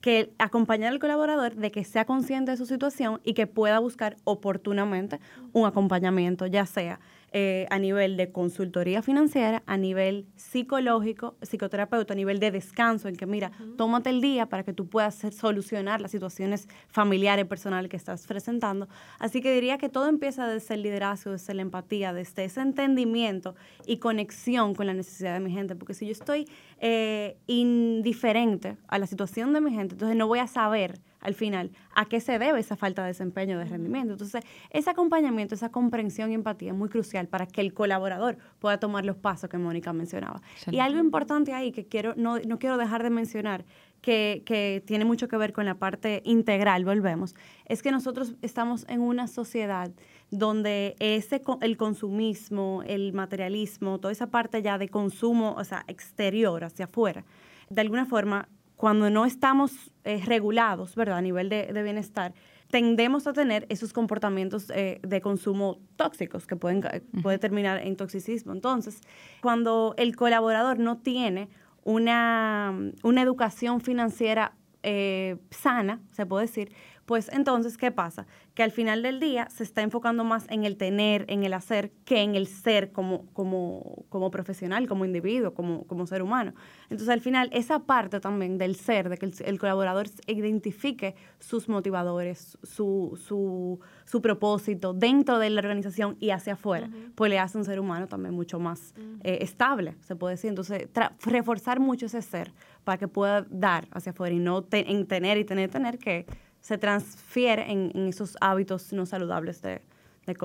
que 0.00 0.32
acompañar 0.38 0.92
al 0.92 0.98
colaborador 0.98 1.54
de 1.54 1.70
que 1.70 1.84
sea 1.84 2.04
consciente 2.04 2.52
de 2.52 2.56
su 2.56 2.66
situación 2.66 3.20
y 3.24 3.34
que 3.34 3.46
pueda 3.46 3.78
buscar 3.78 4.16
oportunamente 4.24 5.20
un 5.52 5.66
acompañamiento, 5.66 6.46
ya 6.46 6.66
sea 6.66 7.00
eh, 7.32 7.66
a 7.70 7.78
nivel 7.78 8.16
de 8.16 8.32
consultoría 8.32 9.02
financiera, 9.02 9.62
a 9.66 9.76
nivel 9.76 10.26
psicológico, 10.36 11.36
psicoterapeuta, 11.42 12.14
a 12.14 12.16
nivel 12.16 12.40
de 12.40 12.50
descanso, 12.50 13.08
en 13.08 13.16
que 13.16 13.26
mira, 13.26 13.52
tómate 13.76 14.10
el 14.10 14.20
día 14.20 14.46
para 14.46 14.62
que 14.62 14.72
tú 14.72 14.88
puedas 14.88 15.16
solucionar 15.32 16.00
las 16.00 16.10
situaciones 16.10 16.68
familiares, 16.88 17.46
personales 17.46 17.90
que 17.90 17.96
estás 17.96 18.26
presentando. 18.26 18.88
Así 19.18 19.42
que 19.42 19.52
diría 19.52 19.76
que 19.76 19.88
todo 19.88 20.08
empieza 20.08 20.46
desde 20.48 20.74
el 20.74 20.82
liderazgo, 20.82 21.32
desde 21.32 21.52
la 21.52 21.62
empatía, 21.62 22.12
desde 22.12 22.44
ese 22.44 22.60
entendimiento 22.62 23.54
y 23.86 23.98
conexión 23.98 24.74
con 24.74 24.86
la 24.86 24.94
necesidad 24.94 25.34
de 25.34 25.40
mi 25.40 25.50
gente, 25.50 25.76
porque 25.76 25.94
si 25.94 26.06
yo 26.06 26.12
estoy 26.12 26.48
eh, 26.80 27.36
indiferente 27.46 28.76
a 28.88 28.98
la 28.98 29.06
situación 29.06 29.52
de 29.52 29.60
mi 29.60 29.70
gente, 29.70 29.94
entonces 29.94 30.16
no 30.16 30.26
voy 30.26 30.38
a 30.38 30.46
saber 30.46 31.00
al 31.20 31.34
final 31.34 31.72
a 31.94 32.06
qué 32.06 32.20
se 32.20 32.38
debe 32.38 32.60
esa 32.60 32.76
falta 32.76 33.02
de 33.02 33.08
desempeño, 33.08 33.58
de 33.58 33.64
rendimiento. 33.64 34.12
Entonces, 34.12 34.42
ese 34.70 34.90
acompañamiento, 34.90 35.54
esa 35.54 35.70
comprensión 35.70 36.30
y 36.30 36.34
empatía 36.34 36.72
es 36.72 36.76
muy 36.76 36.88
crucial 36.88 37.28
para 37.28 37.46
que 37.46 37.60
el 37.60 37.74
colaborador 37.74 38.38
pueda 38.58 38.78
tomar 38.78 39.04
los 39.04 39.16
pasos 39.16 39.50
que 39.50 39.58
Mónica 39.58 39.92
mencionaba. 39.92 40.40
Y 40.70 40.78
algo 40.78 40.98
importante 40.98 41.52
ahí 41.52 41.72
que 41.72 41.86
quiero, 41.86 42.14
no, 42.16 42.38
no 42.38 42.58
quiero 42.58 42.76
dejar 42.76 43.02
de 43.02 43.10
mencionar, 43.10 43.64
que, 44.00 44.42
que, 44.46 44.82
tiene 44.86 45.04
mucho 45.04 45.26
que 45.26 45.36
ver 45.36 45.52
con 45.52 45.64
la 45.64 45.74
parte 45.74 46.22
integral, 46.24 46.84
volvemos, 46.84 47.34
es 47.64 47.82
que 47.82 47.90
nosotros 47.90 48.36
estamos 48.42 48.86
en 48.88 49.00
una 49.00 49.26
sociedad 49.26 49.90
donde 50.30 50.94
ese, 51.00 51.42
el 51.62 51.76
consumismo, 51.76 52.82
el 52.86 53.12
materialismo, 53.12 53.98
toda 53.98 54.12
esa 54.12 54.28
parte 54.28 54.62
ya 54.62 54.78
de 54.78 54.88
consumo, 54.88 55.54
o 55.58 55.64
sea, 55.64 55.84
exterior, 55.88 56.62
hacia 56.62 56.84
afuera, 56.84 57.24
de 57.70 57.80
alguna 57.80 58.06
forma 58.06 58.48
cuando 58.78 59.10
no 59.10 59.26
estamos 59.26 59.92
eh, 60.04 60.22
regulados, 60.24 60.94
¿verdad? 60.94 61.18
A 61.18 61.20
nivel 61.20 61.48
de, 61.48 61.82
bienestar, 61.82 62.32
tendemos 62.70 63.26
a 63.26 63.32
tener 63.32 63.66
esos 63.68 63.92
comportamientos 63.92 64.70
eh, 64.70 65.00
de 65.02 65.20
consumo 65.20 65.80
tóxicos 65.96 66.46
que 66.46 66.54
pueden 66.54 66.82
puede 67.20 67.38
terminar 67.38 67.84
en 67.84 67.96
toxicismo. 67.96 68.52
Entonces, 68.52 69.00
cuando 69.42 69.94
el 69.98 70.14
colaborador 70.14 70.78
no 70.78 70.96
tiene 70.98 71.48
una, 71.82 72.72
una 73.02 73.20
educación 73.20 73.80
financiera 73.80 74.54
eh, 74.84 75.38
sana, 75.50 76.00
se 76.12 76.24
puede 76.24 76.46
decir, 76.46 76.72
pues 77.04 77.28
entonces, 77.32 77.76
¿qué 77.76 77.90
pasa? 77.90 78.28
Que 78.58 78.64
al 78.64 78.72
final 78.72 79.04
del 79.04 79.20
día 79.20 79.46
se 79.50 79.62
está 79.62 79.82
enfocando 79.82 80.24
más 80.24 80.44
en 80.50 80.64
el 80.64 80.76
tener, 80.76 81.24
en 81.28 81.44
el 81.44 81.52
hacer, 81.52 81.92
que 82.04 82.22
en 82.22 82.34
el 82.34 82.48
ser 82.48 82.90
como, 82.90 83.26
como, 83.32 84.04
como 84.08 84.32
profesional, 84.32 84.88
como 84.88 85.04
individuo, 85.04 85.54
como, 85.54 85.86
como 85.86 86.08
ser 86.08 86.22
humano. 86.22 86.54
Entonces, 86.90 87.08
al 87.08 87.20
final, 87.20 87.50
esa 87.52 87.78
parte 87.78 88.18
también 88.18 88.58
del 88.58 88.74
ser, 88.74 89.10
de 89.10 89.16
que 89.16 89.30
el, 89.44 89.60
colaborador 89.60 90.08
identifique 90.26 91.14
sus 91.38 91.68
motivadores, 91.68 92.58
su, 92.64 93.16
su, 93.28 93.78
su, 94.04 94.20
propósito 94.20 94.92
dentro 94.92 95.38
de 95.38 95.50
la 95.50 95.60
organización 95.60 96.16
y 96.18 96.30
hacia 96.30 96.54
afuera, 96.54 96.90
pues 97.14 97.30
le 97.30 97.38
hace 97.38 97.58
un 97.58 97.64
ser 97.64 97.78
humano 97.78 98.08
también 98.08 98.34
mucho 98.34 98.58
más 98.58 98.92
eh, 99.22 99.38
estable, 99.40 99.94
se 100.00 100.16
puede 100.16 100.34
decir. 100.34 100.48
Entonces, 100.48 100.88
reforzar 101.24 101.78
mucho 101.78 102.06
ese 102.06 102.22
ser 102.22 102.52
para 102.82 102.98
que 102.98 103.06
pueda 103.06 103.46
dar 103.50 103.86
hacia 103.92 104.10
afuera 104.10 104.34
y 104.34 104.40
no 104.40 104.66
en 104.72 105.06
tener 105.06 105.38
y 105.38 105.44
tener, 105.44 105.70
tener 105.70 105.98
que 106.00 106.26
se 106.60 106.78
transfiere 106.78 107.70
en, 107.70 108.08
esos 108.08 108.36
hábitos 108.40 108.92
no 108.92 109.06
saludables 109.06 109.62
de, 109.62 109.80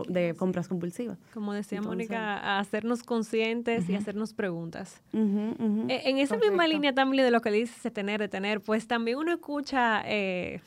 de, 0.07 0.33
compras 0.35 0.67
compulsivas. 0.67 1.17
Como 1.33 1.53
decía 1.53 1.81
Mónica, 1.81 2.37
a 2.37 2.59
hacernos 2.59 3.03
conscientes 3.03 3.89
y 3.89 3.95
hacernos 3.95 4.33
preguntas. 4.33 5.01
E, 5.13 6.09
en 6.09 6.17
esa 6.17 6.37
misma 6.37 6.67
línea 6.67 6.93
también 6.93 7.25
de 7.25 7.31
lo 7.31 7.41
que 7.41 7.51
dice 7.51 7.91
tener, 7.91 8.19
de 8.19 8.27
tener, 8.27 8.61
pues 8.61 8.87
también 8.87 9.17
uno 9.17 9.33
escucha 9.33 10.03
eh, 10.05 10.61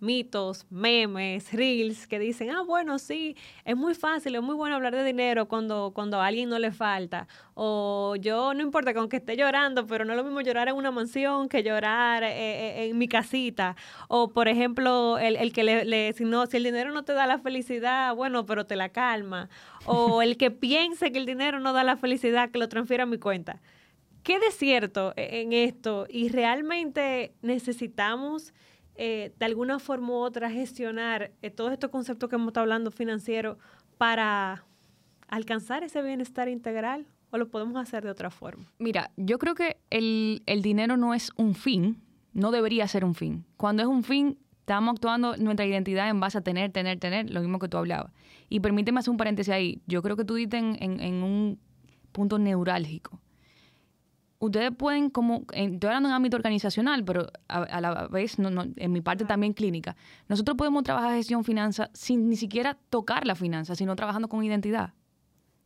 mitos, 0.00 0.66
memes, 0.70 1.52
reels 1.52 2.06
que 2.06 2.18
dicen, 2.18 2.50
ah, 2.50 2.62
bueno, 2.62 2.98
sí, 2.98 3.36
es 3.64 3.76
muy 3.76 3.94
fácil, 3.94 4.34
es 4.34 4.42
muy 4.42 4.54
bueno 4.54 4.76
hablar 4.76 4.94
de 4.94 5.04
dinero 5.04 5.48
cuando, 5.48 5.92
cuando 5.94 6.20
a 6.20 6.26
alguien 6.26 6.48
no 6.48 6.58
le 6.58 6.72
falta. 6.72 7.26
O 7.54 8.14
yo, 8.20 8.54
no 8.54 8.62
importa 8.62 8.92
que 8.92 8.98
aunque 8.98 9.16
esté 9.16 9.36
llorando, 9.36 9.86
pero 9.86 10.04
no 10.04 10.12
es 10.12 10.16
lo 10.16 10.24
mismo 10.24 10.40
llorar 10.40 10.68
en 10.68 10.76
una 10.76 10.90
mansión 10.90 11.48
que 11.48 11.62
llorar 11.62 12.22
eh, 12.22 12.28
eh, 12.28 12.88
en 12.88 12.98
mi 12.98 13.08
casita. 13.08 13.76
O, 14.08 14.28
por 14.28 14.48
ejemplo, 14.48 15.18
el, 15.18 15.36
el 15.36 15.52
que 15.52 15.64
le, 15.64 15.84
le, 15.84 16.12
si, 16.12 16.24
no, 16.24 16.46
si 16.46 16.56
el 16.56 16.64
dinero 16.64 16.92
no 16.92 17.04
te 17.04 17.14
da 17.14 17.26
la 17.26 17.38
felicidad, 17.38 18.14
bueno, 18.14 18.44
pero 18.46 18.66
te 18.66 18.76
la 18.76 18.90
calma. 18.90 19.48
O 19.86 20.22
el 20.22 20.36
que 20.36 20.50
piense 20.50 21.12
que 21.12 21.18
el 21.18 21.26
dinero 21.26 21.60
no 21.60 21.72
da 21.72 21.84
la 21.84 21.96
felicidad, 21.96 22.50
que 22.50 22.58
lo 22.58 22.68
transfiera 22.68 23.04
a 23.04 23.06
mi 23.06 23.18
cuenta. 23.18 23.60
¿Qué 24.22 24.38
de 24.40 24.50
cierto 24.50 25.12
e, 25.16 25.42
en 25.42 25.52
esto? 25.52 26.06
Y 26.08 26.30
realmente 26.30 27.34
necesitamos 27.42 28.54
eh, 28.96 29.32
de 29.38 29.44
alguna 29.44 29.78
forma 29.78 30.10
u 30.10 30.16
otra 30.16 30.50
gestionar 30.50 31.32
eh, 31.42 31.50
todos 31.50 31.72
estos 31.72 31.90
conceptos 31.90 32.28
que 32.28 32.36
hemos 32.36 32.48
estado 32.48 32.62
hablando 32.62 32.90
financieros 32.90 33.58
para 33.98 34.64
alcanzar 35.28 35.82
ese 35.82 36.02
bienestar 36.02 36.48
integral 36.48 37.06
o 37.30 37.38
lo 37.38 37.48
podemos 37.50 37.76
hacer 37.76 38.04
de 38.04 38.10
otra 38.10 38.30
forma? 38.30 38.72
Mira, 38.78 39.10
yo 39.16 39.38
creo 39.38 39.54
que 39.54 39.78
el, 39.90 40.42
el 40.46 40.62
dinero 40.62 40.96
no 40.96 41.14
es 41.14 41.32
un 41.36 41.54
fin, 41.54 42.00
no 42.32 42.52
debería 42.52 42.86
ser 42.86 43.04
un 43.04 43.14
fin. 43.14 43.44
Cuando 43.56 43.82
es 43.82 43.88
un 43.88 44.04
fin, 44.04 44.38
estamos 44.60 44.94
actuando 44.94 45.36
nuestra 45.36 45.66
identidad 45.66 46.08
en 46.08 46.20
base 46.20 46.38
a 46.38 46.40
tener, 46.42 46.70
tener, 46.70 47.00
tener, 47.00 47.30
lo 47.30 47.40
mismo 47.40 47.58
que 47.58 47.68
tú 47.68 47.76
hablabas. 47.76 48.12
Y 48.48 48.60
permíteme 48.60 49.00
hacer 49.00 49.10
un 49.10 49.16
paréntesis 49.16 49.52
ahí. 49.52 49.82
Yo 49.86 50.02
creo 50.02 50.16
que 50.16 50.24
tú 50.24 50.34
diste 50.34 50.58
en, 50.58 50.76
en, 50.80 51.00
en 51.00 51.22
un 51.22 51.58
punto 52.12 52.38
neurálgico. 52.38 53.20
Ustedes 54.38 54.72
pueden, 54.76 55.10
como, 55.10 55.44
en- 55.52 55.74
estoy 55.74 55.88
hablando 55.88 56.08
en 56.10 56.14
ámbito 56.14 56.36
organizacional, 56.36 57.04
pero 57.04 57.26
a, 57.48 57.62
a 57.62 57.80
la 57.80 58.08
vez, 58.08 58.38
no, 58.38 58.50
no, 58.50 58.64
en 58.76 58.92
mi 58.92 59.00
parte 59.00 59.24
también 59.24 59.52
clínica, 59.54 59.96
nosotros 60.28 60.56
podemos 60.56 60.82
trabajar 60.82 61.14
gestión 61.14 61.44
finanza 61.44 61.90
sin 61.94 62.28
ni 62.28 62.36
siquiera 62.36 62.76
tocar 62.90 63.26
la 63.26 63.34
finanza, 63.34 63.74
sino 63.74 63.96
trabajando 63.96 64.28
con 64.28 64.44
identidad. 64.44 64.92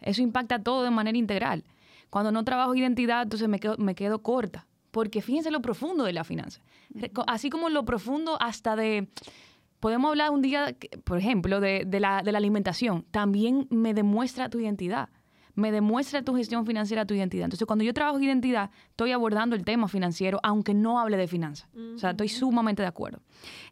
Eso 0.00 0.22
impacta 0.22 0.62
todo 0.62 0.84
de 0.84 0.90
manera 0.90 1.18
integral. 1.18 1.64
Cuando 2.10 2.30
no 2.30 2.44
trabajo 2.44 2.74
identidad, 2.74 3.22
entonces 3.24 3.48
me 3.48 3.58
quedo, 3.58 3.76
me 3.78 3.94
quedo 3.94 4.22
corta. 4.22 4.66
Porque 4.90 5.20
fíjense 5.20 5.50
lo 5.50 5.60
profundo 5.60 6.04
de 6.04 6.12
la 6.12 6.24
finanza. 6.24 6.62
Así 7.26 7.50
como 7.50 7.68
lo 7.68 7.84
profundo 7.84 8.40
hasta 8.40 8.76
de... 8.76 9.08
Podemos 9.80 10.08
hablar 10.08 10.30
un 10.30 10.40
día, 10.40 10.74
por 11.04 11.18
ejemplo, 11.18 11.60
de, 11.60 11.84
de 11.86 12.00
la, 12.00 12.22
de 12.22 12.32
la 12.32 12.38
alimentación. 12.38 13.04
También 13.10 13.66
me 13.70 13.92
demuestra 13.92 14.48
tu 14.48 14.58
identidad. 14.58 15.08
Me 15.58 15.72
demuestra 15.72 16.22
tu 16.22 16.34
gestión 16.36 16.64
financiera, 16.66 17.04
tu 17.04 17.14
identidad. 17.14 17.44
Entonces, 17.44 17.66
cuando 17.66 17.84
yo 17.84 17.92
trabajo 17.92 18.20
identidad, 18.20 18.70
estoy 18.90 19.12
abordando 19.12 19.56
el 19.56 19.64
tema 19.64 19.88
financiero, 19.88 20.38
aunque 20.42 20.72
no 20.72 21.00
hable 21.00 21.16
de 21.16 21.26
finanzas. 21.26 21.68
O 21.94 21.98
sea, 21.98 22.10
estoy 22.10 22.28
sumamente 22.28 22.82
de 22.82 22.88
acuerdo. 22.88 23.20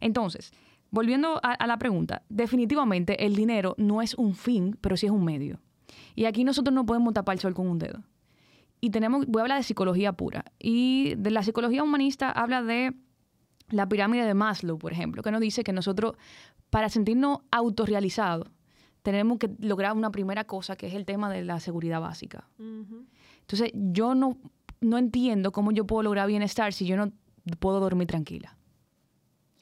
Entonces, 0.01 0.51
volviendo 0.91 1.39
a, 1.41 1.53
a 1.53 1.67
la 1.67 1.77
pregunta, 1.77 2.23
definitivamente 2.27 3.25
el 3.25 3.35
dinero 3.35 3.73
no 3.77 4.01
es 4.01 4.15
un 4.15 4.35
fin, 4.35 4.77
pero 4.81 4.97
sí 4.97 5.05
es 5.05 5.11
un 5.11 5.23
medio. 5.23 5.61
Y 6.13 6.25
aquí 6.25 6.43
nosotros 6.43 6.73
no 6.73 6.85
podemos 6.85 7.13
tapar 7.13 7.35
el 7.35 7.39
sol 7.39 7.53
con 7.53 7.67
un 7.67 7.79
dedo. 7.79 8.03
Y 8.81 8.89
tenemos, 8.89 9.25
voy 9.27 9.39
a 9.39 9.43
hablar 9.43 9.57
de 9.59 9.63
psicología 9.63 10.13
pura. 10.13 10.45
Y 10.59 11.15
de 11.15 11.31
la 11.31 11.41
psicología 11.43 11.83
humanista 11.83 12.31
habla 12.31 12.63
de 12.63 12.93
la 13.69 13.87
pirámide 13.87 14.25
de 14.25 14.33
Maslow, 14.33 14.77
por 14.77 14.91
ejemplo, 14.91 15.23
que 15.23 15.31
nos 15.31 15.41
dice 15.41 15.63
que 15.63 15.73
nosotros, 15.73 16.15
para 16.69 16.89
sentirnos 16.89 17.39
autorrealizados, 17.51 18.49
tenemos 19.07 19.39
que 19.39 19.49
lograr 19.59 19.95
una 19.95 20.11
primera 20.11 20.43
cosa, 20.43 20.75
que 20.75 20.85
es 20.85 20.93
el 20.93 21.05
tema 21.05 21.31
de 21.31 21.41
la 21.41 21.61
seguridad 21.61 22.01
básica. 22.01 22.45
Entonces, 22.59 23.71
yo 23.73 24.15
no, 24.15 24.37
no 24.81 24.97
entiendo 24.97 25.53
cómo 25.53 25.71
yo 25.71 25.87
puedo 25.87 26.03
lograr 26.03 26.27
bienestar 26.27 26.73
si 26.73 26.85
yo 26.85 26.97
no 26.97 27.13
puedo 27.57 27.79
dormir 27.79 28.09
tranquila. 28.09 28.57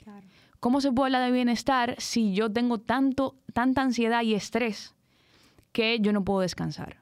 Claro. 0.03 0.25
¿Cómo 0.59 0.81
se 0.81 0.91
puede 0.91 1.09
hablar 1.09 1.27
de 1.27 1.31
bienestar 1.31 1.93
si 1.99 2.33
yo 2.33 2.51
tengo 2.51 2.79
tanto, 2.79 3.37
tanta 3.53 3.83
ansiedad 3.83 4.23
y 4.23 4.33
estrés 4.33 4.95
que 5.71 5.99
yo 5.99 6.11
no 6.11 6.25
puedo 6.25 6.39
descansar? 6.39 6.97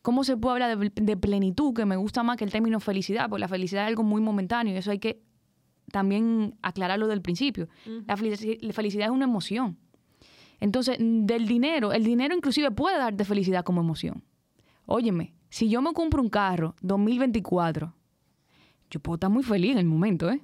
¿Cómo 0.00 0.24
se 0.24 0.38
puede 0.38 0.54
hablar 0.54 0.78
de, 0.78 0.90
de 0.94 1.16
plenitud, 1.18 1.74
que 1.74 1.84
me 1.84 1.96
gusta 1.96 2.22
más 2.22 2.38
que 2.38 2.44
el 2.44 2.50
término 2.50 2.80
felicidad? 2.80 3.28
Porque 3.28 3.40
la 3.40 3.48
felicidad 3.48 3.82
es 3.82 3.88
algo 3.88 4.04
muy 4.04 4.22
momentáneo 4.22 4.72
y 4.72 4.78
eso 4.78 4.90
hay 4.90 5.00
que 5.00 5.20
también 5.92 6.56
aclararlo 6.62 7.08
del 7.08 7.20
principio. 7.20 7.68
la 8.06 8.16
felicidad 8.16 9.04
es 9.04 9.10
una 9.10 9.26
emoción. 9.26 9.76
Entonces, 10.60 10.96
del 10.98 11.46
dinero, 11.46 11.92
el 11.92 12.04
dinero 12.04 12.34
inclusive 12.34 12.70
puede 12.70 12.98
darte 12.98 13.24
felicidad 13.24 13.64
como 13.64 13.80
emoción. 13.80 14.24
Óyeme, 14.86 15.34
si 15.48 15.68
yo 15.68 15.82
me 15.82 15.92
compro 15.92 16.22
un 16.22 16.30
carro 16.30 16.74
2024, 16.82 17.94
yo 18.90 19.00
puedo 19.00 19.16
estar 19.16 19.30
muy 19.30 19.42
feliz 19.42 19.72
en 19.72 19.78
el 19.78 19.84
momento, 19.84 20.30
¿eh? 20.30 20.42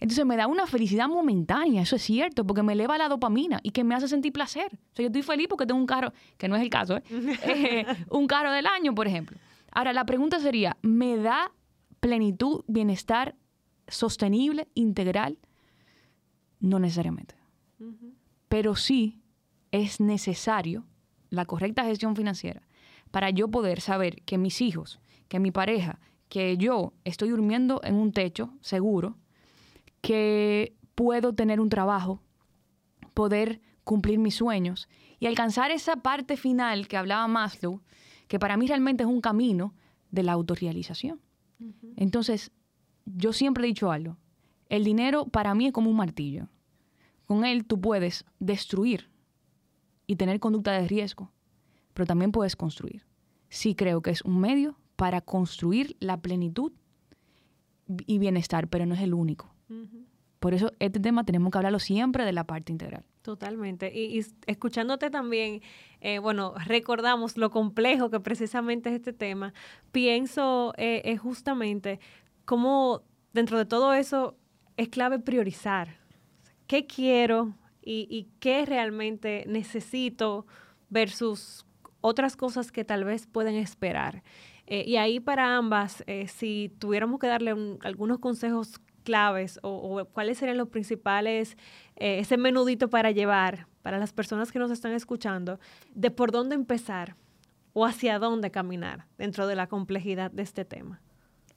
Entonces 0.00 0.26
me 0.26 0.36
da 0.36 0.48
una 0.48 0.66
felicidad 0.66 1.06
momentánea, 1.06 1.82
eso 1.82 1.94
es 1.94 2.02
cierto, 2.02 2.44
porque 2.44 2.64
me 2.64 2.72
eleva 2.72 2.98
la 2.98 3.08
dopamina 3.08 3.60
y 3.62 3.70
que 3.70 3.84
me 3.84 3.94
hace 3.94 4.08
sentir 4.08 4.32
placer. 4.32 4.66
O 4.74 4.96
sea, 4.96 5.04
yo 5.04 5.06
estoy 5.06 5.22
feliz 5.22 5.46
porque 5.48 5.64
tengo 5.64 5.78
un 5.78 5.86
carro, 5.86 6.12
que 6.38 6.48
no 6.48 6.56
es 6.56 6.62
el 6.62 6.70
caso, 6.70 6.96
¿eh? 6.96 7.02
Eh, 7.44 7.86
un 8.10 8.26
carro 8.26 8.50
del 8.50 8.66
año, 8.66 8.94
por 8.96 9.06
ejemplo. 9.06 9.38
Ahora, 9.70 9.92
la 9.92 10.04
pregunta 10.04 10.40
sería, 10.40 10.76
¿me 10.82 11.16
da 11.16 11.52
plenitud, 12.00 12.64
bienestar 12.66 13.36
sostenible, 13.86 14.66
integral? 14.74 15.38
No 16.58 16.80
necesariamente. 16.80 17.36
Pero 18.48 18.74
sí 18.74 19.21
es 19.72 20.00
necesario 20.00 20.84
la 21.30 21.46
correcta 21.46 21.84
gestión 21.84 22.14
financiera 22.14 22.62
para 23.10 23.30
yo 23.30 23.48
poder 23.48 23.80
saber 23.80 24.22
que 24.22 24.38
mis 24.38 24.60
hijos, 24.60 25.00
que 25.28 25.40
mi 25.40 25.50
pareja, 25.50 26.00
que 26.28 26.56
yo 26.56 26.94
estoy 27.04 27.30
durmiendo 27.30 27.80
en 27.84 27.94
un 27.94 28.12
techo 28.12 28.54
seguro, 28.60 29.18
que 30.00 30.74
puedo 30.94 31.34
tener 31.34 31.60
un 31.60 31.68
trabajo, 31.68 32.22
poder 33.14 33.60
cumplir 33.84 34.18
mis 34.18 34.36
sueños 34.36 34.88
y 35.20 35.26
alcanzar 35.26 35.70
esa 35.70 35.96
parte 35.96 36.36
final 36.36 36.88
que 36.88 36.96
hablaba 36.96 37.28
Maslow, 37.28 37.82
que 38.28 38.38
para 38.38 38.56
mí 38.56 38.66
realmente 38.66 39.02
es 39.02 39.08
un 39.08 39.20
camino 39.20 39.74
de 40.10 40.22
la 40.22 40.32
autorrealización. 40.32 41.20
Entonces, 41.96 42.50
yo 43.04 43.32
siempre 43.32 43.64
he 43.64 43.66
dicho 43.68 43.92
algo, 43.92 44.16
el 44.68 44.84
dinero 44.84 45.26
para 45.26 45.54
mí 45.54 45.66
es 45.66 45.72
como 45.72 45.90
un 45.90 45.96
martillo. 45.96 46.48
Con 47.26 47.44
él 47.44 47.66
tú 47.66 47.80
puedes 47.80 48.24
destruir 48.40 49.11
y 50.12 50.16
tener 50.16 50.40
conducta 50.40 50.72
de 50.72 50.86
riesgo, 50.86 51.32
pero 51.94 52.06
también 52.06 52.32
puedes 52.32 52.54
construir. 52.54 53.06
Sí 53.48 53.74
creo 53.74 54.02
que 54.02 54.10
es 54.10 54.20
un 54.22 54.40
medio 54.40 54.78
para 54.96 55.22
construir 55.22 55.96
la 56.00 56.20
plenitud 56.20 56.72
y 57.88 58.18
bienestar, 58.18 58.68
pero 58.68 58.84
no 58.84 58.94
es 58.94 59.00
el 59.00 59.14
único. 59.14 59.54
Por 60.38 60.52
eso 60.52 60.72
este 60.80 61.00
tema 61.00 61.24
tenemos 61.24 61.50
que 61.50 61.56
hablarlo 61.56 61.78
siempre 61.78 62.26
de 62.26 62.32
la 62.32 62.44
parte 62.44 62.72
integral. 62.72 63.06
Totalmente. 63.22 63.90
Y, 63.94 64.18
y 64.18 64.26
escuchándote 64.46 65.08
también, 65.08 65.62
eh, 66.00 66.18
bueno, 66.18 66.52
recordamos 66.66 67.38
lo 67.38 67.50
complejo 67.50 68.10
que 68.10 68.20
precisamente 68.20 68.90
es 68.90 68.96
este 68.96 69.14
tema. 69.14 69.54
Pienso 69.92 70.74
eh, 70.76 71.00
es 71.06 71.20
justamente 71.20 72.00
cómo 72.44 73.02
dentro 73.32 73.56
de 73.56 73.64
todo 73.64 73.94
eso 73.94 74.36
es 74.76 74.90
clave 74.90 75.20
priorizar. 75.20 75.96
¿Qué 76.66 76.86
quiero 76.86 77.54
y, 77.84 78.28
qué 78.40 78.64
realmente 78.66 79.44
necesito 79.46 80.46
versus 80.90 81.66
otras 82.00 82.36
cosas 82.36 82.72
que 82.72 82.84
tal 82.84 83.04
vez 83.04 83.26
pueden 83.26 83.56
esperar? 83.56 84.22
Eh, 84.66 84.84
y 84.86 84.96
ahí 84.96 85.20
para 85.20 85.56
ambas, 85.56 86.04
eh, 86.06 86.28
si 86.28 86.72
tuviéramos 86.78 87.18
que 87.18 87.26
darle 87.26 87.52
un- 87.52 87.78
algunos 87.82 88.18
consejos 88.18 88.80
claves 89.02 89.58
o, 89.62 90.04
cuáles 90.12 90.38
serían 90.38 90.58
los 90.58 90.68
principales, 90.68 91.56
eh, 91.96 92.20
ese 92.20 92.36
menudito 92.36 92.88
para 92.88 93.10
llevar 93.10 93.66
para 93.82 93.98
las 93.98 94.12
personas 94.12 94.52
que 94.52 94.60
nos 94.60 94.70
están 94.70 94.92
escuchando, 94.92 95.58
de 95.92 96.12
por 96.12 96.30
dónde 96.30 96.54
empezar 96.54 97.16
o 97.72 97.84
hacia 97.84 98.20
dónde 98.20 98.52
caminar 98.52 99.06
dentro 99.18 99.48
de 99.48 99.56
la 99.56 99.66
complejidad 99.66 100.30
de 100.30 100.42
este 100.42 100.64
tema. 100.64 101.00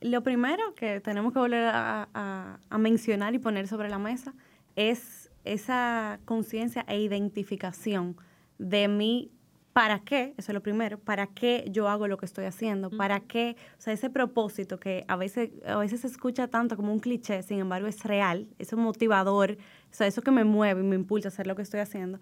Lo 0.02 0.24
primero 0.24 0.74
que 0.74 1.00
tenemos 1.02 1.34
que 1.34 1.40
volver 1.40 1.70
a 1.72 2.78
mencionar 2.80 3.36
y 3.36 3.40
poner 3.40 3.68
sobre 3.68 3.90
la 3.90 4.00
mesa 4.00 4.34
es 4.76 5.25
esa 5.46 6.20
conciencia 6.26 6.84
e 6.88 7.00
identificación 7.02 8.16
de 8.58 8.88
mi 8.88 9.32
para 9.74 10.00
qué, 10.00 10.34
eso 10.38 10.52
es 10.52 10.54
lo 10.54 10.62
primero, 10.64 10.98
para 10.98 11.28
qué 11.28 11.66
yo 11.70 11.90
hago 11.90 12.08
lo 12.08 12.16
que 12.16 12.26
estoy 12.26 12.46
haciendo, 12.46 12.90
para 12.90 13.20
qué, 13.20 13.58
o 13.78 13.82
sea, 13.82 13.92
ese 13.92 14.10
propósito 14.10 14.80
que 14.80 15.04
a 15.10 15.18
veces, 15.18 15.50
a 15.68 15.76
veces 15.76 16.00
se 16.00 16.08
escucha 16.08 16.48
tanto 16.48 16.78
como 16.78 16.94
un 16.94 17.00
cliché, 17.00 17.44
sin 17.44 17.60
embargo 17.60 17.86
es 17.88 18.02
real, 18.06 18.48
es 18.58 18.72
un 18.72 18.80
motivador, 18.84 19.52
o 19.52 19.94
sea, 19.94 20.08
eso 20.08 20.22
que 20.22 20.32
me 20.32 20.46
mueve 20.46 20.80
y 20.80 20.86
me 20.86 20.96
impulsa 20.96 21.28
a 21.28 21.32
hacer 21.32 21.46
lo 21.46 21.58
que 21.58 21.62
estoy 21.64 21.82
haciendo. 21.82 22.22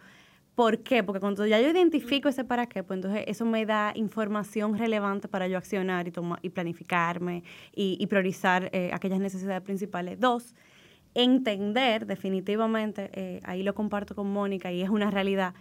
¿Por 0.55 0.79
qué? 0.79 1.03
Porque 1.03 1.19
cuando 1.19 1.45
ya 1.45 1.59
yo 1.61 1.69
identifico 1.69 2.27
ese 2.27 2.43
para 2.43 2.65
qué, 2.65 2.81
pues 2.81 2.97
entonces 2.97 3.23
eso 3.27 3.45
me 3.45 3.67
da 3.67 3.91
información 3.95 4.75
relevante 4.77 5.27
para 5.27 5.47
yo 5.47 5.59
accionar 5.59 6.07
y, 6.07 6.11
toma- 6.11 6.39
y 6.41 6.49
planificarme 6.49 7.43
y, 7.75 7.97
y 7.99 8.07
priorizar 8.07 8.69
eh, 8.71 8.89
aquellas 8.93 9.19
necesidades 9.19 9.61
principales. 9.61 10.19
Dos, 10.19 10.55
entender 11.15 12.05
definitivamente, 12.05 13.09
eh, 13.13 13.39
ahí 13.43 13.63
lo 13.63 13.73
comparto 13.73 14.15
con 14.15 14.31
Mónica 14.31 14.71
y 14.71 14.81
es 14.81 14.89
una 14.89 15.11
realidad, 15.11 15.53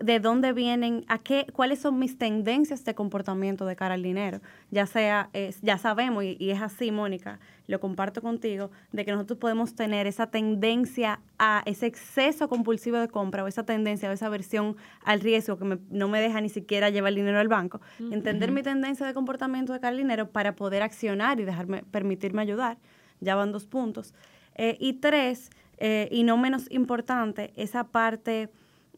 de 0.00 0.20
dónde 0.20 0.52
vienen, 0.52 1.04
a 1.08 1.18
qué, 1.18 1.44
cuáles 1.52 1.80
son 1.80 1.98
mis 1.98 2.16
tendencias 2.16 2.84
de 2.84 2.94
comportamiento 2.94 3.66
de 3.66 3.74
cara 3.74 3.94
al 3.94 4.02
dinero. 4.04 4.40
Ya 4.70 4.86
sea, 4.86 5.28
eh, 5.32 5.52
ya 5.60 5.76
sabemos, 5.76 6.22
y, 6.22 6.36
y 6.38 6.50
es 6.50 6.62
así, 6.62 6.92
Mónica, 6.92 7.40
lo 7.66 7.80
comparto 7.80 8.22
contigo, 8.22 8.70
de 8.92 9.04
que 9.04 9.10
nosotros 9.10 9.40
podemos 9.40 9.74
tener 9.74 10.06
esa 10.06 10.28
tendencia 10.28 11.18
a 11.36 11.64
ese 11.66 11.86
exceso 11.86 12.48
compulsivo 12.48 12.98
de 12.98 13.08
compra 13.08 13.42
o 13.42 13.48
esa 13.48 13.64
tendencia 13.64 14.08
o 14.08 14.12
esa 14.12 14.26
aversión 14.26 14.76
al 15.04 15.18
riesgo 15.20 15.58
que 15.58 15.64
me- 15.64 15.78
no 15.90 16.06
me 16.06 16.20
deja 16.20 16.40
ni 16.40 16.48
siquiera 16.48 16.88
llevar 16.90 17.08
el 17.08 17.16
dinero 17.16 17.40
al 17.40 17.48
banco. 17.48 17.80
Entender 18.12 18.52
mi 18.52 18.62
tendencia 18.62 19.04
de 19.04 19.14
comportamiento 19.14 19.72
de 19.72 19.80
cara 19.80 19.90
al 19.90 19.96
dinero 19.98 20.30
para 20.30 20.54
poder 20.54 20.82
accionar 20.84 21.40
y 21.40 21.44
dejarme, 21.44 21.82
permitirme 21.90 22.40
ayudar. 22.42 22.78
Ya 23.18 23.34
van 23.34 23.50
dos 23.50 23.66
puntos. 23.66 24.14
Eh, 24.54 24.76
y 24.80 24.94
tres, 24.94 25.50
eh, 25.78 26.08
y 26.10 26.22
no 26.22 26.36
menos 26.36 26.70
importante, 26.70 27.52
esa 27.56 27.84
parte 27.84 28.50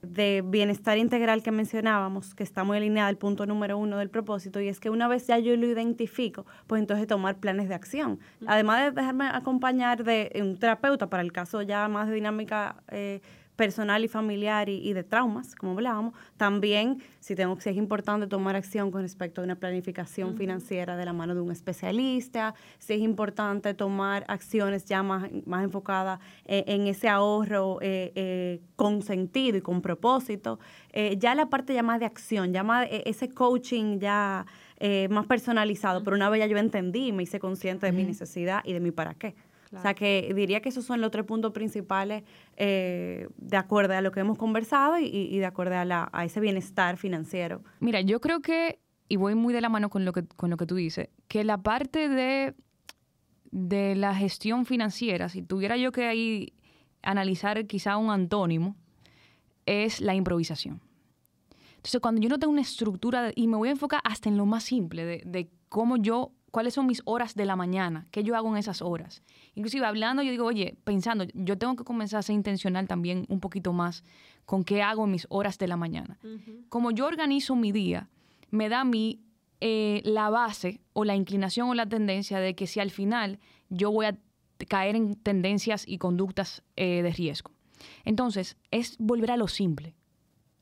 de 0.03 0.43
bienestar 0.45 0.99
integral 0.99 1.43
que 1.43 1.51
mencionábamos, 1.51 2.35
que 2.35 2.43
está 2.43 2.65
muy 2.65 2.77
alineada 2.77 3.09
al 3.09 3.17
punto 3.17 3.47
número 3.47 3.79
uno 3.79 3.97
del 3.97 4.11
propósito, 4.11 4.61
y 4.61 4.69
es 4.69 4.81
que 4.81 4.91
una 4.91 5.09
vez 5.09 5.27
ya 5.27 5.39
yo 5.39 5.57
lo 5.57 5.67
identifico, 5.67 6.45
pues 6.67 6.81
entonces 6.81 7.07
tomar 7.07 7.37
planes 7.37 7.69
de 7.69 7.75
acción. 7.75 8.19
Además 8.47 8.85
de 8.85 8.91
dejarme 9.01 9.27
acompañar 9.27 10.05
de 10.05 10.31
un 10.43 10.59
terapeuta, 10.59 11.09
para 11.09 11.23
el 11.23 11.33
caso 11.33 11.63
ya 11.63 11.89
más 11.89 12.09
de 12.09 12.15
dinámica 12.15 12.77
eh, 12.89 13.21
personal 13.57 14.05
y 14.05 14.09
familiar 14.09 14.69
y, 14.69 14.93
de 14.93 15.05
traumas, 15.05 15.55
como 15.55 15.73
hablábamos. 15.73 16.15
También, 16.37 17.03
si, 17.21 17.35
tengo, 17.35 17.59
si 17.61 17.71
es 17.71 17.77
importante 17.77 18.27
tomar 18.27 18.57
acción 18.57 18.91
con 18.91 19.03
respecto 19.03 19.41
a 19.41 19.45
una 19.45 19.55
planificación 19.55 20.37
financiera 20.37 20.97
de 20.97 21.05
la 21.05 21.13
mano 21.13 21.35
de 21.35 21.41
un 21.41 21.53
especialista, 21.53 22.55
si 22.79 22.95
es 22.95 23.01
importante 23.01 23.75
tomar 23.75 24.25
acciones 24.29 24.85
ya 24.87 25.03
más, 25.03 25.31
más 25.47 25.65
enfocadas 25.65 26.21
eh, 26.47 26.65
en 26.67 26.87
ese 26.87 27.09
ahorro 27.09 27.79
eh, 27.81 28.13
eh, 28.15 28.61
con 28.77 29.03
sentido 29.03 29.59
y 29.59 29.61
con 29.61 29.83
propósito. 29.83 30.59
ya 31.19 31.35
la 31.35 31.47
parte 31.47 31.75
ya 31.75 31.83
más 31.83 32.01
de 32.01 32.07
acción, 32.07 32.53
ya 32.53 32.63
más 32.63 32.89
ese 32.91 33.29
coaching 33.29 33.99
ya 33.99 34.47
más 35.09 35.27
personalizado, 35.27 36.03
pero 36.05 36.17
una 36.17 36.29
vez 36.29 36.41
ya 36.41 36.47
yo 36.47 36.59
entendí, 36.59 37.13
me 37.13 37.23
hice 37.23 37.39
consciente 37.39 37.87
de 37.87 37.93
mi 37.93 38.05
necesidad 38.05 38.61
y 38.65 38.73
de 38.73 38.81
mi 38.81 38.91
para 38.91 39.15
qué. 39.15 39.35
O 39.75 39.81
sea 39.81 39.95
que 39.95 40.33
diría 40.35 40.61
que 40.61 40.69
esos 40.69 40.85
son 40.85 41.01
los 41.01 41.11
tres 41.11 41.25
puntos 41.25 41.53
principales 41.53 42.23
eh, 42.57 43.29
de 43.37 43.57
acuerdo 43.57 43.95
a 43.95 44.01
lo 44.01 44.13
que 44.13 44.21
hemos 44.21 44.39
conversado 44.39 44.99
y, 44.99 45.39
de 45.39 45.47
acuerdo 45.47 45.75
a, 45.75 46.11
a, 46.13 46.25
ese 46.25 46.41
bienestar 46.41 46.97
financiero. 46.97 47.63
Mira, 47.81 48.01
yo 48.01 48.21
creo 48.21 48.41
que, 48.41 48.79
y 49.09 49.17
voy 49.17 49.35
muy 49.35 49.53
de 49.53 49.61
la 49.61 49.69
mano 49.69 49.91
con 49.91 50.05
lo 50.05 50.13
que, 50.13 50.25
con 50.25 50.51
lo 50.51 50.57
que 50.57 50.67
tú 50.67 50.75
dices, 50.77 51.09
que 51.29 51.45
la 51.45 51.59
parte 51.59 52.09
de, 52.09 52.55
de 53.51 53.95
la 53.95 54.15
gestión 54.15 54.67
financiera, 54.67 55.29
si 55.29 55.43
tuviera 55.43 55.77
yo 55.77 55.93
que 55.93 56.07
ahí 56.07 56.53
analizar 57.03 57.67
quizá 57.67 57.97
un 57.97 58.11
antónimo, 58.11 58.77
es 59.67 60.01
la 60.01 60.15
improvisación. 60.15 60.81
Entonces, 61.77 62.01
cuando 62.01 62.21
yo 62.21 62.29
no 62.29 62.39
tengo 62.39 62.53
una 62.53 62.63
estructura, 62.63 63.31
y 63.35 63.47
me 63.47 63.57
voy 63.57 63.69
a 63.69 63.73
enfocar 63.73 64.01
hasta 64.05 64.29
en 64.29 64.39
lo 64.39 64.47
más 64.47 64.65
simple, 64.65 65.05
de, 65.05 65.23
de 65.27 65.51
cómo 65.69 65.97
yo 65.97 66.33
cuáles 66.55 66.75
son 66.75 66.87
mis 66.87 67.03
horas 67.05 67.35
de 67.35 67.47
la 67.47 67.57
mañana, 67.57 68.07
qué 68.13 68.23
yo 68.23 68.37
hago 68.37 68.49
en 68.49 68.57
esas 68.59 68.81
horas. 68.81 69.25
Inclusive 69.57 69.87
hablando, 69.87 70.23
yo 70.23 70.31
digo, 70.31 70.47
oye, 70.47 70.77
pensando, 70.85 71.25
yo 71.35 71.59
tengo 71.59 71.75
que 71.75 71.83
comenzar 71.83 72.21
a 72.21 72.23
ser 72.23 72.37
intencional 72.37 72.87
también 72.87 73.27
un 73.29 73.41
poquito 73.41 73.73
más 73.73 74.05
con 74.45 74.63
qué 74.63 74.81
hago 74.81 75.03
en 75.03 75.11
mis 75.11 75.27
horas 75.31 75.59
de 75.59 75.67
la 75.67 75.77
mañana. 75.77 76.17
Como 76.69 76.93
yo 76.93 77.09
organizo 77.09 77.57
mi 77.57 77.73
día, 77.73 78.09
me 78.53 78.69
da 78.69 78.83
a 78.83 78.85
mí 78.85 79.21
eh, 79.61 80.01
la 80.05 80.31
base 80.31 80.81
o 80.93 81.05
la 81.05 81.17
inclinación 81.17 81.71
o 81.71 81.75
la 81.75 81.87
tendencia 81.87 82.39
de 82.39 82.55
que 82.55 82.69
si 82.69 82.79
al 82.79 82.93
final 82.93 83.41
yo 83.69 83.91
voy 83.91 84.07
a 84.07 84.17
caer 84.69 84.95
en 84.95 85.17
tendencias 85.17 85.83
y 85.89 85.99
conductas 85.99 86.63
eh, 86.77 87.03
de 87.03 87.11
riesgo. 87.11 87.51
Entonces, 88.05 88.57
es 88.71 88.97
volver 88.99 89.33
a 89.33 89.37
lo 89.37 89.49
simple, 89.49 89.97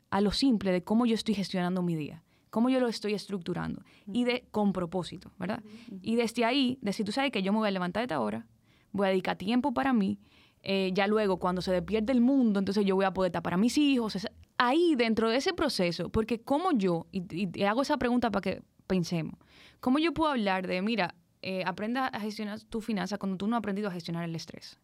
a 0.08 0.22
lo 0.22 0.30
simple 0.30 0.72
de 0.72 0.82
cómo 0.82 1.04
yo 1.04 1.14
estoy 1.14 1.34
gestionando 1.34 1.82
mi 1.82 1.96
día 1.96 2.22
cómo 2.52 2.68
yo 2.68 2.80
lo 2.80 2.88
estoy 2.88 3.14
estructurando 3.14 3.82
y 4.12 4.24
de 4.24 4.44
con 4.50 4.74
propósito, 4.74 5.32
¿verdad? 5.38 5.62
Y 6.02 6.16
desde 6.16 6.44
ahí, 6.44 6.78
decir, 6.82 7.06
tú 7.06 7.10
sabes 7.10 7.32
que 7.32 7.42
yo 7.42 7.50
me 7.50 7.58
voy 7.58 7.68
a 7.68 7.70
levantar 7.70 8.02
de 8.02 8.04
esta 8.04 8.20
hora, 8.20 8.46
voy 8.92 9.06
a 9.06 9.10
dedicar 9.10 9.36
tiempo 9.36 9.72
para 9.72 9.94
mí, 9.94 10.18
eh, 10.62 10.90
ya 10.92 11.06
luego 11.06 11.38
cuando 11.38 11.62
se 11.62 11.72
despierte 11.72 12.12
el 12.12 12.20
mundo, 12.20 12.58
entonces 12.58 12.84
yo 12.84 12.94
voy 12.94 13.06
a 13.06 13.14
poder 13.14 13.30
estar 13.30 13.42
para 13.42 13.56
mis 13.56 13.78
hijos, 13.78 14.28
ahí 14.58 14.94
dentro 14.96 15.30
de 15.30 15.38
ese 15.38 15.54
proceso, 15.54 16.10
porque 16.10 16.42
como 16.42 16.72
yo, 16.72 17.06
y, 17.10 17.62
hago 17.64 17.80
esa 17.80 17.96
pregunta 17.96 18.30
para 18.30 18.42
que 18.42 18.62
pensemos, 18.86 19.34
¿cómo 19.80 19.98
yo 19.98 20.12
puedo 20.12 20.30
hablar 20.30 20.66
de, 20.66 20.82
mira, 20.82 21.14
eh, 21.40 21.64
aprenda 21.64 22.08
a 22.08 22.20
gestionar 22.20 22.60
tu 22.60 22.82
finanza 22.82 23.16
cuando 23.16 23.38
tú 23.38 23.46
no 23.46 23.56
has 23.56 23.60
aprendido 23.60 23.88
a 23.88 23.92
gestionar 23.92 24.24
el 24.24 24.36
estrés? 24.36 24.78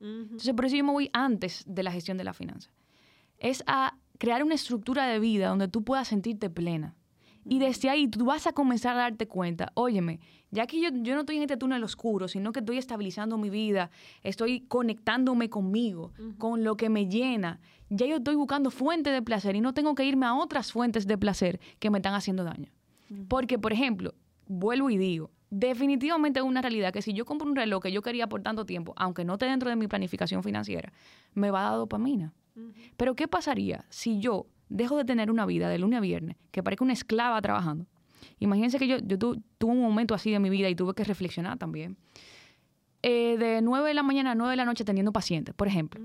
Entonces, 0.00 0.54
por 0.54 0.66
eso 0.66 0.76
yo 0.76 0.84
me 0.84 0.92
voy 0.92 1.10
antes 1.12 1.64
de 1.66 1.82
la 1.82 1.90
gestión 1.90 2.16
de 2.16 2.22
la 2.22 2.32
finanza. 2.32 2.70
Es 3.38 3.64
a 3.66 3.96
crear 4.18 4.44
una 4.44 4.54
estructura 4.54 5.08
de 5.08 5.18
vida 5.18 5.48
donde 5.48 5.66
tú 5.66 5.82
puedas 5.82 6.06
sentirte 6.06 6.48
plena, 6.48 6.94
y 7.48 7.58
desde 7.58 7.88
ahí 7.88 8.08
tú 8.08 8.26
vas 8.26 8.46
a 8.46 8.52
comenzar 8.52 8.94
a 8.96 9.00
darte 9.00 9.26
cuenta, 9.26 9.72
óyeme, 9.74 10.20
ya 10.50 10.66
que 10.66 10.80
yo, 10.80 10.90
yo 10.92 11.14
no 11.14 11.20
estoy 11.20 11.36
en 11.36 11.42
este 11.42 11.56
túnel 11.56 11.82
oscuro, 11.82 12.28
sino 12.28 12.52
que 12.52 12.60
estoy 12.60 12.78
estabilizando 12.78 13.38
mi 13.38 13.50
vida, 13.50 13.90
estoy 14.22 14.60
conectándome 14.60 15.48
conmigo, 15.48 16.12
con 16.36 16.62
lo 16.64 16.76
que 16.76 16.88
me 16.90 17.08
llena, 17.08 17.60
ya 17.90 18.06
yo 18.06 18.16
estoy 18.16 18.34
buscando 18.34 18.70
fuentes 18.70 19.12
de 19.12 19.22
placer 19.22 19.56
y 19.56 19.60
no 19.60 19.72
tengo 19.72 19.94
que 19.94 20.04
irme 20.04 20.26
a 20.26 20.34
otras 20.34 20.72
fuentes 20.72 21.06
de 21.06 21.16
placer 21.16 21.60
que 21.78 21.90
me 21.90 21.98
están 21.98 22.14
haciendo 22.14 22.44
daño. 22.44 22.70
Porque, 23.28 23.58
por 23.58 23.72
ejemplo, 23.72 24.14
vuelvo 24.46 24.90
y 24.90 24.98
digo, 24.98 25.30
definitivamente 25.50 26.40
es 26.40 26.44
una 26.44 26.60
realidad 26.60 26.92
que 26.92 27.00
si 27.00 27.14
yo 27.14 27.24
compro 27.24 27.48
un 27.48 27.56
reloj 27.56 27.82
que 27.82 27.92
yo 27.92 28.02
quería 28.02 28.28
por 28.28 28.42
tanto 28.42 28.66
tiempo, 28.66 28.92
aunque 28.96 29.24
no 29.24 29.34
esté 29.34 29.46
dentro 29.46 29.70
de 29.70 29.76
mi 29.76 29.88
planificación 29.88 30.42
financiera, 30.42 30.92
me 31.32 31.50
va 31.50 31.60
a 31.60 31.70
dar 31.70 31.78
dopamina. 31.78 32.34
Pero 32.96 33.14
¿qué 33.14 33.28
pasaría 33.28 33.84
si 33.88 34.18
yo 34.18 34.46
dejo 34.68 34.96
de 34.96 35.04
tener 35.04 35.30
una 35.30 35.46
vida 35.46 35.68
de 35.68 35.78
lunes 35.78 35.98
a 35.98 36.00
viernes, 36.00 36.36
que 36.50 36.62
parezca 36.62 36.84
una 36.84 36.92
esclava 36.92 37.40
trabajando. 37.40 37.86
Imagínense 38.40 38.78
que 38.78 38.86
yo, 38.86 38.98
yo 38.98 39.18
tuve 39.18 39.72
un 39.72 39.80
momento 39.80 40.14
así 40.14 40.30
de 40.30 40.38
mi 40.38 40.50
vida 40.50 40.68
y 40.68 40.74
tuve 40.74 40.94
que 40.94 41.04
reflexionar 41.04 41.58
también. 41.58 41.96
Eh, 43.02 43.36
de 43.38 43.62
9 43.62 43.88
de 43.88 43.94
la 43.94 44.02
mañana 44.02 44.32
a 44.32 44.34
9 44.34 44.50
de 44.50 44.56
la 44.56 44.64
noche 44.64 44.82
atendiendo 44.82 45.12
pacientes, 45.12 45.54
por 45.54 45.68
ejemplo, 45.68 46.00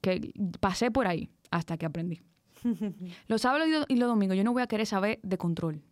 que 0.00 0.32
pasé 0.60 0.90
por 0.90 1.06
ahí 1.06 1.30
hasta 1.50 1.76
que 1.76 1.86
aprendí. 1.86 2.20
los 3.28 3.42
sábados 3.42 3.68
y 3.88 3.96
los 3.96 4.08
domingos 4.08 4.36
yo 4.36 4.44
no 4.44 4.52
voy 4.52 4.62
a 4.62 4.66
querer 4.66 4.86
saber 4.86 5.18
de 5.22 5.38
control. 5.38 5.82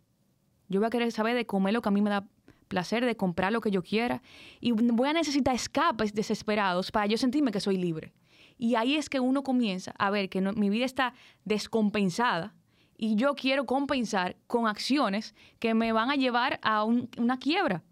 Yo 0.67 0.79
voy 0.79 0.87
a 0.87 0.89
querer 0.89 1.11
saber 1.11 1.35
de 1.35 1.45
comer 1.45 1.73
lo 1.73 1.81
que 1.81 1.89
a 1.89 1.91
mí 1.91 2.01
me 2.01 2.09
da 2.09 2.27
placer, 2.67 3.05
de 3.05 3.15
comprar 3.15 3.51
lo 3.51 3.61
que 3.61 3.71
yo 3.71 3.83
quiera. 3.83 4.21
Y 4.59 4.71
voy 4.71 5.09
a 5.09 5.13
necesitar 5.13 5.55
escapes 5.55 6.13
desesperados 6.13 6.91
para 6.91 7.05
yo 7.05 7.17
sentirme 7.17 7.51
que 7.51 7.59
soy 7.59 7.77
libre. 7.77 8.13
Y 8.57 8.75
ahí 8.75 8.95
es 8.95 9.09
que 9.09 9.19
uno 9.19 9.43
comienza 9.43 9.93
a 9.97 10.09
ver 10.09 10.29
que 10.29 10.41
mi 10.41 10.69
vida 10.69 10.85
está 10.85 11.13
descompensada 11.43 12.55
y 12.97 13.15
yo 13.15 13.35
quiero 13.35 13.65
compensar 13.65 14.37
con 14.47 14.67
acciones 14.67 15.35
que 15.59 15.73
me 15.73 15.91
van 15.91 16.09
a 16.09 16.15
llevar 16.15 16.59
a 16.63 16.85
una 16.85 17.37
quiebra, 17.37 17.83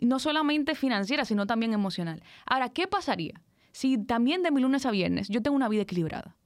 no 0.00 0.18
solamente 0.18 0.74
financiera, 0.74 1.24
sino 1.24 1.46
también 1.46 1.72
emocional. 1.72 2.22
Ahora, 2.46 2.68
¿qué 2.68 2.86
pasaría 2.86 3.40
si 3.72 3.98
también 3.98 4.42
de 4.42 4.50
mi 4.50 4.60
lunes 4.60 4.84
a 4.84 4.90
viernes 4.90 5.28
yo 5.28 5.42
tengo 5.42 5.56
una 5.56 5.68
vida 5.68 5.82
equilibrada? 5.82 6.36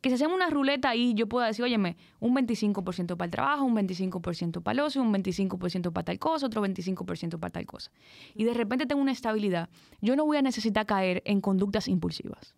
Que 0.00 0.10
si 0.10 0.14
hacemos 0.14 0.36
una 0.36 0.48
ruleta 0.48 0.90
ahí, 0.90 1.12
yo 1.14 1.28
puedo 1.28 1.44
decir, 1.44 1.64
óyeme, 1.64 1.96
un 2.20 2.32
25% 2.36 3.16
para 3.16 3.24
el 3.24 3.30
trabajo, 3.32 3.64
un 3.64 3.74
25% 3.74 4.62
para 4.62 4.72
el 4.74 4.80
ocio, 4.80 5.02
un 5.02 5.12
25% 5.12 5.92
para 5.92 6.04
tal 6.04 6.20
cosa, 6.20 6.46
otro 6.46 6.62
25% 6.64 7.40
para 7.40 7.50
tal 7.50 7.66
cosa. 7.66 7.90
Y 8.32 8.44
de 8.44 8.54
repente 8.54 8.86
tengo 8.86 9.02
una 9.02 9.10
estabilidad. 9.10 9.68
Yo 10.00 10.14
no 10.14 10.24
voy 10.24 10.36
a 10.36 10.42
necesitar 10.42 10.86
caer 10.86 11.20
en 11.24 11.40
conductas 11.40 11.88
impulsivas 11.88 12.54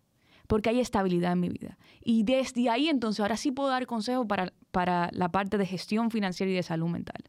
porque 0.50 0.68
hay 0.68 0.80
estabilidad 0.80 1.30
en 1.30 1.38
mi 1.38 1.48
vida. 1.48 1.78
Y 2.02 2.24
desde 2.24 2.68
ahí 2.70 2.88
entonces 2.88 3.20
ahora 3.20 3.36
sí 3.36 3.52
puedo 3.52 3.68
dar 3.68 3.86
consejo 3.86 4.26
para, 4.26 4.52
para 4.72 5.08
la 5.12 5.30
parte 5.30 5.58
de 5.58 5.64
gestión 5.64 6.10
financiera 6.10 6.50
y 6.50 6.56
de 6.56 6.64
salud 6.64 6.88
mental. 6.88 7.22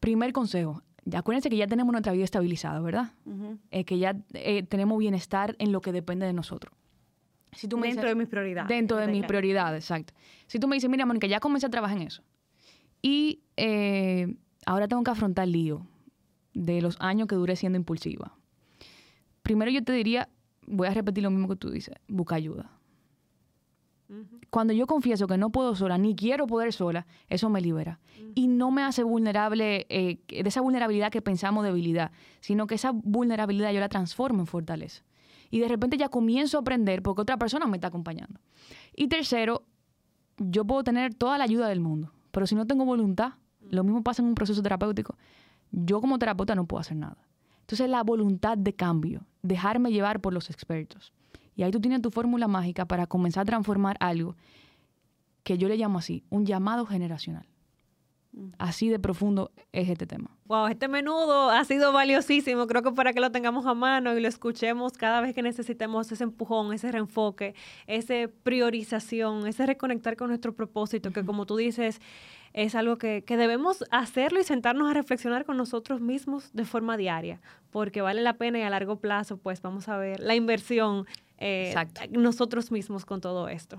Primer 0.00 0.32
consejo, 0.32 0.82
acuérdense 1.14 1.50
que 1.50 1.58
ya 1.58 1.66
tenemos 1.66 1.92
nuestra 1.92 2.14
vida 2.14 2.24
estabilizada, 2.24 2.80
¿verdad? 2.80 3.12
Eh, 3.70 3.84
que 3.84 3.98
ya 3.98 4.16
eh, 4.32 4.62
tenemos 4.62 4.98
bienestar 4.98 5.56
en 5.58 5.72
lo 5.72 5.82
que 5.82 5.92
depende 5.92 6.24
de 6.24 6.32
nosotros. 6.32 6.74
Si 7.52 7.68
tú 7.68 7.76
me 7.76 7.88
dentro 7.88 8.08
de 8.08 8.14
mis 8.14 8.28
prioridades. 8.28 8.68
Dentro 8.70 8.96
de 8.96 9.06
mis 9.06 9.26
prioridades, 9.26 9.84
exacto. 9.84 10.14
Si 10.46 10.58
tú 10.58 10.66
me 10.68 10.76
dices, 10.76 10.88
mira, 10.88 11.04
Mónica, 11.04 11.26
ya 11.26 11.38
comencé 11.38 11.66
a 11.66 11.70
trabajar 11.70 11.98
en 11.98 12.04
eso. 12.04 12.22
Y 13.02 13.42
eh, 13.58 14.34
ahora 14.64 14.88
tengo 14.88 15.04
que 15.04 15.10
afrontar 15.10 15.44
el 15.44 15.52
lío 15.52 15.86
de 16.54 16.80
los 16.80 16.98
años 16.98 17.28
que 17.28 17.34
duré 17.34 17.56
siendo 17.56 17.76
impulsiva. 17.76 18.38
Primero 19.42 19.70
yo 19.70 19.84
te 19.84 19.92
diría, 19.92 20.30
voy 20.66 20.88
a 20.88 20.94
repetir 20.94 21.22
lo 21.22 21.30
mismo 21.30 21.48
que 21.48 21.56
tú 21.56 21.70
dices, 21.70 21.94
busca 22.08 22.36
ayuda. 22.36 22.70
Cuando 24.50 24.72
yo 24.72 24.86
confieso 24.86 25.26
que 25.26 25.38
no 25.38 25.50
puedo 25.50 25.74
sola, 25.74 25.98
ni 25.98 26.14
quiero 26.14 26.46
poder 26.46 26.72
sola, 26.72 27.06
eso 27.28 27.48
me 27.48 27.60
libera. 27.60 28.00
Y 28.34 28.48
no 28.48 28.70
me 28.70 28.82
hace 28.82 29.02
vulnerable 29.02 29.86
eh, 29.88 30.18
de 30.28 30.48
esa 30.48 30.60
vulnerabilidad 30.60 31.10
que 31.10 31.22
pensamos 31.22 31.64
debilidad, 31.64 32.12
sino 32.40 32.66
que 32.66 32.76
esa 32.76 32.92
vulnerabilidad 32.92 33.72
yo 33.72 33.80
la 33.80 33.88
transformo 33.88 34.40
en 34.40 34.46
fortaleza. 34.46 35.02
Y 35.50 35.60
de 35.60 35.68
repente 35.68 35.96
ya 35.96 36.08
comienzo 36.08 36.58
a 36.58 36.60
aprender 36.60 37.02
porque 37.02 37.22
otra 37.22 37.38
persona 37.38 37.66
me 37.66 37.76
está 37.76 37.88
acompañando. 37.88 38.40
Y 38.94 39.08
tercero, 39.08 39.64
yo 40.38 40.64
puedo 40.64 40.84
tener 40.84 41.14
toda 41.14 41.38
la 41.38 41.44
ayuda 41.44 41.68
del 41.68 41.80
mundo, 41.80 42.12
pero 42.30 42.46
si 42.46 42.54
no 42.54 42.66
tengo 42.66 42.84
voluntad, 42.84 43.34
lo 43.70 43.84
mismo 43.84 44.02
pasa 44.02 44.22
en 44.22 44.28
un 44.28 44.34
proceso 44.34 44.62
terapéutico, 44.62 45.16
yo 45.70 46.00
como 46.00 46.18
terapeuta 46.18 46.54
no 46.54 46.66
puedo 46.66 46.80
hacer 46.80 46.96
nada. 46.96 47.18
Entonces 47.60 47.88
la 47.88 48.02
voluntad 48.02 48.58
de 48.58 48.74
cambio, 48.74 49.26
dejarme 49.44 49.92
llevar 49.92 50.20
por 50.20 50.32
los 50.32 50.50
expertos. 50.50 51.12
Y 51.54 51.62
ahí 51.62 51.70
tú 51.70 51.80
tienes 51.80 52.02
tu 52.02 52.10
fórmula 52.10 52.48
mágica 52.48 52.86
para 52.86 53.06
comenzar 53.06 53.42
a 53.42 53.44
transformar 53.44 53.96
algo 54.00 54.36
que 55.44 55.58
yo 55.58 55.68
le 55.68 55.76
llamo 55.76 55.98
así, 55.98 56.24
un 56.30 56.46
llamado 56.46 56.86
generacional. 56.86 57.46
Así 58.58 58.88
de 58.88 58.98
profundo 58.98 59.52
es 59.70 59.88
este 59.88 60.06
tema. 60.06 60.36
Wow, 60.46 60.66
este 60.66 60.88
menudo 60.88 61.50
ha 61.50 61.64
sido 61.64 61.92
valiosísimo. 61.92 62.66
Creo 62.66 62.82
que 62.82 62.90
para 62.90 63.12
que 63.12 63.20
lo 63.20 63.30
tengamos 63.30 63.64
a 63.66 63.74
mano 63.74 64.16
y 64.16 64.20
lo 64.20 64.26
escuchemos 64.26 64.94
cada 64.94 65.20
vez 65.20 65.34
que 65.34 65.42
necesitemos 65.42 66.10
ese 66.10 66.24
empujón, 66.24 66.72
ese 66.72 66.90
reenfoque, 66.90 67.54
esa 67.86 68.14
priorización, 68.42 69.46
ese 69.46 69.66
reconectar 69.66 70.16
con 70.16 70.28
nuestro 70.28 70.52
propósito, 70.52 71.12
que 71.12 71.24
como 71.24 71.46
tú 71.46 71.56
dices, 71.56 72.00
es 72.54 72.74
algo 72.74 72.96
que, 72.96 73.22
que, 73.24 73.36
debemos 73.36 73.84
hacerlo 73.90 74.40
y 74.40 74.44
sentarnos 74.44 74.90
a 74.90 74.94
reflexionar 74.94 75.44
con 75.44 75.56
nosotros 75.56 76.00
mismos 76.00 76.50
de 76.54 76.64
forma 76.64 76.96
diaria, 76.96 77.40
porque 77.70 78.00
vale 78.00 78.22
la 78.22 78.34
pena 78.34 78.58
y 78.58 78.62
a 78.62 78.70
largo 78.70 78.96
plazo, 78.96 79.36
pues 79.36 79.60
vamos 79.60 79.88
a 79.88 79.98
ver 79.98 80.20
la 80.20 80.34
inversión 80.34 81.06
eh, 81.38 81.74
nosotros 82.10 82.70
mismos 82.70 83.04
con 83.04 83.20
todo 83.20 83.48
esto. 83.48 83.76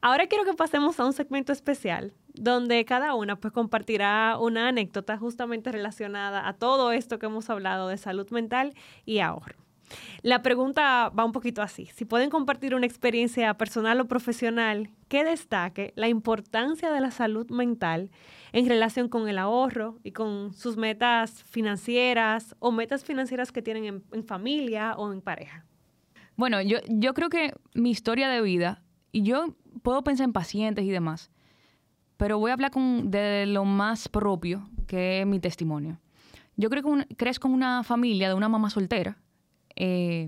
Ahora 0.00 0.28
quiero 0.28 0.44
que 0.44 0.54
pasemos 0.54 1.00
a 1.00 1.04
un 1.04 1.12
segmento 1.12 1.52
especial 1.52 2.14
donde 2.32 2.84
cada 2.84 3.14
una 3.14 3.36
pues 3.36 3.52
compartirá 3.52 4.38
una 4.38 4.68
anécdota 4.68 5.18
justamente 5.18 5.72
relacionada 5.72 6.46
a 6.48 6.52
todo 6.54 6.92
esto 6.92 7.18
que 7.18 7.26
hemos 7.26 7.50
hablado 7.50 7.88
de 7.88 7.98
salud 7.98 8.30
mental 8.30 8.74
y 9.04 9.18
ahorro. 9.18 9.56
La 10.22 10.42
pregunta 10.42 11.08
va 11.10 11.24
un 11.24 11.32
poquito 11.32 11.62
así. 11.62 11.86
Si 11.94 12.04
pueden 12.04 12.30
compartir 12.30 12.74
una 12.74 12.86
experiencia 12.86 13.54
personal 13.54 14.00
o 14.00 14.08
profesional 14.08 14.90
que 15.08 15.24
destaque 15.24 15.92
la 15.96 16.08
importancia 16.08 16.90
de 16.90 17.00
la 17.00 17.10
salud 17.10 17.50
mental 17.50 18.10
en 18.52 18.68
relación 18.68 19.08
con 19.08 19.28
el 19.28 19.38
ahorro 19.38 19.98
y 20.02 20.12
con 20.12 20.52
sus 20.52 20.76
metas 20.76 21.42
financieras 21.44 22.54
o 22.58 22.72
metas 22.72 23.04
financieras 23.04 23.52
que 23.52 23.62
tienen 23.62 24.02
en, 24.12 24.24
familia 24.24 24.94
o 24.96 25.12
en 25.12 25.20
pareja. 25.20 25.64
Bueno, 26.36 26.58
yo, 26.62 27.14
creo 27.14 27.28
que 27.28 27.52
mi 27.74 27.90
historia 27.90 28.28
de 28.28 28.40
vida, 28.40 28.82
y 29.12 29.22
yo 29.22 29.54
puedo 29.82 30.02
pensar 30.02 30.24
en 30.24 30.32
pacientes 30.32 30.84
y 30.84 30.90
demás, 30.90 31.30
pero 32.16 32.38
voy 32.38 32.50
a 32.50 32.54
hablar 32.54 32.70
con, 32.70 33.10
de 33.10 33.46
lo 33.46 33.64
más 33.64 34.08
propio, 34.08 34.68
que 34.86 35.20
es 35.20 35.26
mi 35.26 35.40
testimonio. 35.40 36.00
Yo 36.56 36.68
creo 36.68 36.82
que 36.82 37.14
crezco 37.16 37.48
en 37.48 37.54
una 37.54 37.82
familia 37.82 38.28
de 38.28 38.34
una 38.34 38.48
mamá 38.48 38.70
soltera, 38.70 39.18
eh, 39.82 40.26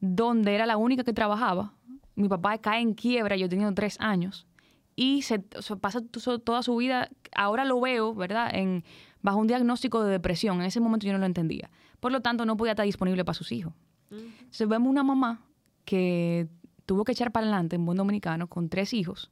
donde 0.00 0.56
era 0.56 0.66
la 0.66 0.76
única 0.76 1.04
que 1.04 1.12
trabajaba. 1.12 1.72
Mi 2.16 2.28
papá 2.28 2.58
cae 2.58 2.80
en 2.80 2.94
quiebra, 2.94 3.36
yo 3.36 3.48
tenía 3.48 3.72
tres 3.72 3.96
años, 4.00 4.48
y 4.96 5.22
se, 5.22 5.38
pasa 5.80 6.00
toda 6.44 6.62
su 6.64 6.76
vida, 6.76 7.08
ahora 7.32 7.64
lo 7.64 7.80
veo, 7.80 8.12
¿verdad?, 8.12 8.50
en, 8.52 8.82
bajo 9.22 9.38
un 9.38 9.46
diagnóstico 9.46 10.02
de 10.02 10.10
depresión. 10.10 10.60
En 10.60 10.66
ese 10.66 10.80
momento 10.80 11.06
yo 11.06 11.12
no 11.12 11.18
lo 11.20 11.26
entendía. 11.26 11.70
Por 12.00 12.10
lo 12.10 12.22
tanto, 12.22 12.44
no 12.44 12.56
podía 12.56 12.72
estar 12.72 12.84
disponible 12.84 13.24
para 13.24 13.34
sus 13.34 13.52
hijos. 13.52 13.72
Entonces 14.10 14.68
vemos 14.68 14.90
una 14.90 15.04
mamá 15.04 15.46
que 15.84 16.48
tuvo 16.86 17.04
que 17.04 17.12
echar 17.12 17.30
para 17.30 17.46
adelante 17.46 17.76
en 17.76 17.86
buen 17.86 17.96
dominicano 17.96 18.48
con 18.48 18.68
tres 18.68 18.92
hijos, 18.92 19.30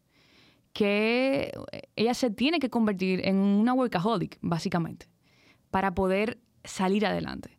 que 0.73 1.51
ella 1.97 2.15
se 2.15 2.31
tiene 2.31 2.61
que 2.61 2.71
convertir 2.71 3.27
en 3.27 3.37
una 3.37 3.75
workaholic, 3.75 4.39
básicamente, 4.41 5.09
para 5.71 5.93
poder 5.93 6.39
salir 6.63 7.05
adelante. 7.05 7.58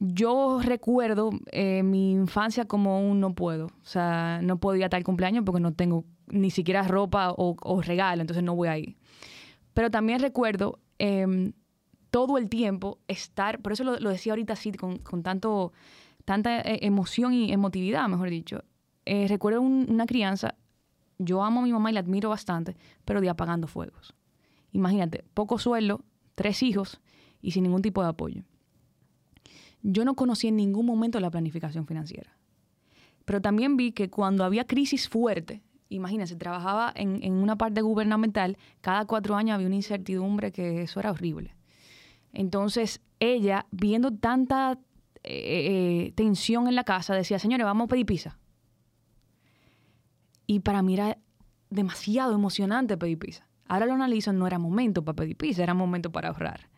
Yo 0.00 0.60
recuerdo 0.62 1.30
eh, 1.50 1.82
mi 1.82 2.12
infancia 2.12 2.66
como 2.66 3.00
un 3.00 3.20
no 3.20 3.34
puedo. 3.34 3.66
O 3.66 3.84
sea, 3.84 4.40
no 4.42 4.58
podía 4.58 4.86
estar 4.86 4.98
el 4.98 5.04
cumpleaños 5.04 5.44
porque 5.44 5.60
no 5.60 5.72
tengo 5.72 6.04
ni 6.28 6.50
siquiera 6.50 6.82
ropa 6.82 7.32
o, 7.36 7.82
regalo, 7.82 8.20
entonces 8.20 8.44
no 8.44 8.54
voy 8.54 8.68
a 8.68 8.78
ir. 8.78 8.96
Pero 9.74 9.90
también 9.90 10.20
recuerdo 10.20 10.78
em, 10.98 11.52
todo 12.10 12.38
el 12.38 12.48
tiempo 12.48 12.98
estar, 13.08 13.60
por 13.60 13.72
eso 13.72 13.84
lo, 13.84 14.10
decía 14.10 14.32
ahorita 14.32 14.52
así, 14.52 14.72
con, 14.72 15.22
tanto, 15.22 15.72
tanta 16.24 16.60
eh, 16.60 16.80
emoción 16.82 17.32
y 17.32 17.52
emotividad, 17.52 18.08
mejor 18.08 18.30
dicho. 18.30 18.64
Eh, 19.04 19.26
recuerdo 19.26 19.62
una 19.62 20.06
crianza, 20.06 20.54
yo 21.18 21.42
amo 21.42 21.60
a 21.60 21.64
mi 21.64 21.72
mamá 21.72 21.90
y 21.90 21.94
la 21.94 22.00
admiro 22.00 22.28
bastante, 22.28 22.76
pero 23.04 23.20
de 23.20 23.30
apagando 23.30 23.66
fuegos. 23.66 24.14
Imagínate, 24.72 25.24
poco 25.34 25.58
sueldo, 25.58 26.04
tres 26.34 26.62
hijos 26.62 27.00
y 27.40 27.52
sin 27.52 27.64
ningún 27.64 27.82
tipo 27.82 28.02
de 28.02 28.08
apoyo. 28.08 28.42
Yo 29.82 30.04
no 30.04 30.14
conocí 30.14 30.48
en 30.48 30.56
ningún 30.56 30.86
momento 30.86 31.20
la 31.20 31.30
planificación 31.30 31.86
financiera. 31.86 32.36
Pero 33.24 33.40
también 33.40 33.76
vi 33.76 33.92
que 33.92 34.08
cuando 34.08 34.44
había 34.44 34.66
crisis 34.66 35.08
fuerte, 35.08 35.62
imagínense, 35.88 36.36
trabajaba 36.36 36.92
en, 36.94 37.32
una 37.32 37.56
parte 37.56 37.82
gubernamental, 37.82 38.56
cada 38.80 39.04
cuatro 39.04 39.36
años 39.36 39.54
había 39.54 39.66
una 39.66 39.76
incertidumbre 39.76 40.52
que 40.52 40.82
eso 40.82 41.00
era 41.00 41.10
horrible. 41.10 41.54
Entonces, 42.32 43.00
ella, 43.20 43.66
viendo 43.70 44.10
tanta 44.12 44.78
eh, 45.24 46.06
eh, 46.06 46.12
tensión 46.14 46.68
en 46.68 46.74
la 46.74 46.84
casa, 46.84 47.14
decía, 47.14 47.38
señores, 47.38 47.64
vamos 47.64 47.86
a 47.86 47.88
pedir 47.88 48.06
pizza. 48.06 48.38
Y 50.46 50.60
para 50.60 50.82
mí 50.82 50.94
era 50.94 51.18
demasiado 51.70 52.34
emocionante 52.34 52.96
pedir 52.96 53.18
pizza. 53.18 53.46
Ahora 53.66 53.86
lo 53.86 53.92
analizo, 53.92 54.32
no 54.32 54.46
era 54.46 54.58
momento 54.58 55.04
para 55.04 55.16
pedir 55.16 55.36
pizza, 55.36 55.62
era 55.62 55.74
momento 55.74 56.10
para 56.10 56.28
ahorrar. 56.28 56.70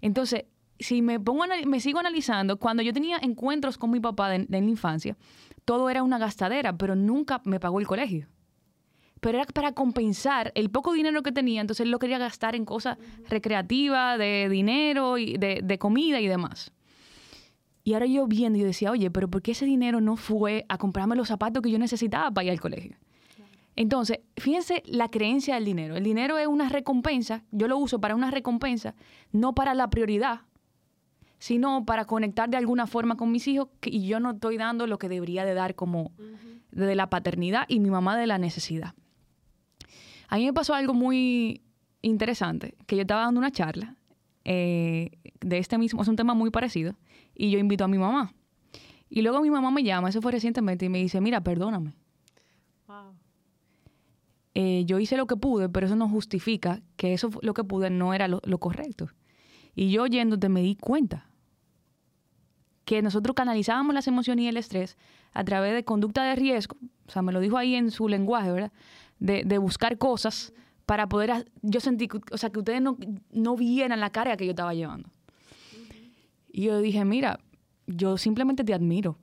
Entonces, 0.00 0.46
si 0.82 1.02
me 1.02 1.20
pongo 1.20 1.44
me 1.66 1.80
sigo 1.80 1.98
analizando, 1.98 2.58
cuando 2.58 2.82
yo 2.82 2.92
tenía 2.92 3.18
encuentros 3.22 3.78
con 3.78 3.90
mi 3.90 4.00
papá 4.00 4.34
en 4.34 4.46
la 4.48 4.58
infancia, 4.58 5.16
todo 5.64 5.90
era 5.90 6.02
una 6.02 6.18
gastadera, 6.18 6.76
pero 6.76 6.94
nunca 6.94 7.40
me 7.44 7.60
pagó 7.60 7.80
el 7.80 7.86
colegio. 7.86 8.28
Pero 9.20 9.38
era 9.38 9.46
para 9.46 9.72
compensar 9.72 10.50
el 10.56 10.70
poco 10.70 10.92
dinero 10.92 11.22
que 11.22 11.30
tenía, 11.30 11.60
entonces 11.60 11.84
él 11.84 11.90
lo 11.92 12.00
quería 12.00 12.18
gastar 12.18 12.56
en 12.56 12.64
cosas 12.64 12.98
recreativas, 13.28 14.18
de 14.18 14.48
dinero, 14.50 15.16
y 15.16 15.36
de, 15.38 15.78
comida 15.78 16.20
y 16.20 16.26
demás. 16.26 16.72
Y 17.84 17.94
ahora 17.94 18.06
yo 18.06 18.26
viendo 18.26 18.58
y 18.58 18.62
decía, 18.62 18.90
oye, 18.90 19.10
pero 19.10 19.28
¿por 19.28 19.42
qué 19.42 19.52
ese 19.52 19.64
dinero 19.64 20.00
no 20.00 20.16
fue 20.16 20.64
a 20.68 20.78
comprarme 20.78 21.14
los 21.14 21.28
zapatos 21.28 21.62
que 21.62 21.70
yo 21.70 21.78
necesitaba 21.78 22.30
para 22.32 22.46
ir 22.46 22.50
al 22.50 22.60
colegio? 22.60 22.96
Entonces, 23.74 24.18
fíjense 24.36 24.82
la 24.86 25.08
creencia 25.08 25.54
del 25.54 25.64
dinero. 25.64 25.96
El 25.96 26.04
dinero 26.04 26.38
es 26.38 26.46
una 26.46 26.68
recompensa, 26.68 27.44
yo 27.52 27.68
lo 27.68 27.78
uso 27.78 28.00
para 28.00 28.14
una 28.14 28.30
recompensa, 28.30 28.94
no 29.30 29.54
para 29.54 29.74
la 29.74 29.88
prioridad, 29.88 30.42
sino 31.42 31.84
para 31.84 32.04
conectar 32.04 32.48
de 32.48 32.56
alguna 32.56 32.86
forma 32.86 33.16
con 33.16 33.32
mis 33.32 33.48
hijos 33.48 33.66
y 33.84 34.06
yo 34.06 34.20
no 34.20 34.30
estoy 34.30 34.58
dando 34.58 34.86
lo 34.86 34.96
que 34.96 35.08
debería 35.08 35.44
de 35.44 35.54
dar 35.54 35.74
como 35.74 36.12
de 36.70 36.94
la 36.94 37.10
paternidad 37.10 37.64
y 37.66 37.80
mi 37.80 37.90
mamá 37.90 38.16
de 38.16 38.28
la 38.28 38.38
necesidad. 38.38 38.94
A 40.28 40.36
mí 40.36 40.44
me 40.44 40.52
pasó 40.52 40.72
algo 40.74 40.94
muy 40.94 41.60
interesante, 42.00 42.76
que 42.86 42.94
yo 42.94 43.02
estaba 43.02 43.22
dando 43.22 43.40
una 43.40 43.50
charla 43.50 43.96
eh, 44.44 45.10
de 45.40 45.58
este 45.58 45.78
mismo, 45.78 46.00
es 46.00 46.06
un 46.06 46.14
tema 46.14 46.34
muy 46.34 46.50
parecido, 46.50 46.94
y 47.34 47.50
yo 47.50 47.58
invito 47.58 47.82
a 47.82 47.88
mi 47.88 47.98
mamá. 47.98 48.32
Y 49.10 49.22
luego 49.22 49.40
mi 49.40 49.50
mamá 49.50 49.72
me 49.72 49.82
llama, 49.82 50.10
eso 50.10 50.22
fue 50.22 50.30
recientemente, 50.30 50.84
y 50.84 50.90
me 50.90 50.98
dice, 50.98 51.20
mira, 51.20 51.40
perdóname. 51.40 51.96
Eh, 54.54 54.84
yo 54.86 55.00
hice 55.00 55.16
lo 55.16 55.26
que 55.26 55.34
pude, 55.34 55.68
pero 55.68 55.86
eso 55.86 55.96
no 55.96 56.08
justifica 56.08 56.82
que 56.94 57.14
eso 57.14 57.30
lo 57.42 57.52
que 57.52 57.64
pude 57.64 57.90
no 57.90 58.14
era 58.14 58.28
lo, 58.28 58.40
lo 58.44 58.58
correcto. 58.58 59.08
Y 59.74 59.90
yo 59.90 60.04
oyéndote 60.04 60.48
me 60.48 60.62
di 60.62 60.76
cuenta 60.76 61.31
que 62.84 63.02
nosotros 63.02 63.34
canalizábamos 63.34 63.94
las 63.94 64.06
emociones 64.06 64.44
y 64.44 64.48
el 64.48 64.56
estrés 64.56 64.96
a 65.32 65.44
través 65.44 65.74
de 65.74 65.84
conducta 65.84 66.24
de 66.24 66.36
riesgo, 66.36 66.76
o 67.06 67.10
sea, 67.10 67.22
me 67.22 67.32
lo 67.32 67.40
dijo 67.40 67.56
ahí 67.56 67.74
en 67.74 67.90
su 67.90 68.08
lenguaje, 68.08 68.50
¿verdad? 68.50 68.72
De, 69.18 69.44
de 69.44 69.58
buscar 69.58 69.98
cosas 69.98 70.52
para 70.86 71.08
poder, 71.08 71.50
yo 71.62 71.80
sentí, 71.80 72.08
o 72.30 72.36
sea, 72.36 72.50
que 72.50 72.58
ustedes 72.58 72.82
no, 72.82 72.96
no 73.30 73.56
vieran 73.56 74.00
la 74.00 74.10
carga 74.10 74.36
que 74.36 74.44
yo 74.44 74.50
estaba 74.50 74.74
llevando. 74.74 75.08
Y 76.50 76.64
yo 76.64 76.80
dije, 76.80 77.04
mira, 77.04 77.40
yo 77.86 78.18
simplemente 78.18 78.64
te 78.64 78.74
admiro. 78.74 79.18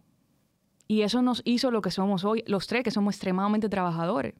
Y 0.88 1.04
eso 1.04 1.22
nos 1.22 1.42
hizo 1.46 1.70
lo 1.70 1.82
que 1.82 1.92
somos 1.92 2.26
hoy, 2.26 2.44
los 2.48 2.66
tres, 2.66 2.84
que 2.84 2.92
somos 2.92 3.14
extremadamente 3.14 3.70
trabajadores 3.70 4.34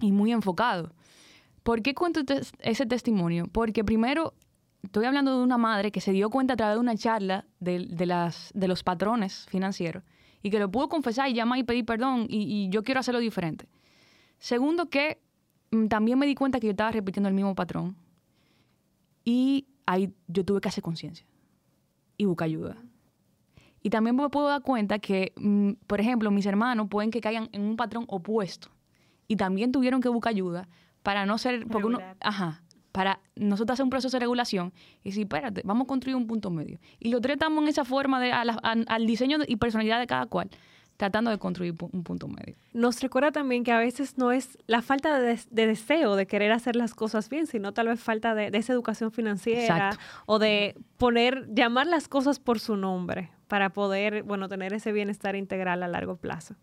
y 0.00 0.12
muy 0.12 0.30
enfocados. 0.30 0.92
¿Por 1.64 1.82
qué 1.82 1.94
cuento 1.94 2.20
ese 2.60 2.86
testimonio? 2.86 3.48
Porque 3.50 3.82
primero 3.82 4.34
estoy 4.84 5.04
hablando 5.06 5.38
de 5.38 5.42
una 5.42 5.58
madre 5.58 5.90
que 5.90 6.00
se 6.00 6.12
dio 6.12 6.30
cuenta 6.30 6.54
a 6.54 6.56
través 6.56 6.76
de 6.76 6.80
una 6.80 6.96
charla 6.96 7.46
de, 7.60 8.06
las, 8.06 8.50
de 8.54 8.68
los 8.68 8.82
patrones 8.82 9.46
financieros 9.48 10.02
y 10.42 10.50
que 10.50 10.58
lo 10.58 10.70
pudo 10.70 10.88
confesar 10.88 11.28
y 11.28 11.34
llamar 11.34 11.58
y 11.58 11.64
pedir 11.64 11.84
perdón 11.84 12.26
y, 12.28 12.68
yo 12.70 12.82
quiero 12.82 13.00
hacerlo 13.00 13.20
diferente. 13.20 13.68
Segundo, 14.38 14.90
que 14.90 15.20
mm, 15.70 15.86
también 15.86 16.18
me 16.18 16.26
di 16.26 16.34
cuenta 16.34 16.60
que 16.60 16.66
yo 16.66 16.72
estaba 16.72 16.90
repitiendo 16.90 17.28
el 17.28 17.34
mismo 17.34 17.54
patrón 17.54 17.96
y 19.24 19.66
ahí 19.86 20.12
yo 20.28 20.44
tuve 20.44 20.60
que 20.60 20.68
hacer 20.68 20.82
conciencia 20.82 21.26
y 22.16 22.26
buscar 22.26 22.46
ayuda. 22.46 22.76
Y 23.82 23.90
también 23.90 24.16
me 24.16 24.28
puedo 24.28 24.48
dar 24.48 24.62
cuenta 24.62 24.98
que, 24.98 25.32
mm, 25.36 25.72
por 25.86 26.00
ejemplo, 26.00 26.30
mis 26.30 26.46
hermanos 26.46 26.88
pueden 26.90 27.10
que 27.10 27.20
caigan 27.20 27.48
en 27.52 27.62
un 27.62 27.76
patrón 27.76 28.04
opuesto 28.08 28.68
y 29.28 29.36
también 29.36 29.72
tuvieron 29.72 30.00
que 30.00 30.08
buscar 30.08 30.30
ayuda 30.30 30.68
para 31.02 31.26
no 31.26 31.38
ser... 31.38 31.66
Porque 31.66 31.86
uno, 31.86 31.98
ajá, 32.20 32.62
para 32.94 33.18
nosotros 33.34 33.74
hacer 33.74 33.82
un 33.82 33.90
proceso 33.90 34.16
de 34.16 34.20
regulación 34.20 34.72
y 35.02 35.08
decir, 35.08 35.24
espérate, 35.24 35.62
vamos 35.64 35.86
a 35.86 35.88
construir 35.88 36.14
un 36.14 36.28
punto 36.28 36.48
medio. 36.48 36.78
Y 37.00 37.08
lo 37.08 37.20
tratamos 37.20 37.64
en 37.64 37.68
esa 37.68 37.84
forma 37.84 38.20
de, 38.20 38.30
al 38.30 39.06
diseño 39.06 39.38
y 39.48 39.56
personalidad 39.56 39.98
de 39.98 40.06
cada 40.06 40.26
cual 40.26 40.48
tratando 40.96 41.32
de 41.32 41.38
construir 41.38 41.74
un 41.92 42.04
punto 42.04 42.28
medio. 42.28 42.54
Nos 42.72 43.00
recuerda 43.00 43.32
también 43.32 43.64
que 43.64 43.72
a 43.72 43.78
veces 43.78 44.16
no 44.16 44.30
es 44.30 44.58
la 44.68 44.80
falta 44.80 45.18
de, 45.18 45.40
deseo 45.50 46.14
de 46.14 46.28
querer 46.28 46.52
hacer 46.52 46.76
las 46.76 46.94
cosas 46.94 47.28
bien, 47.28 47.48
sino 47.48 47.72
tal 47.72 47.88
vez 47.88 48.00
falta 48.00 48.36
de, 48.36 48.50
esa 48.52 48.72
educación 48.72 49.10
financiera 49.10 49.98
o 50.26 50.38
de 50.38 50.76
poner, 50.96 51.52
llamar 51.52 51.88
las 51.88 52.06
cosas 52.06 52.38
por 52.38 52.60
su 52.60 52.76
nombre 52.76 53.32
para 53.48 53.70
poder, 53.70 54.22
bueno, 54.22 54.48
tener 54.48 54.72
ese 54.72 54.92
bienestar 54.92 55.34
integral 55.34 55.82
a 55.82 55.88
largo 55.88 56.14
plazo. 56.14 56.54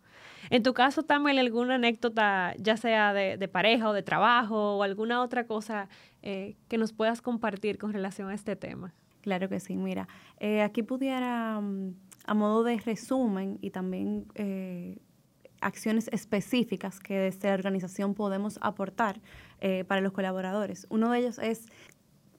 En 0.50 0.64
tu 0.64 0.74
caso, 0.74 1.04
Tamel, 1.04 1.38
¿alguna 1.38 1.76
anécdota, 1.76 2.54
ya 2.58 2.76
sea 2.76 3.14
de, 3.14 3.48
pareja 3.48 3.90
o 3.90 3.94
de 3.94 4.04
trabajo 4.04 4.78
o 4.78 4.84
alguna 4.84 5.22
otra 5.22 5.46
cosa 5.46 5.88
eh, 6.22 6.56
que 6.68 6.78
nos 6.78 6.94
puedas 6.94 7.22
compartir 7.22 7.78
con 7.78 7.94
relación 7.94 8.30
a 8.30 8.34
este 8.34 8.56
tema? 8.56 8.94
Claro 9.22 9.50
que 9.50 9.60
sí, 9.60 9.76
mira, 9.76 10.08
eh, 10.40 10.62
aquí 10.62 10.84
pudiera, 10.84 11.60
mm, 11.60 11.96
a 12.26 12.34
modo 12.34 12.64
de 12.64 12.78
resumen 12.80 13.58
y 13.62 13.70
también 13.70 14.26
eh, 14.36 14.98
acciones 15.62 16.10
específicas 16.12 17.00
que 17.00 17.18
desde 17.18 17.50
la 17.50 17.54
organización 17.54 18.16
podemos 18.16 18.58
aportar 18.62 19.22
para 19.88 20.02
los 20.02 20.12
colaboradores. 20.12 20.88
Uno 20.90 21.12
de 21.12 21.20
ellos 21.20 21.38
es 21.38 21.68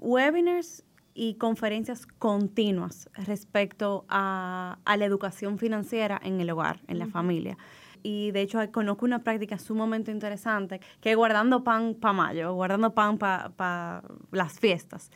webinars 0.01 0.85
y 1.15 1.35
conferencias 1.35 2.07
continuas 2.07 3.09
respecto 3.15 4.05
a, 4.09 4.79
la 4.85 5.05
educación 5.05 5.59
financiera 5.59 6.21
en 6.23 6.41
el 6.41 6.51
hogar, 6.51 6.81
en 6.89 6.99
la 6.99 7.07
familia 7.07 7.57
y 8.03 8.31
de 8.33 8.43
hecho 8.43 8.59
conozco 8.73 9.05
una 9.05 9.21
práctica 9.21 9.59
sumamente 9.59 10.11
interesante 10.11 10.81
que 11.01 11.11
es 11.11 11.17
guardando 11.17 11.65
pan 11.65 11.95
para 11.95 12.13
mayo, 12.13 12.55
guardando 12.55 12.95
pan 12.95 13.19
para 13.19 14.03
las 14.31 14.59
fiestas. 14.59 15.11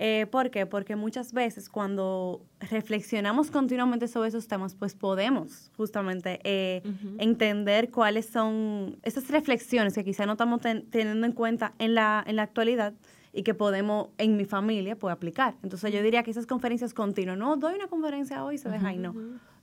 Eh, 0.00 0.26
¿Por 0.30 0.50
qué? 0.50 0.64
Porque 0.64 0.94
muchas 0.94 1.32
veces 1.32 1.68
cuando 1.68 2.46
reflexionamos 2.60 3.50
continuamente 3.50 4.06
sobre 4.06 4.28
esos 4.28 4.46
temas, 4.46 4.76
pues 4.76 4.94
podemos 4.94 5.72
justamente 5.76 6.38
eh, 6.44 6.82
entender 7.18 7.90
cuáles 7.90 8.26
son 8.26 8.96
esas 9.02 9.28
reflexiones 9.28 9.94
que 9.94 10.04
quizá 10.04 10.24
no 10.24 10.32
estamos 10.32 10.60
teniendo 10.60 11.26
en 11.26 11.32
cuenta 11.32 11.74
en 11.80 11.96
la, 11.96 12.22
en 12.24 12.36
la 12.36 12.44
actualidad 12.44 12.94
y 13.32 13.42
que 13.42 13.54
podemos 13.54 14.10
en 14.18 14.36
mi 14.36 14.44
familia 14.44 14.96
pues 14.96 15.12
aplicar. 15.12 15.56
Entonces 15.64 15.92
yo 15.92 16.00
diría 16.00 16.22
que 16.22 16.30
esas 16.30 16.46
conferencias 16.46 16.94
continuas, 16.94 17.36
no 17.36 17.56
doy 17.56 17.74
una 17.74 17.88
conferencia 17.88 18.44
hoy 18.44 18.54
y 18.54 18.58
se 18.58 18.68
deja 18.68 18.88
ahí, 18.88 18.98
no. 18.98 19.14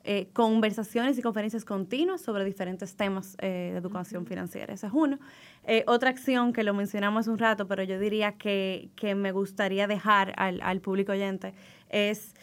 Eh, 0.08 0.30
conversaciones 0.34 1.18
y 1.18 1.24
conferencias 1.24 1.66
continuas 1.66 2.22
sobre 2.22 2.45
diferentes 2.45 2.95
temas 2.95 3.36
eh, 3.39 3.72
de 3.72 3.78
educación 3.80 4.28
financiera. 4.28 4.72
Esa 4.72 4.86
es 4.86 4.93
uno. 4.93 5.18
Eh, 5.64 5.84
otra 5.88 6.12
acción 6.12 6.53
que 6.53 6.62
lo 6.62 6.76
mencionamos 6.76 7.22
hace 7.22 7.32
un 7.32 7.39
rato, 7.39 7.68
pero 7.68 7.82
yo 7.82 7.97
diría 7.97 8.34
que, 8.34 8.91
que 8.95 9.16
me 9.16 9.32
gustaría 9.32 9.88
dejar 9.88 10.32
al, 10.38 10.62
al, 10.62 10.80
público 10.80 11.14
oyente 11.14 11.56
es 11.89 12.36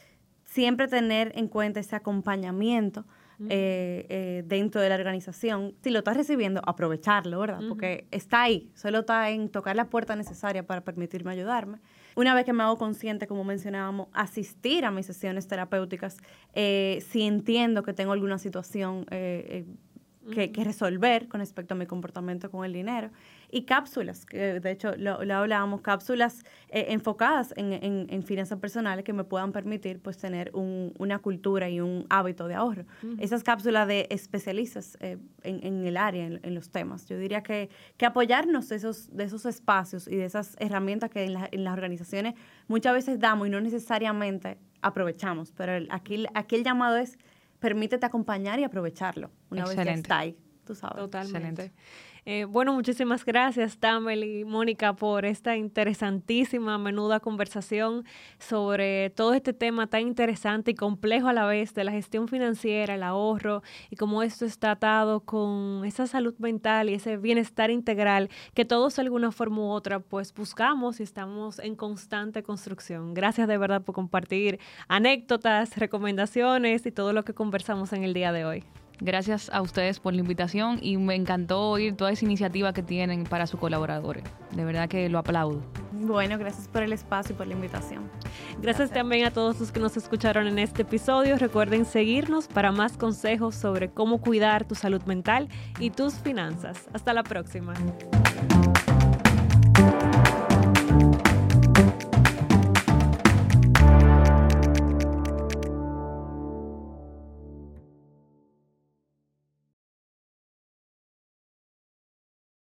siempre 0.44 0.88
tener 0.88 1.30
en 1.36 1.46
cuenta 1.46 1.78
ese 1.78 1.94
acompañamiento 1.94 3.04
dentro 3.38 4.80
de 4.80 4.88
la 4.88 4.94
organización. 4.96 5.74
Si 5.82 5.90
lo 5.90 5.98
estás 5.98 6.16
recibiendo, 6.16 6.62
aprovecharlo, 6.64 7.40
¿verdad? 7.40 7.60
Porque 7.68 8.06
está 8.10 8.42
ahí, 8.42 8.70
solo 8.74 9.00
está 9.00 9.30
en 9.30 9.48
tocar 9.48 9.74
la 9.74 9.86
puerta 9.86 10.14
necesaria 10.14 10.64
para 10.64 10.82
permitirme 10.82 11.32
ayudarme. 11.32 11.78
Una 12.14 12.34
vez 12.34 12.44
que 12.44 12.52
me 12.52 12.62
hago 12.62 12.78
consciente, 12.78 13.26
como 13.26 13.44
mencionábamos, 13.44 14.08
asistir 14.12 14.84
a 14.84 14.90
mis 14.90 15.06
sesiones 15.06 15.46
terapéuticas, 15.46 16.18
eh, 16.54 17.02
si 17.10 17.22
entiendo 17.22 17.82
que 17.82 17.92
tengo 17.92 18.12
alguna 18.12 18.38
situación 18.38 19.06
eh, 19.10 19.64
eh 19.68 19.74
que, 20.30 20.64
resolver 20.64 21.28
con 21.28 21.40
respecto 21.40 21.74
a 21.74 21.76
mi 21.76 21.86
comportamiento 21.86 22.50
con 22.50 22.64
el 22.64 22.72
dinero. 22.72 23.10
Y 23.54 23.64
cápsulas, 23.64 24.24
que 24.24 24.60
de 24.60 24.70
hecho 24.70 24.96
lo, 24.96 25.20
hablábamos, 25.20 25.82
cápsulas 25.82 26.42
eh, 26.70 26.86
enfocadas 26.88 27.52
en, 27.58 28.06
en, 28.08 28.22
finanzas 28.22 28.58
personales 28.58 29.04
que 29.04 29.12
me 29.12 29.24
puedan 29.24 29.52
permitir 29.52 30.00
pues 30.00 30.16
tener 30.16 30.50
una 30.54 31.18
cultura 31.18 31.68
y 31.68 31.78
un 31.80 32.06
hábito 32.08 32.48
de 32.48 32.54
ahorro. 32.54 32.86
Esas 33.18 33.42
cápsulas 33.44 33.86
de 33.86 34.06
especialistas 34.08 34.96
eh, 35.00 35.18
en, 35.42 35.84
el 35.84 35.98
área, 35.98 36.24
en, 36.24 36.54
los 36.54 36.70
temas. 36.70 37.06
Yo 37.06 37.18
diría 37.18 37.42
que, 37.42 37.68
que 37.98 38.06
apoyarnos 38.06 38.70
de 38.70 38.76
esos, 38.76 39.14
de 39.14 39.24
esos 39.24 39.44
espacios 39.44 40.08
y 40.08 40.16
de 40.16 40.24
esas 40.24 40.56
herramientas 40.58 41.10
que 41.10 41.22
en, 41.24 41.36
en 41.50 41.64
las 41.64 41.74
organizaciones 41.74 42.32
muchas 42.68 42.94
veces 42.94 43.20
damos 43.20 43.48
y 43.48 43.50
no 43.50 43.60
necesariamente 43.60 44.56
aprovechamos. 44.80 45.52
Pero 45.52 45.86
aquí, 45.90 46.24
aquí 46.32 46.56
el 46.56 46.64
llamado 46.64 46.96
es 46.96 47.18
permítete 47.62 48.04
acompañar 48.04 48.58
y 48.58 48.64
aprovecharlo 48.64 49.30
una 49.50 49.64
vez 49.64 49.76
que 49.76 49.92
está 49.92 50.18
ahí, 50.18 50.36
tú 50.64 50.74
sabes. 50.74 50.96
Totalmente. 50.96 51.72
Eh, 52.24 52.44
bueno, 52.44 52.72
muchísimas 52.72 53.24
gracias, 53.24 53.78
Tamel 53.78 54.22
y 54.22 54.44
Mónica, 54.44 54.92
por 54.92 55.24
esta 55.24 55.56
interesantísima, 55.56 56.78
menuda 56.78 57.18
conversación 57.18 58.04
sobre 58.38 59.10
todo 59.10 59.34
este 59.34 59.52
tema 59.52 59.88
tan 59.88 60.02
interesante 60.02 60.70
y 60.70 60.74
complejo 60.76 61.26
a 61.26 61.32
la 61.32 61.46
vez 61.46 61.74
de 61.74 61.82
la 61.82 61.90
gestión 61.90 62.28
financiera, 62.28 62.94
el 62.94 63.02
ahorro 63.02 63.64
y 63.90 63.96
cómo 63.96 64.22
esto 64.22 64.44
está 64.44 64.70
atado 64.70 65.20
con 65.20 65.84
esa 65.84 66.06
salud 66.06 66.34
mental 66.38 66.90
y 66.90 66.94
ese 66.94 67.16
bienestar 67.16 67.72
integral 67.72 68.30
que 68.54 68.64
todos 68.64 68.94
de 68.94 69.02
alguna 69.02 69.32
forma 69.32 69.58
u 69.62 69.70
otra 69.70 69.98
pues 69.98 70.32
buscamos 70.32 71.00
y 71.00 71.02
estamos 71.02 71.58
en 71.58 71.74
constante 71.74 72.44
construcción. 72.44 73.14
Gracias 73.14 73.48
de 73.48 73.58
verdad 73.58 73.82
por 73.82 73.96
compartir 73.96 74.60
anécdotas, 74.86 75.76
recomendaciones 75.76 76.86
y 76.86 76.92
todo 76.92 77.12
lo 77.12 77.24
que 77.24 77.34
conversamos 77.34 77.92
en 77.92 78.04
el 78.04 78.14
día 78.14 78.30
de 78.30 78.44
hoy. 78.44 78.64
Gracias 79.04 79.50
a 79.52 79.62
ustedes 79.62 79.98
por 79.98 80.14
la 80.14 80.20
invitación 80.20 80.78
y 80.80 80.96
me 80.96 81.16
encantó 81.16 81.70
oír 81.70 81.96
toda 81.96 82.12
esa 82.12 82.24
iniciativa 82.24 82.72
que 82.72 82.84
tienen 82.84 83.24
para 83.24 83.48
sus 83.48 83.58
colaboradores. 83.58 84.22
De 84.52 84.64
verdad 84.64 84.88
que 84.88 85.08
lo 85.08 85.18
aplaudo. 85.18 85.60
Bueno, 85.90 86.38
gracias 86.38 86.68
por 86.68 86.84
el 86.84 86.92
espacio 86.92 87.34
y 87.34 87.36
por 87.36 87.48
la 87.48 87.54
invitación. 87.54 88.08
Gracias, 88.60 88.92
también 88.92 89.26
a 89.26 89.32
todos 89.32 89.58
los 89.58 89.72
que 89.72 89.80
nos 89.80 89.96
escucharon 89.96 90.46
en 90.46 90.60
este 90.60 90.82
episodio. 90.82 91.36
Recuerden 91.36 91.84
seguirnos 91.84 92.46
para 92.46 92.70
más 92.70 92.96
consejos 92.96 93.56
sobre 93.56 93.90
cómo 93.90 94.20
cuidar 94.20 94.66
tu 94.66 94.76
salud 94.76 95.02
mental 95.02 95.48
y 95.80 95.90
tus 95.90 96.14
finanzas. 96.14 96.88
Hasta 96.92 97.12
la 97.12 97.24
próxima. 97.24 97.74